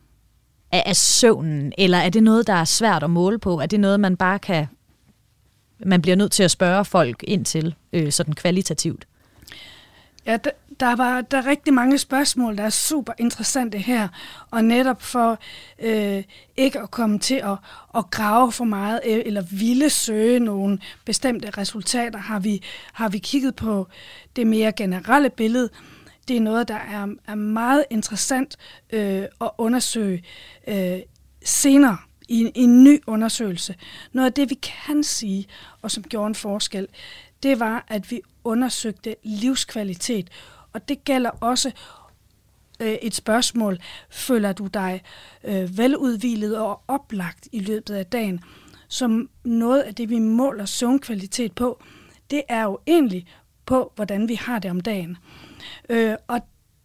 af, 0.72 0.82
af 0.86 0.96
søvnen, 0.96 1.72
eller 1.78 1.98
er 1.98 2.08
det 2.08 2.22
noget, 2.22 2.46
der 2.46 2.52
er 2.52 2.64
svært 2.64 3.02
at 3.02 3.10
måle 3.10 3.38
på? 3.38 3.60
Er 3.60 3.66
det 3.66 3.80
noget, 3.80 4.00
man 4.00 4.16
bare 4.16 4.38
kan 4.38 4.66
man 5.86 6.02
bliver 6.02 6.16
nødt 6.16 6.32
til 6.32 6.42
at 6.42 6.50
spørge 6.50 6.84
folk 6.84 7.24
ind 7.26 7.44
til, 7.44 7.74
øh, 7.92 8.12
sådan 8.12 8.34
kvalitativt? 8.34 9.06
Ja, 10.26 10.36
der, 10.36 10.50
der 10.80 10.96
var 10.96 11.20
der 11.20 11.38
er 11.38 11.46
rigtig 11.46 11.74
mange 11.74 11.98
spørgsmål, 11.98 12.56
der 12.56 12.62
er 12.62 12.70
super 12.70 13.12
interessante 13.18 13.78
her, 13.78 14.08
og 14.50 14.64
netop 14.64 15.02
for 15.02 15.38
øh, 15.78 16.22
ikke 16.56 16.80
at 16.80 16.90
komme 16.90 17.18
til 17.18 17.34
at, 17.34 17.56
at 17.96 18.10
grave 18.10 18.52
for 18.52 18.64
meget 18.64 19.00
øh, 19.06 19.22
eller 19.26 19.42
ville 19.50 19.90
søge 19.90 20.40
nogle 20.40 20.78
bestemte 21.04 21.50
resultater, 21.50 22.18
har 22.18 22.40
vi, 22.40 22.62
har 22.92 23.08
vi 23.08 23.18
kigget 23.18 23.56
på 23.56 23.86
det 24.36 24.46
mere 24.46 24.72
generelle 24.72 25.30
billede. 25.30 25.68
Det 26.28 26.36
er 26.36 26.40
noget, 26.40 26.68
der 26.68 26.74
er, 26.74 27.06
er 27.26 27.34
meget 27.34 27.84
interessant 27.90 28.56
øh, 28.90 29.24
at 29.40 29.50
undersøge 29.58 30.24
øh, 30.68 30.98
senere 31.44 31.96
i, 32.28 32.52
i 32.54 32.62
en 32.62 32.84
ny 32.84 33.02
undersøgelse. 33.06 33.74
Noget 34.12 34.26
af 34.26 34.32
det, 34.32 34.50
vi 34.50 34.54
kan 34.54 35.04
sige, 35.04 35.46
og 35.82 35.90
som 35.90 36.02
gjorde 36.02 36.26
en 36.26 36.34
forskel, 36.34 36.88
det 37.42 37.60
var, 37.60 37.84
at 37.88 38.10
vi 38.10 38.20
undersøgte 38.44 39.16
livskvalitet. 39.22 40.30
Og 40.72 40.88
det 40.88 41.04
gælder 41.04 41.30
også 41.30 41.72
øh, 42.80 42.92
et 42.92 43.14
spørgsmål, 43.14 43.78
føler 44.10 44.52
du 44.52 44.66
dig 44.66 45.02
øh, 45.44 45.78
veludvilet 45.78 46.58
og 46.58 46.82
oplagt 46.88 47.48
i 47.52 47.60
løbet 47.60 47.94
af 47.94 48.06
dagen? 48.06 48.40
Som 48.88 49.30
noget 49.44 49.80
af 49.80 49.94
det, 49.94 50.10
vi 50.10 50.18
måler 50.18 50.64
søvnkvalitet 50.64 51.52
på, 51.52 51.82
det 52.30 52.42
er 52.48 52.62
jo 52.62 52.78
egentlig 52.86 53.26
på, 53.68 53.92
hvordan 53.94 54.28
vi 54.28 54.34
har 54.34 54.58
det 54.58 54.70
om 54.70 54.80
dagen. 54.80 55.16
Øh, 55.88 56.14
og 56.28 56.40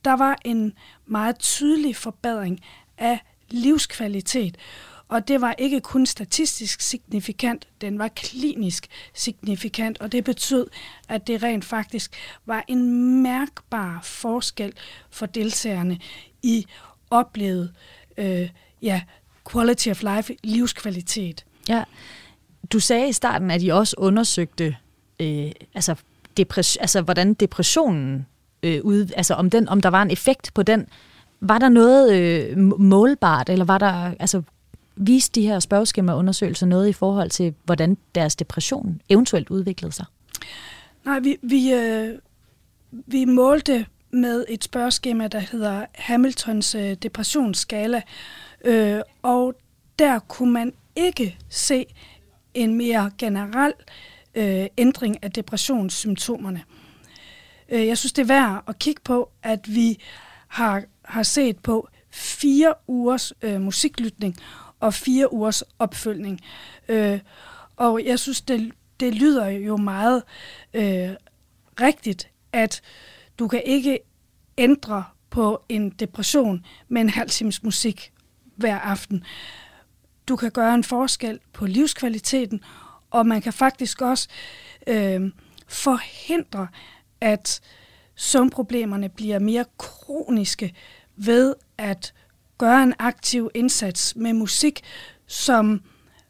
der 0.05 0.13
var 0.13 0.37
en 0.45 0.73
meget 1.05 1.39
tydelig 1.39 1.95
forbedring 1.95 2.59
af 2.97 3.19
livskvalitet. 3.49 4.57
Og 5.07 5.27
det 5.27 5.41
var 5.41 5.55
ikke 5.57 5.81
kun 5.81 6.05
statistisk 6.05 6.81
signifikant, 6.81 7.67
den 7.81 7.99
var 7.99 8.07
klinisk 8.07 8.87
signifikant, 9.13 10.01
og 10.01 10.11
det 10.11 10.23
betød, 10.23 10.67
at 11.09 11.27
det 11.27 11.43
rent 11.43 11.65
faktisk 11.65 12.15
var 12.45 12.63
en 12.67 13.21
mærkbar 13.23 13.99
forskel 14.03 14.73
for 15.09 15.25
deltagerne 15.25 15.99
i 16.41 16.65
oplevet 17.09 17.73
øh, 18.17 18.49
ja, 18.81 19.01
quality 19.51 19.89
of 19.89 20.03
life, 20.03 20.35
livskvalitet. 20.43 21.45
Ja, 21.69 21.83
du 22.71 22.79
sagde 22.79 23.09
i 23.09 23.13
starten, 23.13 23.51
at 23.51 23.63
I 23.63 23.69
også 23.69 23.95
undersøgte, 23.97 24.77
øh, 25.19 25.51
altså, 25.73 25.95
depres- 26.39 26.77
altså 26.79 27.01
hvordan 27.01 27.33
depressionen, 27.33 28.25
øh, 28.63 28.81
ud, 28.83 29.11
altså 29.17 29.33
om, 29.33 29.49
den, 29.49 29.69
om 29.69 29.81
der 29.81 29.89
var 29.89 30.01
en 30.01 30.11
effekt 30.11 30.53
på 30.53 30.63
den. 30.63 30.87
Var 31.41 31.57
der 31.57 31.69
noget 31.69 32.13
øh, 32.13 32.57
målbart, 32.79 33.49
eller 33.49 33.65
var 33.65 33.77
der, 33.77 34.13
altså, 34.19 34.41
viste 34.95 35.41
de 35.41 35.47
her 35.47 35.59
spørgeskemaundersøgelser 35.59 36.65
noget 36.65 36.89
i 36.89 36.93
forhold 36.93 37.29
til, 37.29 37.53
hvordan 37.63 37.97
deres 38.15 38.35
depression 38.35 39.01
eventuelt 39.09 39.49
udviklede 39.49 39.91
sig? 39.91 40.05
Nej, 41.05 41.19
vi, 41.19 41.37
vi, 41.41 41.73
øh, 41.73 42.19
vi 42.91 43.25
målte 43.25 43.85
med 44.11 44.45
et 44.49 44.63
spørgeskema, 44.63 45.27
der 45.27 45.39
hedder 45.39 45.85
Hamiltons 45.95 46.75
øh, 46.75 46.93
depressionsskala, 46.93 48.01
øh, 48.65 48.99
og 49.21 49.53
der 49.99 50.19
kunne 50.19 50.51
man 50.51 50.73
ikke 50.95 51.37
se 51.49 51.85
en 52.53 52.75
mere 52.75 53.11
generel 53.17 53.73
øh, 53.79 54.12
Øh, 54.35 54.65
ændring 54.77 55.23
af 55.23 55.31
depressionssymptomerne. 55.31 56.63
Øh, 57.69 57.87
jeg 57.87 57.97
synes, 57.97 58.13
det 58.13 58.21
er 58.21 58.27
værd 58.27 58.63
at 58.67 58.79
kigge 58.79 59.01
på, 59.03 59.31
at 59.43 59.59
vi 59.75 59.99
har, 60.47 60.83
har 61.05 61.23
set 61.23 61.59
på 61.59 61.87
fire 62.09 62.73
ugers 62.87 63.33
øh, 63.41 63.61
musiklytning 63.61 64.37
og 64.79 64.93
fire 64.93 65.33
ugers 65.33 65.63
opfølgning. 65.79 66.41
Øh, 66.89 67.19
og 67.75 68.05
jeg 68.05 68.19
synes, 68.19 68.41
det, 68.41 68.71
det 68.99 69.15
lyder 69.15 69.47
jo 69.47 69.77
meget 69.77 70.23
øh, 70.73 71.09
rigtigt, 71.81 72.29
at 72.51 72.81
du 73.39 73.47
kan 73.47 73.61
ikke 73.65 73.99
ændre 74.57 75.03
på 75.29 75.63
en 75.69 75.89
depression 75.89 76.65
med 76.87 77.01
en 77.01 77.09
halv 77.09 77.29
times 77.29 77.63
musik 77.63 78.11
hver 78.55 78.79
aften. 78.79 79.23
Du 80.27 80.35
kan 80.35 80.51
gøre 80.51 80.73
en 80.73 80.83
forskel 80.83 81.39
på 81.53 81.65
livskvaliteten, 81.65 82.61
og 83.13 83.27
man 83.27 83.41
kan 83.41 83.53
faktisk 83.53 84.01
også 84.01 84.27
øh, 84.87 85.31
forhindre, 85.67 86.67
at 87.21 87.61
søvnproblemerne 88.15 89.09
bliver 89.09 89.39
mere 89.39 89.65
kroniske 89.77 90.75
ved 91.15 91.55
at 91.77 92.13
gøre 92.57 92.83
en 92.83 92.93
aktiv 92.99 93.51
indsats 93.53 94.15
med 94.15 94.33
musik, 94.33 94.81
som 95.27 95.81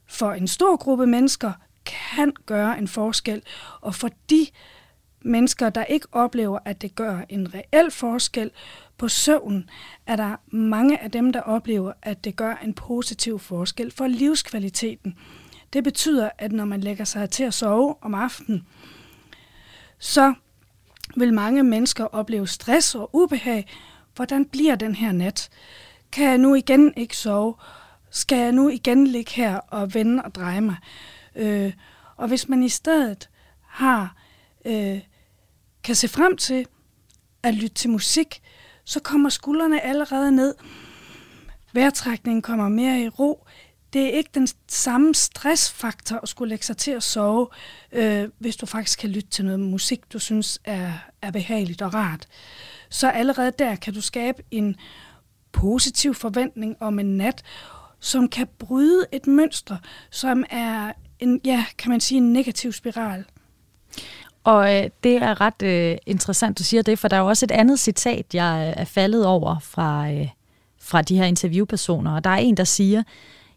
for 0.08 0.32
en 0.32 0.48
stor 0.48 0.76
gruppe 0.76 1.08
mennesker 1.08 1.52
kan 1.86 2.34
gøre 2.46 2.78
en 2.78 2.88
forskel. 2.88 3.42
Og 3.82 3.96
for 3.96 4.10
de 4.30 4.48
mennesker, 5.22 5.70
der 5.70 5.86
ikke 5.86 6.08
oplever, 6.12 6.60
at 6.66 6.82
det 6.82 6.96
gør 6.96 7.22
en 7.30 7.54
reel 7.54 7.92
forskel 7.92 8.52
på 8.98 9.08
søvn, 9.08 9.70
er 10.08 10.16
der 10.16 10.36
mange 10.56 11.00
af 11.00 11.12
dem, 11.12 11.34
der 11.34 11.42
oplever, 11.42 11.94
at 12.02 12.24
det 12.24 12.36
gør 12.36 12.56
en 12.56 12.74
positiv 12.74 13.40
forskel 13.40 13.92
for 13.92 14.08
livskvaliteten. 14.08 15.18
Det 15.74 15.84
betyder, 15.84 16.30
at 16.38 16.52
når 16.52 16.66
man 16.66 16.82
lægger 16.82 17.06
sig 17.06 17.30
til 17.30 17.44
at 17.44 17.54
sove 17.54 17.96
om 18.02 18.14
aftenen, 18.14 18.68
så 20.00 20.34
vil 21.16 21.34
mange 21.34 21.64
mennesker 21.64 22.06
opleve 22.06 22.48
stress 22.48 22.96
og 22.96 23.10
ubehag. 23.14 23.68
Hvordan 24.16 24.46
bliver 24.46 24.76
den 24.76 24.96
her 24.96 25.12
nat? 25.12 25.50
Kan 26.12 26.30
jeg 26.30 26.38
nu 26.38 26.56
igen 26.56 26.94
ikke 26.98 27.18
sove? 27.18 27.56
Skal 28.10 28.38
jeg 28.38 28.52
nu 28.52 28.70
igen 28.70 29.08
ligge 29.08 29.32
her 29.32 29.58
og 29.58 29.94
vende 29.94 30.24
og 30.24 30.36
dreje 30.36 30.62
mig? 30.62 30.76
Øh, 31.36 31.74
og 32.16 32.28
hvis 32.28 32.50
man 32.50 32.64
i 32.64 32.70
stedet 32.70 33.30
har 33.62 34.16
øh, 34.66 35.00
kan 35.84 35.96
se 35.96 36.08
frem 36.08 36.38
til 36.38 36.66
at 37.44 37.54
lytte 37.54 37.76
til 37.76 37.90
musik, 37.90 38.42
så 38.84 39.00
kommer 39.00 39.30
skuldrene 39.30 39.82
allerede 39.82 40.32
ned. 40.32 40.56
Vejrtrækningen 41.74 42.42
kommer 42.42 42.70
mere 42.70 43.02
i 43.02 43.10
ro. 43.10 43.48
Det 43.94 44.06
er 44.06 44.10
ikke 44.10 44.30
den 44.34 44.48
samme 44.68 45.16
stressfaktor 45.16 46.20
at 46.24 46.30
skulle 46.30 46.50
lægge 46.50 46.66
sig 46.66 46.78
til 46.78 46.92
at 46.92 47.04
sove, 47.04 47.48
øh, 47.92 48.30
hvis 48.40 48.56
du 48.56 48.66
faktisk 48.66 49.00
kan 49.00 49.10
lytte 49.10 49.30
til 49.30 49.46
noget 49.46 49.60
musik, 49.60 50.14
du 50.14 50.20
synes 50.20 50.60
er, 50.64 50.92
er 51.22 51.32
behageligt 51.32 51.82
og 51.82 51.94
rart. 51.94 52.28
Så 52.90 53.10
allerede 53.10 53.52
der 53.60 53.76
kan 53.76 53.94
du 53.94 54.02
skabe 54.02 54.44
en 54.52 54.76
positiv 55.52 56.14
forventning 56.14 56.76
om 56.80 57.00
en 57.00 57.18
nat, 57.18 57.44
som 58.00 58.28
kan 58.28 58.48
bryde 58.60 59.06
et 59.12 59.28
mønster, 59.28 59.78
som 60.10 60.44
er 60.50 60.92
en, 61.20 61.42
ja, 61.46 61.66
kan 61.78 61.92
man 61.92 62.00
sige, 62.00 62.18
en 62.18 62.34
negativ 62.34 62.72
spiral. 62.72 63.26
Og 64.44 64.76
øh, 64.76 64.90
det 65.04 65.16
er 65.16 65.42
ret 65.42 65.62
øh, 65.62 65.98
interessant, 66.06 66.58
du 66.58 66.64
siger 66.64 66.84
det, 66.84 67.00
for 67.00 67.08
der 67.08 67.18
er 67.18 67.22
jo 67.22 67.28
også 67.28 67.46
et 67.46 67.52
andet 67.52 67.80
citat, 67.80 68.26
jeg 68.34 68.74
øh, 68.78 68.82
er 68.82 68.86
faldet 68.86 69.26
over 69.26 69.60
fra, 69.60 70.12
øh, 70.12 70.28
fra 70.82 71.02
de 71.02 71.18
her 71.18 71.26
interviewpersoner. 71.26 72.16
Og 72.16 72.24
der 72.24 72.30
er 72.30 72.38
en, 72.38 72.58
der 72.58 72.64
siger, 72.64 73.04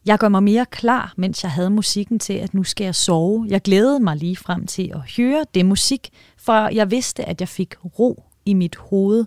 jeg 0.07 0.19
gør 0.19 0.29
mig 0.29 0.43
mere 0.43 0.67
klar, 0.67 1.15
mens 1.17 1.43
jeg 1.43 1.53
havde 1.53 1.71
musikken 1.71 2.19
til, 2.19 2.33
at 2.33 2.55
nu 2.55 2.65
skal 2.65 2.85
jeg 2.85 2.95
sove. 2.95 3.47
Jeg 3.49 3.63
glædede 3.63 4.01
mig 4.01 4.17
lige 4.17 4.37
frem 4.37 4.67
til 4.67 4.93
at 4.95 5.01
høre 5.17 5.45
det 5.55 5.67
musik, 5.67 6.11
for 6.37 6.69
jeg 6.69 6.91
vidste, 6.91 7.25
at 7.25 7.41
jeg 7.41 7.49
fik 7.49 7.75
ro 7.99 8.25
i 8.45 8.55
mit 8.55 8.77
hoved. 8.77 9.25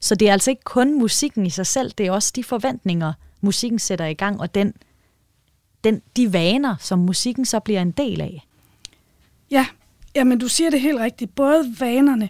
Så 0.00 0.14
det 0.14 0.28
er 0.28 0.32
altså 0.32 0.50
ikke 0.50 0.64
kun 0.64 0.98
musikken 0.98 1.46
i 1.46 1.50
sig 1.50 1.66
selv, 1.66 1.90
det 1.98 2.06
er 2.06 2.12
også 2.12 2.32
de 2.36 2.44
forventninger, 2.44 3.12
musikken 3.40 3.78
sætter 3.78 4.04
i 4.04 4.14
gang, 4.14 4.40
og 4.40 4.54
den, 4.54 4.74
den, 5.84 6.02
de 6.16 6.32
vaner, 6.32 6.76
som 6.80 6.98
musikken 6.98 7.44
så 7.44 7.60
bliver 7.60 7.82
en 7.82 7.90
del 7.90 8.20
af. 8.20 8.46
Ja, 9.50 9.66
Jamen, 10.14 10.38
du 10.38 10.48
siger 10.48 10.70
det 10.70 10.80
helt 10.80 10.98
rigtigt. 10.98 11.34
Både 11.34 11.74
vanerne, 11.80 12.28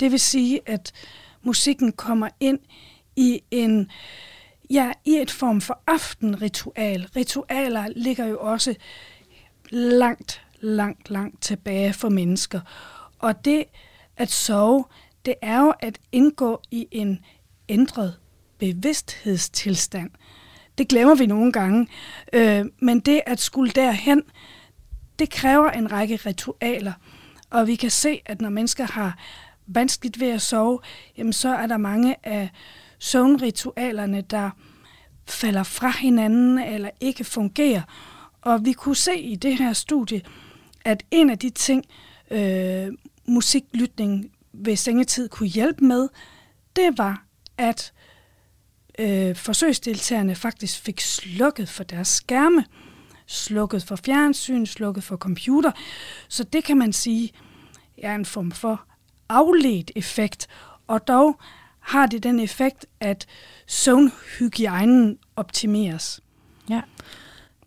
det 0.00 0.12
vil 0.12 0.20
sige, 0.20 0.60
at 0.66 0.92
musikken 1.42 1.92
kommer 1.92 2.28
ind 2.40 2.58
i 3.16 3.40
en 3.50 3.90
ja, 4.70 4.92
i 5.04 5.16
et 5.16 5.30
form 5.30 5.60
for 5.60 5.82
aftenritual. 5.86 7.06
Ritualer 7.16 7.88
ligger 7.96 8.26
jo 8.26 8.38
også 8.40 8.74
langt, 9.70 10.42
langt, 10.60 11.10
langt 11.10 11.42
tilbage 11.42 11.92
for 11.92 12.08
mennesker. 12.08 12.60
Og 13.18 13.44
det 13.44 13.64
at 14.16 14.30
sove, 14.30 14.84
det 15.24 15.34
er 15.42 15.60
jo 15.60 15.72
at 15.80 15.98
indgå 16.12 16.60
i 16.70 16.88
en 16.90 17.18
ændret 17.68 18.16
bevidsthedstilstand. 18.58 20.10
Det 20.78 20.88
glemmer 20.88 21.14
vi 21.14 21.26
nogle 21.26 21.52
gange. 21.52 21.88
Øh, 22.32 22.64
men 22.78 23.00
det 23.00 23.20
at 23.26 23.40
skulle 23.40 23.70
derhen, 23.70 24.22
det 25.18 25.30
kræver 25.30 25.70
en 25.70 25.92
række 25.92 26.16
ritualer. 26.16 26.92
Og 27.50 27.66
vi 27.66 27.76
kan 27.76 27.90
se, 27.90 28.22
at 28.26 28.40
når 28.40 28.50
mennesker 28.50 28.84
har 28.84 29.18
vanskeligt 29.66 30.20
ved 30.20 30.28
at 30.28 30.42
sove, 30.42 30.78
jamen 31.16 31.32
så 31.32 31.48
er 31.48 31.66
der 31.66 31.76
mange 31.76 32.16
af 32.22 32.50
søvnritualerne, 33.00 34.20
der 34.20 34.50
falder 35.26 35.62
fra 35.62 35.90
hinanden 35.98 36.58
eller 36.58 36.90
ikke 37.00 37.24
fungerer. 37.24 37.82
Og 38.40 38.64
vi 38.64 38.72
kunne 38.72 38.96
se 38.96 39.16
i 39.16 39.36
det 39.36 39.58
her 39.58 39.72
studie, 39.72 40.22
at 40.84 41.02
en 41.10 41.30
af 41.30 41.38
de 41.38 41.50
ting, 41.50 41.84
øh, 42.30 42.88
musiklytning 43.26 44.30
ved 44.52 44.76
sengetid 44.76 45.28
kunne 45.28 45.48
hjælpe 45.48 45.84
med, 45.84 46.08
det 46.76 46.98
var, 46.98 47.24
at 47.58 47.92
øh, 48.98 49.36
forsøgsdeltagerne 49.36 50.34
faktisk 50.34 50.80
fik 50.80 51.00
slukket 51.00 51.68
for 51.68 51.84
deres 51.84 52.08
skærme 52.08 52.64
slukket 53.30 53.82
for 53.82 53.96
fjernsyn, 53.96 54.66
slukket 54.66 55.04
for 55.04 55.16
computer. 55.16 55.72
Så 56.28 56.44
det 56.44 56.64
kan 56.64 56.78
man 56.78 56.92
sige 56.92 57.30
er 57.98 58.14
en 58.14 58.24
form 58.24 58.50
for 58.50 58.84
afledt 59.28 59.90
effekt, 59.96 60.46
og 60.86 61.08
dog 61.08 61.40
har 61.80 62.06
det 62.06 62.22
den 62.22 62.40
effekt, 62.40 62.86
at 63.00 63.26
søvnhygiejnen 63.66 65.18
optimeres. 65.36 66.20
Ja. 66.70 66.80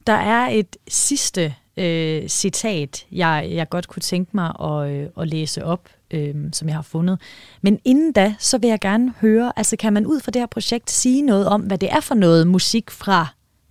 Der 0.07 0.13
er 0.13 0.47
et 0.47 0.77
sidste 0.87 1.55
øh, 1.77 2.27
citat, 2.27 3.05
jeg, 3.11 3.47
jeg 3.51 3.69
godt 3.69 3.87
kunne 3.87 4.01
tænke 4.01 4.31
mig 4.33 4.61
at, 4.61 4.91
øh, 4.91 5.07
at 5.17 5.27
læse 5.27 5.65
op, 5.65 5.89
øh, 6.11 6.35
som 6.53 6.67
jeg 6.67 6.75
har 6.75 6.81
fundet. 6.81 7.21
Men 7.61 7.79
inden 7.85 8.11
da, 8.11 8.35
så 8.39 8.57
vil 8.57 8.69
jeg 8.69 8.79
gerne 8.79 9.13
høre, 9.21 9.53
altså 9.55 9.77
kan 9.77 9.93
man 9.93 10.05
ud 10.05 10.19
fra 10.19 10.31
det 10.31 10.41
her 10.41 10.47
projekt 10.47 10.91
sige 10.91 11.21
noget 11.21 11.47
om, 11.47 11.61
hvad 11.61 11.77
det 11.77 11.91
er 11.91 11.99
for 11.99 12.15
noget 12.15 12.47
musik 12.47 12.91
fra 12.91 13.27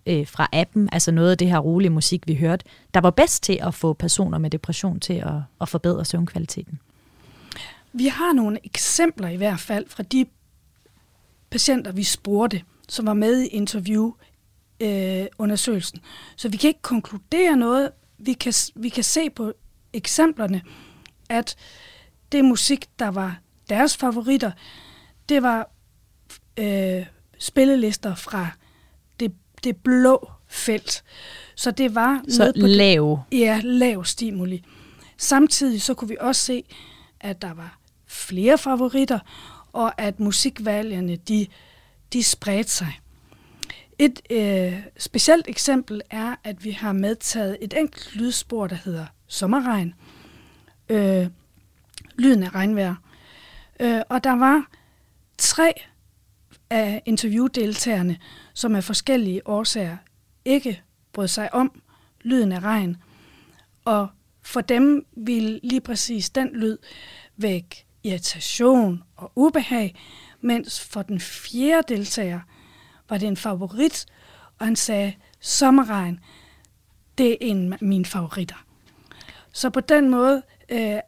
øh, 0.07 0.27
fra 0.27 0.49
appen, 0.53 0.89
altså 0.93 1.13
noget 1.13 1.31
af 1.31 1.39
det 1.39 1.49
her 1.49 1.59
rolige 1.59 1.91
musik, 1.91 2.27
vi 2.27 2.35
hørte, 2.35 2.65
der 2.95 3.01
var 3.01 3.11
bedst 3.11 3.43
til 3.43 3.59
at 3.63 3.75
få 3.75 3.93
personer 3.93 4.39
med 4.39 4.51
depression 4.51 5.01
til 5.01 5.15
at, 5.15 5.35
at 5.61 5.69
forbedre 5.69 6.05
søvnkvaliteten? 6.05 6.81
Vi 7.93 8.07
har 8.07 8.33
nogle 8.33 8.59
eksempler 8.65 9.29
i 9.29 9.37
hvert 9.37 9.61
fald 9.61 9.89
fra 9.89 10.03
de 10.03 10.27
patienter, 11.51 11.93
vi 11.93 12.05
spurgte, 12.05 12.63
som 12.89 13.07
var 13.07 13.15
med 13.15 13.41
i 13.41 13.47
interviewundersøgelsen. 13.47 15.99
Øh, 15.99 16.05
Så 16.37 16.49
vi 16.49 16.57
kan 16.57 16.69
ikke 16.69 16.83
konkludere 16.83 17.57
noget. 17.57 17.91
Vi 18.19 18.33
kan, 18.33 18.53
vi 18.75 18.89
kan 18.89 19.05
se 19.05 19.31
på 19.31 19.53
eksemplerne, 19.93 20.63
at 21.29 21.57
det 22.33 22.45
musik, 22.45 22.87
der 22.99 23.09
var 23.09 23.41
deres 23.69 23.97
favoritter, 23.97 24.51
det 25.29 25.43
var 25.43 25.71
øh, 26.57 27.07
spillelister 27.39 28.15
fra 28.15 28.49
det 29.65 29.77
blå 29.77 30.31
felt. 30.49 31.05
Så 31.55 31.71
det 31.71 31.95
var 31.95 32.23
så 32.29 32.39
noget 32.39 32.55
på 32.61 32.67
lav. 32.67 33.21
Det, 33.33 33.39
ja, 33.39 33.61
lav 33.65 34.05
stimuli. 34.05 34.65
Samtidig 35.17 35.83
så 35.83 35.95
kunne 35.95 36.09
vi 36.09 36.17
også 36.21 36.45
se, 36.45 36.65
at 37.23 37.43
der 37.43 37.55
var 37.55 37.79
flere 38.07 38.59
favoritter, 38.59 39.19
og 39.73 40.01
at 40.01 40.21
musikvalgene 40.21 41.17
de, 41.17 41.47
de 42.13 42.25
spredte 42.25 42.71
sig. 42.71 43.01
Et 43.99 44.21
øh, 44.31 44.83
specielt 44.99 45.49
eksempel 45.49 46.03
er, 46.11 46.35
at 46.45 46.65
vi 46.65 46.71
har 46.71 46.93
medtaget 46.93 47.59
et 47.61 47.75
enkelt 47.79 48.17
lydspor, 48.17 48.67
der 48.67 48.77
hedder 48.77 49.07
sommerregn. 49.27 49.95
Øh, 50.89 51.27
lyden 52.19 52.43
af 52.43 52.55
regnvejr. 52.55 52.95
Øh, 53.81 54.01
og 54.09 54.25
der 54.25 54.33
var 54.33 54.67
tre 55.39 55.73
af 56.71 57.03
interviewdeltagerne, 57.07 58.19
som 58.55 58.75
af 58.75 58.85
forskellige 58.85 59.47
årsager 59.47 59.97
ikke 60.45 60.83
brød 61.13 61.29
sig 61.29 61.55
om 61.55 61.83
lyden 62.23 62.53
af 62.53 62.61
regn. 62.61 62.97
Og 63.85 64.09
for 64.43 64.61
dem 64.61 65.07
vil 65.17 65.61
lige 65.63 65.81
præcis 65.81 66.31
den 66.31 66.51
lyd 66.53 66.79
væk 67.37 67.87
irritation 68.05 69.03
og 69.17 69.33
ubehag, 69.37 69.95
mens 70.41 70.81
for 70.81 71.03
den 71.03 71.21
fjerde 71.21 71.95
deltager 71.95 72.41
var 73.09 73.19
det 73.19 73.29
en 73.29 73.37
favorit, 73.37 74.07
og 74.59 74.67
han 74.67 74.77
sagde, 74.77 75.13
sommerregn, 75.41 76.21
det 77.19 77.33
er 77.33 77.37
en 77.41 77.73
af 77.73 77.79
mine 77.81 78.05
favoritter. 78.05 78.65
Så 79.53 79.71
på 79.71 79.81
den 79.81 80.11
måde 80.11 80.43
øh, 80.69 80.99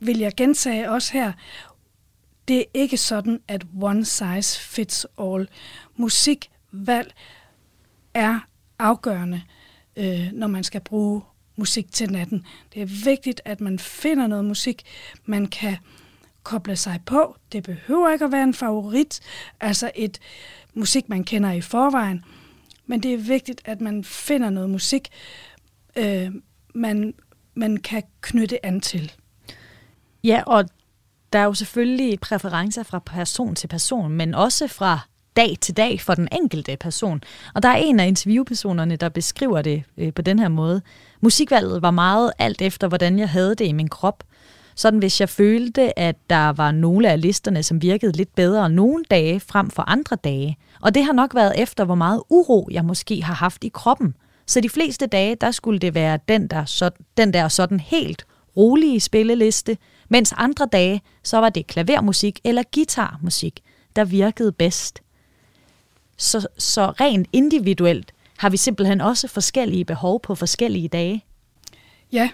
vil 0.00 0.18
jeg 0.18 0.32
gentage 0.36 0.90
også 0.90 1.12
her, 1.12 1.32
det 2.48 2.58
er 2.58 2.64
ikke 2.74 2.96
sådan, 2.96 3.40
at 3.48 3.66
one 3.82 4.04
size 4.04 4.60
fits 4.60 5.06
all. 5.20 5.48
Musikvalg 5.96 7.14
er 8.14 8.40
afgørende, 8.78 9.42
øh, 9.96 10.32
når 10.32 10.46
man 10.46 10.64
skal 10.64 10.80
bruge 10.80 11.22
musik 11.58 11.92
til 11.92 12.12
natten. 12.12 12.46
Det 12.74 12.82
er 12.82 13.04
vigtigt, 13.04 13.40
at 13.44 13.60
man 13.60 13.78
finder 13.78 14.26
noget 14.26 14.44
musik, 14.44 14.82
man 15.24 15.46
kan 15.46 15.76
koble 16.42 16.76
sig 16.76 17.00
på. 17.06 17.36
Det 17.52 17.62
behøver 17.62 18.12
ikke 18.12 18.24
at 18.24 18.32
være 18.32 18.42
en 18.42 18.54
favorit, 18.54 19.20
altså 19.60 19.90
et 19.94 20.18
musik, 20.74 21.08
man 21.08 21.24
kender 21.24 21.52
i 21.52 21.60
forvejen, 21.60 22.24
men 22.86 23.02
det 23.02 23.14
er 23.14 23.18
vigtigt, 23.18 23.62
at 23.64 23.80
man 23.80 24.04
finder 24.04 24.50
noget 24.50 24.70
musik, 24.70 25.08
øh, 25.96 26.30
man, 26.74 27.14
man 27.54 27.76
kan 27.76 28.02
knytte 28.20 28.66
an 28.66 28.80
til. 28.80 29.12
Ja, 30.24 30.42
og 30.46 30.64
der 31.32 31.38
er 31.38 31.44
jo 31.44 31.54
selvfølgelig 31.54 32.20
præferencer 32.20 32.82
fra 32.82 32.98
person 32.98 33.54
til 33.54 33.68
person, 33.68 34.12
men 34.12 34.34
også 34.34 34.66
fra 34.68 35.00
dag 35.38 35.56
til 35.60 35.76
dag 35.76 36.00
for 36.00 36.14
den 36.14 36.28
enkelte 36.32 36.76
person. 36.76 37.20
Og 37.54 37.62
der 37.62 37.68
er 37.68 37.76
en 37.76 38.00
af 38.00 38.06
interviewpersonerne, 38.06 38.96
der 38.96 39.08
beskriver 39.08 39.62
det 39.62 39.82
øh, 39.98 40.14
på 40.14 40.22
den 40.22 40.38
her 40.38 40.48
måde. 40.48 40.82
Musikvalget 41.20 41.82
var 41.82 41.90
meget 41.90 42.32
alt 42.38 42.62
efter, 42.62 42.88
hvordan 42.88 43.18
jeg 43.18 43.28
havde 43.28 43.54
det 43.54 43.66
i 43.66 43.72
min 43.72 43.88
krop. 43.88 44.24
Sådan 44.74 44.98
hvis 44.98 45.20
jeg 45.20 45.28
følte, 45.28 45.98
at 45.98 46.16
der 46.30 46.48
var 46.48 46.70
nogle 46.70 47.10
af 47.10 47.20
listerne, 47.20 47.62
som 47.62 47.82
virkede 47.82 48.12
lidt 48.12 48.34
bedre 48.34 48.70
nogle 48.70 49.04
dage 49.10 49.40
frem 49.40 49.70
for 49.70 49.82
andre 49.82 50.16
dage. 50.16 50.56
Og 50.80 50.94
det 50.94 51.04
har 51.04 51.12
nok 51.12 51.34
været 51.34 51.62
efter, 51.62 51.84
hvor 51.84 51.94
meget 51.94 52.22
uro 52.30 52.68
jeg 52.70 52.84
måske 52.84 53.22
har 53.22 53.34
haft 53.34 53.64
i 53.64 53.68
kroppen. 53.68 54.14
Så 54.46 54.60
de 54.60 54.68
fleste 54.68 55.06
dage, 55.06 55.34
der 55.34 55.50
skulle 55.50 55.78
det 55.78 55.94
være 55.94 56.18
den 56.28 56.48
der, 56.48 56.64
så, 56.64 56.90
den 57.16 57.32
der 57.32 57.48
sådan 57.48 57.80
helt 57.80 58.26
rolige 58.56 59.00
spilleliste, 59.00 59.76
mens 60.08 60.34
andre 60.36 60.68
dage, 60.72 61.02
så 61.24 61.38
var 61.38 61.48
det 61.48 61.66
klavermusik 61.66 62.40
eller 62.44 62.62
guitarmusik, 62.74 63.60
der 63.96 64.04
virkede 64.04 64.52
bedst. 64.52 65.02
Så, 66.18 66.46
så 66.58 66.90
rent 66.90 67.28
individuelt 67.32 68.12
har 68.38 68.50
vi 68.50 68.56
simpelthen 68.56 69.00
også 69.00 69.28
forskellige 69.28 69.84
behov 69.84 70.20
på 70.20 70.34
forskellige 70.34 70.88
dage. 70.88 71.24
Ja, 72.12 72.30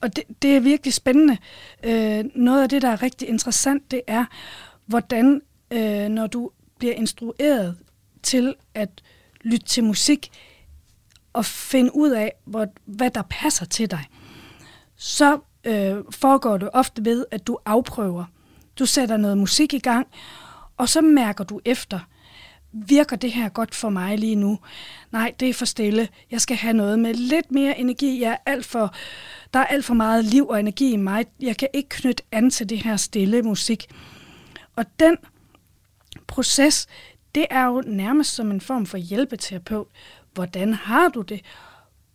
og 0.00 0.16
det, 0.16 0.24
det 0.42 0.56
er 0.56 0.60
virkelig 0.60 0.94
spændende. 0.94 1.36
Øh, 1.82 2.24
noget 2.34 2.62
af 2.62 2.68
det, 2.68 2.82
der 2.82 2.88
er 2.88 3.02
rigtig 3.02 3.28
interessant, 3.28 3.90
det 3.90 4.00
er, 4.06 4.24
hvordan 4.86 5.42
øh, 5.70 6.08
når 6.08 6.26
du 6.26 6.50
bliver 6.78 6.94
instrueret 6.94 7.76
til 8.22 8.54
at 8.74 8.88
lytte 9.42 9.66
til 9.66 9.84
musik 9.84 10.30
og 11.32 11.44
finde 11.44 11.96
ud 11.96 12.10
af, 12.10 12.32
hvor, 12.44 12.66
hvad 12.84 13.10
der 13.10 13.22
passer 13.22 13.64
til 13.64 13.90
dig, 13.90 14.04
så 14.96 15.38
øh, 15.64 15.96
foregår 16.10 16.56
det 16.56 16.70
ofte 16.72 17.04
ved, 17.04 17.24
at 17.30 17.46
du 17.46 17.58
afprøver. 17.64 18.24
Du 18.78 18.86
sætter 18.86 19.16
noget 19.16 19.38
musik 19.38 19.74
i 19.74 19.78
gang, 19.78 20.06
og 20.76 20.88
så 20.88 21.00
mærker 21.00 21.44
du 21.44 21.60
efter, 21.64 22.00
virker 22.72 23.16
det 23.16 23.32
her 23.32 23.48
godt 23.48 23.74
for 23.74 23.88
mig 23.88 24.18
lige 24.18 24.34
nu? 24.34 24.58
Nej, 25.12 25.34
det 25.40 25.48
er 25.48 25.54
for 25.54 25.64
stille. 25.64 26.08
Jeg 26.30 26.40
skal 26.40 26.56
have 26.56 26.72
noget 26.72 26.98
med 26.98 27.14
lidt 27.14 27.52
mere 27.52 27.78
energi. 27.78 28.20
Jeg 28.20 28.32
er 28.32 28.52
alt 28.52 28.66
for, 28.66 28.94
der 29.54 29.60
er 29.60 29.64
alt 29.66 29.84
for 29.84 29.94
meget 29.94 30.24
liv 30.24 30.48
og 30.48 30.60
energi 30.60 30.92
i 30.92 30.96
mig. 30.96 31.26
Jeg 31.40 31.56
kan 31.56 31.68
ikke 31.72 31.88
knytte 31.88 32.22
an 32.32 32.50
til 32.50 32.68
det 32.68 32.82
her 32.82 32.96
stille 32.96 33.42
musik. 33.42 33.86
Og 34.76 34.84
den 35.00 35.16
proces, 36.26 36.86
det 37.34 37.46
er 37.50 37.64
jo 37.64 37.82
nærmest 37.86 38.34
som 38.34 38.50
en 38.50 38.60
form 38.60 38.86
for 38.86 38.98
hjælpeterapeut. 38.98 39.86
Hvordan 40.34 40.74
har 40.74 41.08
du 41.08 41.22
det? 41.22 41.40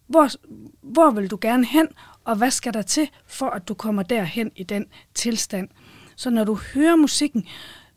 Hvor, 0.07 0.29
hvor 0.81 1.11
vil 1.11 1.31
du 1.31 1.37
gerne 1.41 1.65
hen? 1.65 1.87
Og 2.23 2.35
hvad 2.35 2.51
skal 2.51 2.73
der 2.73 2.81
til, 2.81 3.09
for 3.25 3.49
at 3.49 3.67
du 3.67 3.73
kommer 3.73 4.03
derhen 4.03 4.51
i 4.55 4.63
den 4.63 4.85
tilstand? 5.13 5.69
Så 6.15 6.29
når 6.29 6.43
du 6.43 6.59
hører 6.73 6.95
musikken, 6.95 7.47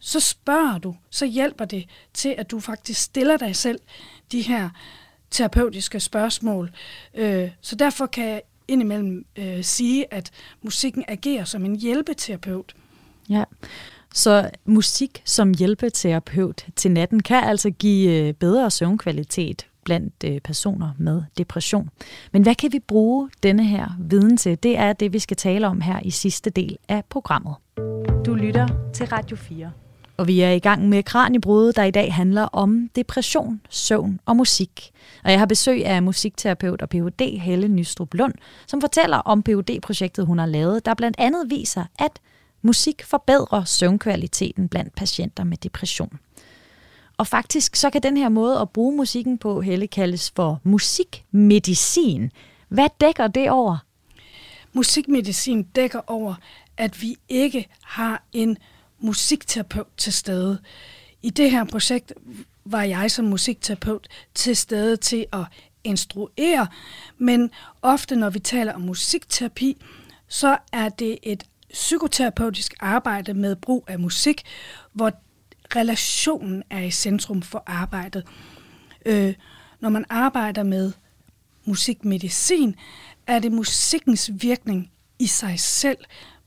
så 0.01 0.21
spørger 0.21 0.79
du, 0.79 0.97
så 1.11 1.27
hjælper 1.27 1.65
det 1.65 1.89
til, 2.15 2.35
at 2.39 2.51
du 2.51 2.61
faktisk 2.61 3.01
stiller 3.01 3.37
dig 3.37 3.57
selv 3.57 3.81
de 4.33 4.43
her 4.43 4.71
terapeutiske 5.31 6.01
spørgsmål. 6.01 6.71
Øh, 7.15 7.51
så 7.61 7.77
derfor 7.77 8.07
kan 8.07 8.29
jeg 8.29 8.43
indimellem 8.69 9.25
øh, 9.37 9.65
sige, 9.65 10.15
at 10.15 10.31
musikken 10.63 11.05
agerer 11.09 11.45
som 11.45 11.65
en 11.65 11.77
hjælpeterapeut. 11.77 12.75
Ja, 13.29 13.45
så 14.15 14.51
musik 14.65 15.23
som 15.25 15.55
hjælpeterapeut 15.59 16.67
til 16.77 16.91
natten 16.91 17.23
kan 17.23 17.45
altså 17.45 17.71
give 17.71 18.29
øh, 18.29 18.35
bedre 18.35 18.71
søvnkvalitet 18.71 19.67
blandt 19.85 20.15
øh, 20.25 20.41
personer 20.41 20.91
med 20.99 21.23
depression. 21.39 21.91
Men 22.33 22.43
hvad 22.43 22.55
kan 22.55 22.73
vi 22.73 22.79
bruge 22.79 23.31
denne 23.43 23.65
her 23.65 23.89
viden 23.99 24.37
til? 24.37 24.63
Det 24.63 24.79
er 24.79 24.93
det, 24.93 25.13
vi 25.13 25.19
skal 25.19 25.37
tale 25.37 25.67
om 25.67 25.81
her 25.81 26.01
i 26.03 26.11
sidste 26.11 26.51
del 26.51 26.77
af 26.89 27.05
programmet. 27.05 27.55
Du 28.27 28.35
lytter 28.35 28.69
til 28.95 29.07
Radio 29.07 29.37
4. 29.37 29.73
Og 30.21 30.27
vi 30.27 30.41
er 30.41 30.51
i 30.51 30.59
gang 30.59 30.89
med 30.89 31.03
Kranjebrud, 31.03 31.73
der 31.73 31.85
i 31.85 31.91
dag 31.91 32.15
handler 32.15 32.43
om 32.43 32.89
depression, 32.97 33.61
søvn 33.71 34.21
og 34.27 34.37
musik. 34.37 34.91
Og 35.25 35.31
jeg 35.31 35.39
har 35.39 35.47
besøg 35.47 35.87
af 35.87 36.03
musikterapeut 36.03 36.83
og 36.83 36.89
Ph.D. 36.89 37.39
Helle 37.39 37.69
Nystrup 37.69 38.15
Lund, 38.15 38.35
som 38.67 38.81
fortæller 38.81 39.17
om 39.17 39.43
phd 39.43 39.81
projektet 39.83 40.27
hun 40.27 40.39
har 40.39 40.47
lavet, 40.47 40.87
der 40.87 40.95
blandt 40.95 41.17
andet 41.21 41.51
viser, 41.51 41.85
at 41.99 42.21
musik 42.63 43.05
forbedrer 43.05 43.65
søvnkvaliteten 43.65 44.69
blandt 44.69 44.95
patienter 44.95 45.45
med 45.45 45.57
depression. 45.57 46.19
Og 47.17 47.27
faktisk 47.27 47.77
så 47.77 47.91
kan 47.91 48.03
den 48.03 48.17
her 48.17 48.29
måde 48.29 48.59
at 48.59 48.71
bruge 48.71 48.97
musikken 48.97 49.39
på, 49.39 49.61
Helle, 49.61 49.87
kaldes 49.87 50.33
for 50.37 50.61
musikmedicin. 50.63 52.31
Hvad 52.69 52.89
dækker 53.01 53.27
det 53.27 53.51
over? 53.51 53.77
Musikmedicin 54.73 55.63
dækker 55.63 56.01
over, 56.07 56.35
at 56.77 57.03
vi 57.03 57.17
ikke 57.29 57.69
har 57.83 58.25
en 58.33 58.57
musikterapeut 59.01 59.87
til 59.97 60.13
stede. 60.13 60.59
I 61.23 61.31
det 61.31 61.51
her 61.51 61.65
projekt 61.65 62.13
var 62.65 62.83
jeg 62.83 63.11
som 63.11 63.25
musikterapeut 63.25 64.09
til 64.35 64.57
stede 64.57 64.97
til 64.97 65.27
at 65.33 65.45
instruere, 65.85 66.67
men 67.19 67.51
ofte 67.83 68.17
når 68.17 68.31
vi 68.31 68.39
taler 68.39 68.73
om 68.73 68.81
musikterapi, 68.81 69.83
så 70.29 70.59
er 70.73 70.89
det 70.89 71.19
et 71.23 71.45
psykoterapeutisk 71.73 72.75
arbejde 72.81 73.35
med 73.35 73.57
brug 73.57 73.85
af 73.89 73.99
musik, 73.99 74.43
hvor 74.93 75.13
relationen 75.77 76.63
er 76.71 76.81
i 76.81 76.91
centrum 76.91 77.43
for 77.43 77.63
arbejdet. 77.67 78.27
Øh, 79.07 79.35
når 79.81 79.89
man 79.89 80.05
arbejder 80.09 80.63
med 80.63 80.93
musikmedicin, 81.65 82.77
er 83.27 83.39
det 83.39 83.53
musikkens 83.53 84.31
virkning 84.35 84.91
i 85.19 85.27
sig 85.27 85.61
selv, 85.61 85.99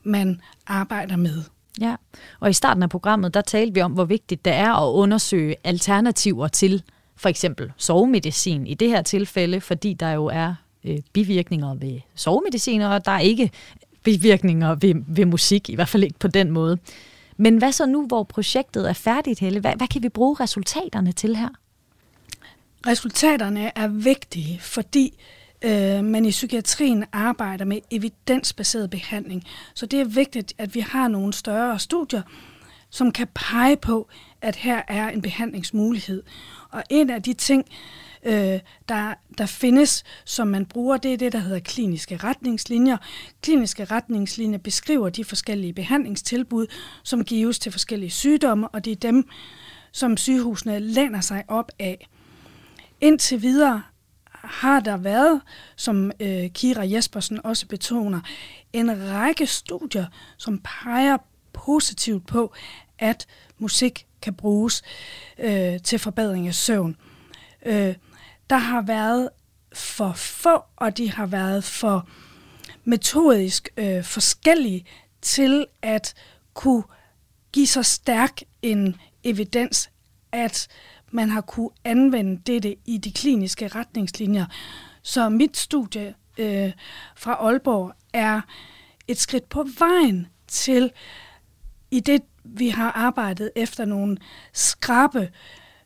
man 0.04 0.42
arbejder 0.68 1.16
med. 1.16 1.44
Ja, 1.82 1.96
og 2.40 2.50
i 2.50 2.54
starten 2.54 2.84
af 2.84 2.90
programmet, 2.90 3.34
der 3.34 3.42
talte 3.42 3.74
vi 3.74 3.82
om, 3.82 3.92
hvor 3.92 4.06
vigtigt 4.06 4.46
det 4.46 4.54
er 4.54 4.74
at 4.74 4.94
undersøge 4.94 5.56
alternativer 5.64 6.48
til 6.48 6.84
for 7.16 7.30
eksempel 7.30 7.72
sovemedicin 7.78 8.68
i 8.68 8.74
det 8.74 8.90
her 8.90 9.02
tilfælde, 9.02 9.62
fordi 9.62 9.94
der 9.94 10.12
jo 10.12 10.26
er 10.26 10.56
øh, 10.84 11.00
bivirkninger 11.14 11.76
ved 11.76 12.00
sovemedicin, 12.16 12.82
og 12.82 13.06
der 13.06 13.12
er 13.12 13.20
ikke 13.20 13.52
bivirkninger 14.04 14.76
ved, 14.76 14.96
ved 15.08 15.26
musik, 15.26 15.70
i 15.70 15.76
hvert 15.76 15.90
fald 15.90 16.04
ikke 16.04 16.20
på 16.20 16.28
den 16.28 16.52
måde. 16.52 16.78
Men 17.38 17.58
hvad 17.58 17.72
så 17.72 17.86
nu, 17.86 18.08
hvor 18.08 18.24
projektet 18.24 18.90
er 18.90 18.94
færdigt, 18.94 19.40
Helle? 19.40 19.60
Hvad, 19.60 19.74
hvad 19.78 19.88
kan 19.88 20.04
vi 20.04 20.10
bruge 20.10 20.36
resultaterne 20.40 21.12
til 21.12 21.36
her? 21.36 21.50
Resultaterne 22.88 23.78
er 23.78 23.88
vigtige, 23.88 24.60
fordi 24.60 25.08
øh, 25.08 25.43
øh, 25.64 26.04
man 26.04 26.26
i 26.26 26.30
psykiatrien 26.30 27.06
arbejder 27.12 27.66
med 27.66 27.80
evidensbaseret 27.92 28.90
behandling. 28.90 29.44
Så 29.74 29.86
det 29.86 30.00
er 30.00 30.06
vigtigt, 30.06 30.54
at 30.58 30.76
vi 30.76 30.80
har 30.80 31.08
nogle 31.08 31.34
større 31.34 31.80
studier, 31.80 32.22
som 32.90 33.12
kan 33.12 33.28
pege 33.34 33.78
på, 33.78 34.10
at 34.42 34.56
her 34.56 34.82
er 34.88 35.10
en 35.10 35.22
behandlingsmulighed. 35.22 36.24
Og 36.70 36.84
en 36.90 37.10
af 37.10 37.24
de 37.24 37.34
ting, 37.34 37.66
øh, 38.24 38.60
der, 38.90 39.14
der 39.38 39.46
findes, 39.46 40.04
som 40.26 40.48
man 40.48 40.66
bruger, 40.66 40.98
det 40.98 41.14
er 41.14 41.18
det, 41.18 41.32
der 41.32 41.40
hedder 41.40 41.60
kliniske 41.60 42.18
retningslinjer. 42.18 42.98
Kliniske 43.42 43.86
retningslinjer 43.86 44.60
beskriver 44.60 45.10
de 45.10 45.24
forskellige 45.24 45.74
behandlingstilbud, 45.74 46.68
som 47.04 47.24
gives 47.24 47.60
til 47.60 47.72
forskellige 47.72 48.12
sygdomme, 48.12 48.68
og 48.68 48.86
det 48.86 48.92
er 48.92 48.96
dem, 48.96 49.28
som 49.92 50.18
sygehusene 50.18 50.80
læner 50.80 51.22
sig 51.22 51.44
op 51.48 51.72
af. 51.80 52.08
Indtil 53.02 53.42
videre 53.42 53.82
har 54.44 54.80
der 54.80 54.98
været, 54.98 55.42
som 55.76 56.12
øh, 56.20 56.50
Kira 56.50 56.82
Jespersen 56.92 57.46
også 57.46 57.68
betoner, 57.68 58.22
en 58.74 59.12
række 59.12 59.48
studier, 59.48 60.06
som 60.38 60.62
peger 60.64 61.18
positivt 61.54 62.28
på, 62.28 62.54
at 63.00 63.28
musik 63.58 64.06
kan 64.22 64.34
bruges 64.34 64.82
øh, 65.38 65.82
til 65.82 66.00
forbedring 66.00 66.48
af 66.48 66.56
søvn. 66.56 66.96
Øh, 67.66 67.96
der 68.50 68.58
har 68.58 68.82
været 68.82 69.30
for 69.74 70.14
få, 70.14 70.64
og 70.76 70.98
de 70.98 71.12
har 71.12 71.26
været 71.26 71.64
for 71.64 72.08
metodisk 72.84 73.70
øh, 73.78 74.04
forskellige 74.04 74.86
til 75.22 75.66
at 75.82 76.14
kunne 76.54 76.84
give 77.52 77.68
så 77.68 77.84
stærk 77.84 78.42
en 78.62 78.96
evidens, 79.24 79.90
at 80.32 80.68
man 81.14 81.30
har 81.30 81.42
kunne 81.42 81.70
anvende 81.84 82.42
dette 82.48 82.76
i 82.86 82.98
de 82.98 83.12
kliniske 83.12 83.68
retningslinjer. 83.68 84.46
Så 85.02 85.30
mit 85.30 85.58
studie 85.58 86.14
øh, 86.38 86.72
fra 87.16 87.34
Aalborg 87.34 87.94
er 88.14 88.42
et 89.08 89.18
skridt 89.18 89.50
på 89.50 89.68
vejen 89.80 90.28
til, 90.48 90.92
i 91.92 92.00
det 92.00 92.22
vi 92.44 92.70
har 92.70 92.92
arbejdet 92.92 93.52
efter 93.56 93.86
nogle 93.86 94.18
skrabe 94.54 95.30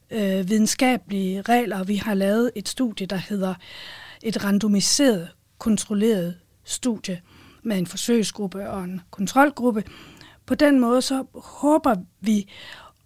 øh, 0.09 0.49
videnskabelige 0.49 1.41
regler. 1.41 1.83
Vi 1.83 1.95
har 1.95 2.13
lavet 2.13 2.51
et 2.55 2.69
studie, 2.69 3.07
der 3.07 3.15
hedder 3.15 3.53
et 4.23 4.43
randomiseret, 4.43 5.29
kontrolleret 5.57 6.37
studie 6.63 7.21
med 7.63 7.77
en 7.77 7.87
forsøgsgruppe 7.87 8.69
og 8.69 8.83
en 8.83 9.01
kontrolgruppe. 9.11 9.83
På 10.45 10.55
den 10.55 10.79
måde 10.79 11.01
så 11.01 11.25
håber 11.33 11.95
vi, 12.19 12.49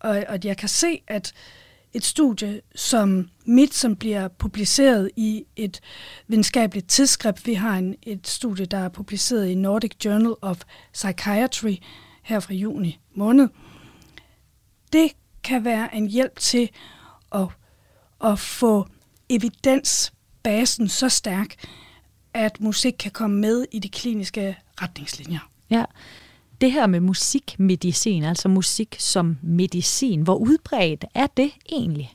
at 0.01 0.45
jeg 0.45 0.57
kan 0.57 0.69
se, 0.69 1.01
at 1.07 1.33
et 1.93 2.05
studie 2.05 2.61
som 2.75 3.29
mit, 3.45 3.73
som 3.73 3.95
bliver 3.95 4.27
publiceret 4.27 5.11
i 5.15 5.45
et 5.55 5.79
videnskabeligt 6.27 6.89
tidsskrift. 6.89 7.47
Vi 7.47 7.53
har 7.53 7.77
en, 7.77 7.95
et 8.03 8.27
studie, 8.27 8.65
der 8.65 8.77
er 8.77 8.89
publiceret 8.89 9.47
i 9.47 9.55
Nordic 9.55 9.91
Journal 10.05 10.33
of 10.41 10.61
Psychiatry 10.93 11.75
her 12.23 12.39
fra 12.39 12.53
juni 12.53 12.99
måned. 13.15 13.49
Det 14.93 15.11
kan 15.43 15.65
være 15.65 15.95
en 15.95 16.07
hjælp 16.07 16.39
til 16.39 16.69
at, 17.35 17.47
at 18.23 18.39
få 18.39 18.87
evidensbasen 19.29 20.89
så 20.89 21.09
stærk, 21.09 21.55
at 22.33 22.61
musik 22.61 22.93
kan 22.99 23.11
komme 23.11 23.37
med 23.37 23.65
i 23.71 23.79
de 23.79 23.89
kliniske 23.89 24.57
retningslinjer. 24.81 25.49
Ja, 25.69 25.85
det 26.61 26.71
her 26.71 26.87
med 26.87 26.99
musikmedicin, 26.99 28.23
altså 28.23 28.49
musik 28.49 28.95
som 28.99 29.37
medicin, 29.41 30.21
hvor 30.21 30.35
udbredt 30.35 31.05
er 31.13 31.27
det 31.27 31.51
egentlig? 31.71 32.13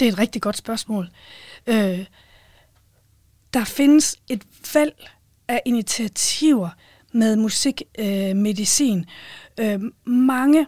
Det 0.00 0.08
er 0.08 0.12
et 0.12 0.18
rigtig 0.18 0.42
godt 0.42 0.56
spørgsmål. 0.56 1.08
Øh, 1.66 2.06
der 3.54 3.64
findes 3.64 4.16
et 4.28 4.42
valg 4.74 5.10
af 5.48 5.62
initiativer 5.66 6.68
med 7.12 7.36
musikmedicin. 7.36 9.04
Øh, 9.60 9.72
øh, 9.72 9.80
mange 10.04 10.66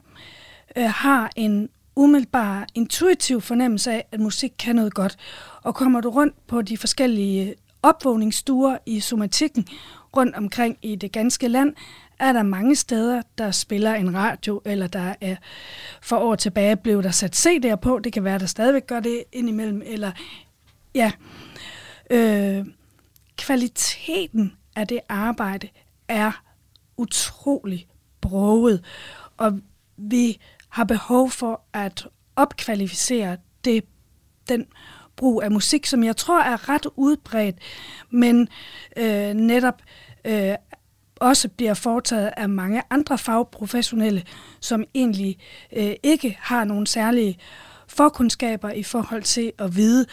øh, 0.77 0.85
har 0.85 1.31
en 1.37 1.69
umiddelbar 1.97 2.67
intuitiv 2.75 3.41
fornemmelse 3.41 3.93
af, 3.93 4.05
at 4.13 4.21
musik 4.21 4.53
kan 4.59 4.77
noget 4.77 4.95
godt. 4.95 5.17
Og 5.63 5.75
kommer 5.75 6.01
du 6.01 6.11
rundt 6.11 6.47
på 6.47 6.63
de 6.63 6.79
forskellige 6.79 7.55
opvågningsstuer 7.83 8.79
i 8.87 9.01
somatikken 9.01 9.67
rundt 10.17 10.37
omkring 10.37 10.79
i 10.83 10.97
det 10.97 11.13
ganske 11.13 11.49
land, 11.49 11.75
er 12.21 12.33
der 12.33 12.43
mange 12.43 12.77
steder, 12.77 13.23
der 13.39 13.51
spiller 13.51 13.95
en 13.95 14.15
radio, 14.15 14.63
eller 14.65 14.87
der 14.87 15.15
er 15.21 15.37
for 16.03 16.17
år 16.17 16.35
tilbage 16.35 16.77
blev 16.77 17.03
der 17.03 17.11
sat 17.11 17.47
CD'er 17.47 17.75
på. 17.75 17.99
Det 17.99 18.13
kan 18.13 18.25
være, 18.25 18.39
der 18.39 18.47
stadigvæk 18.47 18.87
gør 18.87 19.01
det 19.01 19.25
indimellem. 19.33 19.83
Eller, 19.85 20.13
ja. 20.95 21.13
Øh, 22.11 22.67
kvaliteten 23.37 24.57
af 24.77 24.87
det 24.89 25.01
arbejde 25.09 25.69
er 26.09 26.43
utrolig 26.97 27.89
broget, 28.21 28.85
og 29.37 29.61
vi 29.97 30.41
har 30.69 30.85
behov 30.85 31.31
for 31.31 31.63
at 31.73 32.07
opkvalificere 32.37 33.37
det, 33.65 33.85
den 34.49 34.67
brug 35.17 35.43
af 35.43 35.51
musik, 35.51 35.87
som 35.87 36.05
jeg 36.05 36.17
tror 36.17 36.41
er 36.41 36.69
ret 36.69 36.87
udbredt, 36.97 37.57
men 38.11 38.49
øh, 38.97 39.35
netop 39.35 39.83
øh, 40.25 40.55
også 41.21 41.49
bliver 41.49 41.75
foretaget 41.75 42.31
af 42.37 42.49
mange 42.49 42.83
andre 42.91 43.19
fagprofessionelle, 43.19 44.25
som 44.61 44.85
egentlig 44.95 45.39
øh, 45.77 45.93
ikke 46.03 46.39
har 46.41 46.65
nogen 46.65 46.87
særlige 46.87 47.39
forkundskaber 47.89 48.71
i 48.71 48.83
forhold 48.83 49.23
til 49.23 49.53
at 49.59 49.77
vide, 49.77 50.07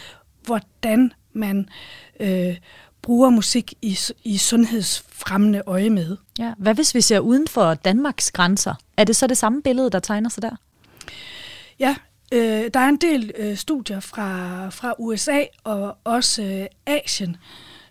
hvordan 0.46 1.14
man 1.34 1.70
øh, 2.20 2.58
bruger 3.02 3.30
musik 3.30 3.74
i, 3.82 3.98
i 4.24 4.38
sundhedsfremmende 4.38 5.62
øje 5.68 5.90
med. 5.90 6.18
Ja. 6.40 6.54
Hvad 6.58 6.76
hvis 6.76 6.96
vi 6.96 7.02
ser 7.02 7.20
uden 7.20 7.48
for 7.48 7.74
Danmarks 7.74 8.32
grænser? 8.32 8.76
Er 8.98 9.04
det 9.04 9.16
så 9.16 9.28
det 9.28 9.38
samme 9.38 9.62
billede, 9.62 9.90
der 9.90 10.00
tegner 10.00 10.30
sig 10.30 10.44
der? 10.44 10.56
Ja, 11.80 11.96
øh, 12.34 12.70
der 12.74 12.80
er 12.80 12.90
en 12.90 12.98
del 12.98 13.32
øh, 13.38 13.58
studier 13.58 14.00
fra, 14.00 14.70
fra 14.70 14.94
USA 15.00 15.40
og 15.64 15.98
også 16.04 16.44
øh, 16.44 16.66
Asien, 16.86 17.38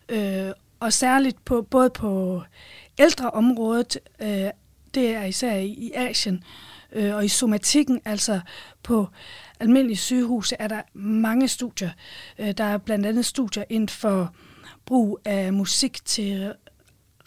øh, 0.08 0.50
og 0.80 0.92
særligt 0.92 1.44
på 1.44 1.62
både 1.62 1.90
på 1.90 2.42
ældreområdet, 2.98 3.98
øh, 4.20 4.50
det 4.94 5.14
er 5.14 5.24
især 5.24 5.54
i, 5.56 5.66
i 5.66 5.92
Asien, 5.94 6.44
øh, 6.92 7.14
og 7.14 7.24
i 7.24 7.28
somatikken, 7.28 8.00
altså 8.04 8.40
på 8.82 9.08
almindelige 9.60 9.96
sygehuse, 9.96 10.56
er 10.58 10.68
der 10.68 10.82
mange 10.94 11.48
studier. 11.48 11.90
Øh, 12.38 12.52
der 12.52 12.64
er 12.64 12.78
blandt 12.78 13.06
andet 13.06 13.24
studier 13.24 13.64
inden 13.68 13.88
for 13.88 14.34
brug 14.86 15.18
af 15.24 15.52
musik 15.52 16.04
til 16.04 16.52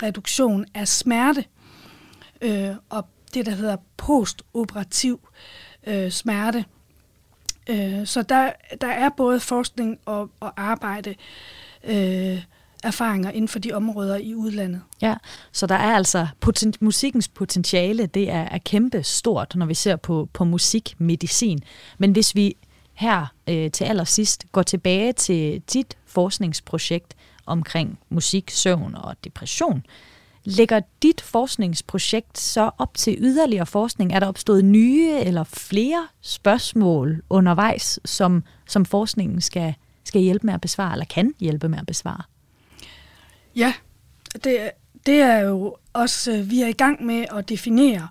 reduktion 0.03 0.65
af 0.73 0.87
smerte, 0.87 1.45
øh, 2.41 2.69
og 2.89 3.07
det, 3.33 3.45
der 3.45 3.51
hedder 3.51 3.77
postoperativ 3.97 5.29
øh, 5.87 6.11
smerte. 6.11 6.65
Øh, 7.69 8.05
så 8.05 8.21
der, 8.21 8.51
der 8.81 8.87
er 8.87 9.09
både 9.17 9.39
forskning 9.39 9.99
og, 10.05 10.29
og 10.39 10.53
arbejde 10.61 11.15
øh, 11.83 12.43
erfaringer 12.83 13.31
inden 13.31 13.47
for 13.47 13.59
de 13.59 13.73
områder 13.73 14.15
i 14.15 14.35
udlandet. 14.35 14.81
Ja, 15.01 15.15
så 15.51 15.67
der 15.67 15.75
er 15.75 15.95
altså 15.95 16.27
poten- 16.45 16.73
musikkens 16.79 17.27
potentiale, 17.27 18.05
det 18.05 18.29
er, 18.29 18.41
er 18.41 18.57
kæmpe 18.57 19.03
stort, 19.03 19.55
når 19.55 19.65
vi 19.65 19.73
ser 19.73 19.95
på, 19.95 20.29
på 20.33 20.43
musikmedicin. 20.43 21.59
Men 21.97 22.11
hvis 22.11 22.35
vi 22.35 22.55
her 22.93 23.33
øh, 23.49 23.71
til 23.71 23.83
allersidst 23.83 24.45
går 24.51 24.63
tilbage 24.63 25.13
til 25.13 25.61
dit 25.73 25.97
forskningsprojekt 26.05 27.15
omkring 27.45 27.99
musik, 28.09 28.49
søvn 28.49 28.95
og 28.95 29.15
depression, 29.23 29.83
lægger 30.43 30.81
dit 31.03 31.21
forskningsprojekt 31.21 32.39
så 32.39 32.69
op 32.77 32.93
til 32.93 33.15
yderligere 33.19 33.65
forskning? 33.65 34.13
Er 34.13 34.19
der 34.19 34.27
opstået 34.27 34.65
nye 34.65 35.11
eller 35.19 35.43
flere 35.43 36.07
spørgsmål 36.21 37.21
undervejs, 37.29 37.99
som, 38.05 38.43
som 38.67 38.85
forskningen 38.85 39.41
skal, 39.41 39.73
skal 40.03 40.21
hjælpe 40.21 40.45
med 40.45 40.53
at 40.53 40.61
besvare, 40.61 40.91
eller 40.91 41.05
kan 41.05 41.33
hjælpe 41.39 41.69
med 41.69 41.79
at 41.79 41.85
besvare? 41.85 42.23
Ja, 43.59 43.73
det, 44.43 44.71
det 45.05 45.21
er 45.21 45.39
jo 45.39 45.75
også, 45.93 46.31
øh, 46.31 46.49
vi 46.49 46.61
er 46.61 46.67
i 46.67 46.71
gang 46.71 47.05
med 47.05 47.25
at 47.31 47.49
definere 47.49 48.07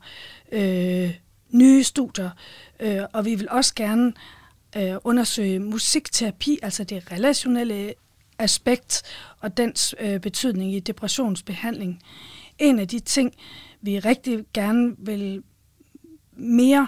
øh, 0.53 1.15
nye 1.51 1.85
studier, 1.85 2.31
øh, 2.81 3.01
og 3.13 3.25
vi 3.25 3.35
vil 3.35 3.49
også 3.51 3.75
gerne 3.75 4.13
øh, 4.77 4.95
undersøge 5.05 5.59
musikterapi, 5.59 6.59
altså 6.63 6.85
det 6.85 7.13
relationelle 7.13 7.95
aspekt 8.39 9.03
og 9.41 9.57
dens 9.57 9.95
øh, 10.01 10.21
betydning 10.21 10.75
i 10.75 10.81
depressionsbehandling. 10.81 12.03
En 12.59 12.79
af 12.79 12.89
de 12.89 12.99
ting, 12.99 13.35
vi 13.81 13.99
rigtig 13.99 14.45
gerne 14.55 14.95
vil 14.99 15.43
mere 16.33 16.87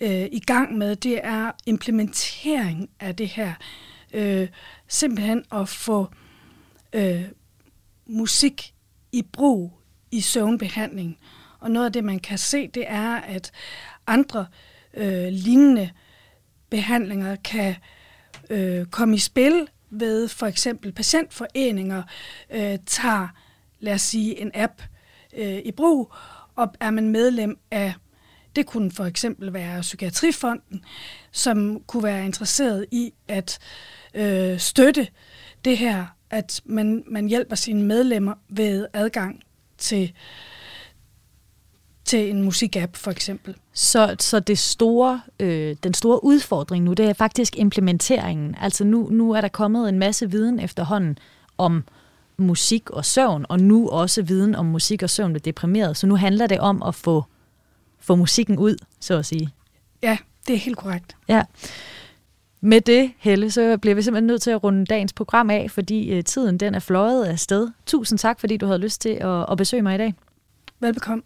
øh, 0.00 0.26
i 0.32 0.40
gang 0.46 0.78
med, 0.78 0.96
det 0.96 1.20
er 1.22 1.52
implementering 1.66 2.90
af 3.00 3.16
det 3.16 3.28
her. 3.28 3.54
Øh, 4.14 4.48
simpelthen 4.88 5.44
at 5.52 5.68
få 5.68 6.08
øh, 6.92 7.24
musik 8.10 8.74
i 9.12 9.22
brug 9.22 9.72
i 10.10 10.20
søvnbehandling. 10.20 11.18
Og 11.60 11.70
noget 11.70 11.86
af 11.86 11.92
det, 11.92 12.04
man 12.04 12.18
kan 12.18 12.38
se, 12.38 12.68
det 12.68 12.84
er, 12.86 13.16
at 13.16 13.52
andre 14.06 14.46
øh, 14.94 15.28
lignende 15.28 15.90
behandlinger 16.70 17.36
kan 17.36 17.74
øh, 18.50 18.86
komme 18.86 19.14
i 19.14 19.18
spil 19.18 19.68
ved 19.90 20.28
for 20.28 20.46
eksempel 20.46 20.92
patientforeninger 20.92 22.02
øh, 22.50 22.78
tager, 22.86 23.28
lad 23.80 23.94
os 23.94 24.02
sige, 24.02 24.40
en 24.40 24.50
app 24.54 24.82
øh, 25.36 25.58
i 25.64 25.72
brug, 25.72 26.12
og 26.56 26.74
er 26.80 26.90
man 26.90 27.08
medlem 27.08 27.58
af, 27.70 27.94
det 28.56 28.66
kunne 28.66 28.90
for 28.90 29.04
eksempel 29.04 29.52
være 29.52 29.80
Psykiatrifonden, 29.80 30.84
som 31.32 31.80
kunne 31.86 32.02
være 32.02 32.24
interesseret 32.24 32.86
i 32.90 33.12
at 33.28 33.58
øh, 34.14 34.58
støtte 34.58 35.08
det 35.64 35.78
her 35.78 36.06
at 36.30 36.60
man, 36.64 37.04
man 37.06 37.28
hjælper 37.28 37.56
sine 37.56 37.82
medlemmer 37.82 38.34
ved 38.48 38.86
adgang 38.92 39.42
til, 39.78 40.12
til 42.04 42.30
en 42.30 42.42
musikapp 42.42 42.96
for 42.96 43.10
eksempel. 43.10 43.54
Så, 43.72 44.16
så 44.18 44.40
det 44.40 44.58
store, 44.58 45.20
øh, 45.40 45.76
den 45.82 45.94
store 45.94 46.24
udfordring 46.24 46.84
nu, 46.84 46.92
det 46.92 47.06
er 47.06 47.12
faktisk 47.12 47.58
implementeringen. 47.58 48.56
Altså 48.60 48.84
nu, 48.84 49.08
nu 49.10 49.32
er 49.32 49.40
der 49.40 49.48
kommet 49.48 49.88
en 49.88 49.98
masse 49.98 50.30
viden 50.30 50.60
efterhånden 50.60 51.18
om 51.58 51.84
musik 52.36 52.90
og 52.90 53.04
søvn, 53.04 53.46
og 53.48 53.60
nu 53.60 53.88
også 53.88 54.22
viden 54.22 54.54
om 54.54 54.66
musik 54.66 55.02
og 55.02 55.10
søvn 55.10 55.34
ved 55.34 55.40
deprimeret. 55.40 55.96
Så 55.96 56.06
nu 56.06 56.16
handler 56.16 56.46
det 56.46 56.60
om 56.60 56.82
at 56.82 56.94
få, 56.94 57.24
få 58.00 58.14
musikken 58.14 58.58
ud, 58.58 58.76
så 59.00 59.18
at 59.18 59.26
sige. 59.26 59.50
Ja, 60.02 60.18
det 60.46 60.54
er 60.54 60.58
helt 60.58 60.76
korrekt. 60.76 61.16
Ja. 61.28 61.42
Med 62.62 62.80
det, 62.80 63.12
Helle, 63.18 63.50
så 63.50 63.78
bliver 63.78 63.94
vi 63.94 64.02
simpelthen 64.02 64.26
nødt 64.26 64.42
til 64.42 64.50
at 64.50 64.64
runde 64.64 64.84
dagens 64.84 65.12
program 65.12 65.50
af, 65.50 65.70
fordi 65.70 66.10
øh, 66.10 66.24
tiden 66.24 66.58
den 66.58 66.74
er 66.74 66.78
fløjet 66.78 67.24
af 67.24 67.38
sted. 67.38 67.68
Tusind 67.86 68.18
tak, 68.18 68.40
fordi 68.40 68.56
du 68.56 68.66
havde 68.66 68.78
lyst 68.78 69.00
til 69.00 69.08
at, 69.08 69.46
at 69.50 69.56
besøge 69.56 69.82
mig 69.82 69.94
i 69.94 69.98
dag. 69.98 70.14
Velbekomme. 70.80 71.22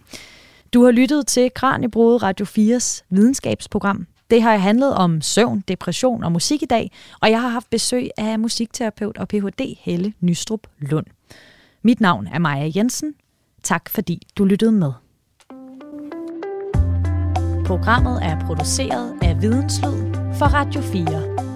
Du 0.75 0.85
har 0.85 0.91
lyttet 0.91 1.27
til 1.27 1.51
Kranjebrode 1.55 2.17
Radio 2.17 2.47
4's 2.47 3.03
videnskabsprogram. 3.11 4.07
Det 4.31 4.43
har 4.43 4.57
handlet 4.57 4.95
om 4.95 5.21
søvn, 5.21 5.65
depression 5.69 6.25
og 6.25 6.33
musik 6.33 6.63
i 6.63 6.67
dag, 6.67 6.91
og 7.21 7.31
jeg 7.31 7.41
har 7.41 7.49
haft 7.49 7.71
besøg 7.71 8.09
af 8.17 8.39
musikterapeut 8.39 9.19
og 9.19 9.29
Ph.D. 9.29 9.77
Helle 9.81 10.13
Nystrup 10.21 10.67
Lund. 10.79 11.07
Mit 11.83 12.01
navn 12.01 12.27
er 12.27 12.39
Maja 12.39 12.71
Jensen. 12.77 13.15
Tak 13.63 13.89
fordi 13.89 14.23
du 14.39 14.45
lyttede 14.45 14.73
med. 14.73 14.93
Programmet 17.67 18.19
er 18.23 18.47
produceret 18.47 19.15
af 19.23 19.43
Videnslyd 19.43 20.14
fra 20.45 20.59
Radio 20.59 20.83
4. 20.83 21.54